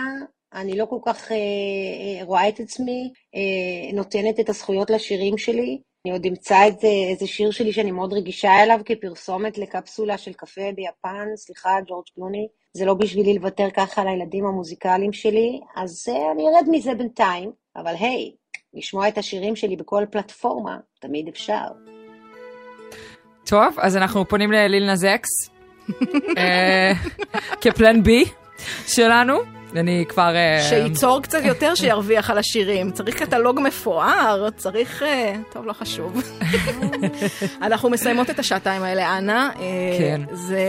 [0.54, 5.82] אני לא כל כך אה, אה, רואה את עצמי אה, נותנת את הזכויות לשירים שלי.
[6.06, 10.72] אני עוד אמצא איזה, איזה שיר שלי שאני מאוד רגישה אליו כפרסומת לקפסולה של קפה
[10.76, 12.48] ביפן, סליחה, ג'ורג' קלוני.
[12.74, 17.52] זה לא בשבילי לוותר ככה על הילדים המוזיקליים שלי, אז אה, אני ארד מזה בינתיים.
[17.76, 18.32] אבל היי,
[18.74, 21.66] לשמוע את השירים שלי בכל פלטפורמה, תמיד אפשר.
[23.46, 25.30] טוב, אז אנחנו פונים לליל נזקס,
[26.38, 26.92] אה,
[27.62, 28.24] כפלן בי
[28.88, 29.57] שלנו.
[29.76, 30.36] אני כבר...
[30.36, 32.92] אה, שייצור קצת יותר שירוויח על השירים.
[32.92, 35.04] צריך קטלוג מפואר, צריך...
[35.04, 36.22] אה, טוב, לא חשוב.
[37.62, 39.50] אנחנו מסיימות את השעתיים האלה, אנה.
[39.60, 40.22] אה, כן.
[40.32, 40.62] זה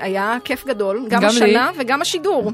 [0.00, 1.36] היה כיף גדול, גם גם לי.
[1.36, 2.52] השנה וגם השידור.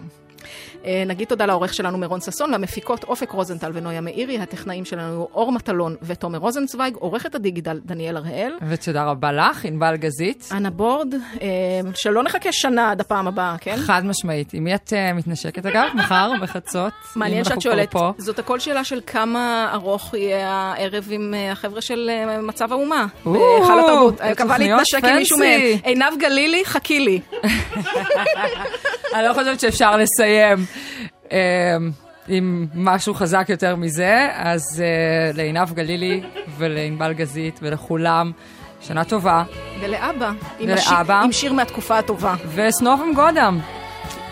[0.84, 5.52] אה, נגיד תודה לעורך שלנו מירון ששון, למפיקות אופק רוזנטל ונויה מאירי, הטכנאים שלנו אור
[5.52, 8.52] מטלון ותומר רוזנצוויג, עורכת הדיגיטל דניאל הראל.
[8.68, 10.48] ותודה רבה לך, ענבל גזית.
[10.52, 11.48] אנה בורד, אה,
[11.94, 13.76] שלא נחכה שנה עד הפעם הבאה, כן?
[13.76, 14.54] חד משמעית.
[14.54, 15.88] עם מי את אה, מתנשקת אגב?
[15.94, 16.92] מחר בחצות?
[17.16, 18.12] מעניין שאת שואלת, פה.
[18.18, 22.10] זאת הכל שאלה של כמה ארוך יהיה הערב עם החבר'ה של
[22.42, 23.06] מצב האומה.
[23.26, 24.18] או, בהיכל התרבות.
[24.18, 25.60] זה מקווה תוכניות להתנשק עם מישהו מהם.
[25.60, 25.80] פנסי.
[25.84, 27.20] עינב גלילי, חכי לי.
[29.14, 30.66] אני לא חושבת שאפשר לסיים
[32.28, 36.22] עם משהו חזק יותר מזה, אז אה, לעינב גלילי
[36.58, 38.32] ולענבל גזית ולכולם,
[38.80, 39.44] שנה טובה.
[39.80, 40.28] ולאבא.
[40.28, 40.74] עם ולאבא.
[40.74, 42.34] השיר- עם שיר מהתקופה הטובה.
[42.54, 43.58] וסנובם גודם.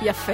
[0.03, 0.33] יפה.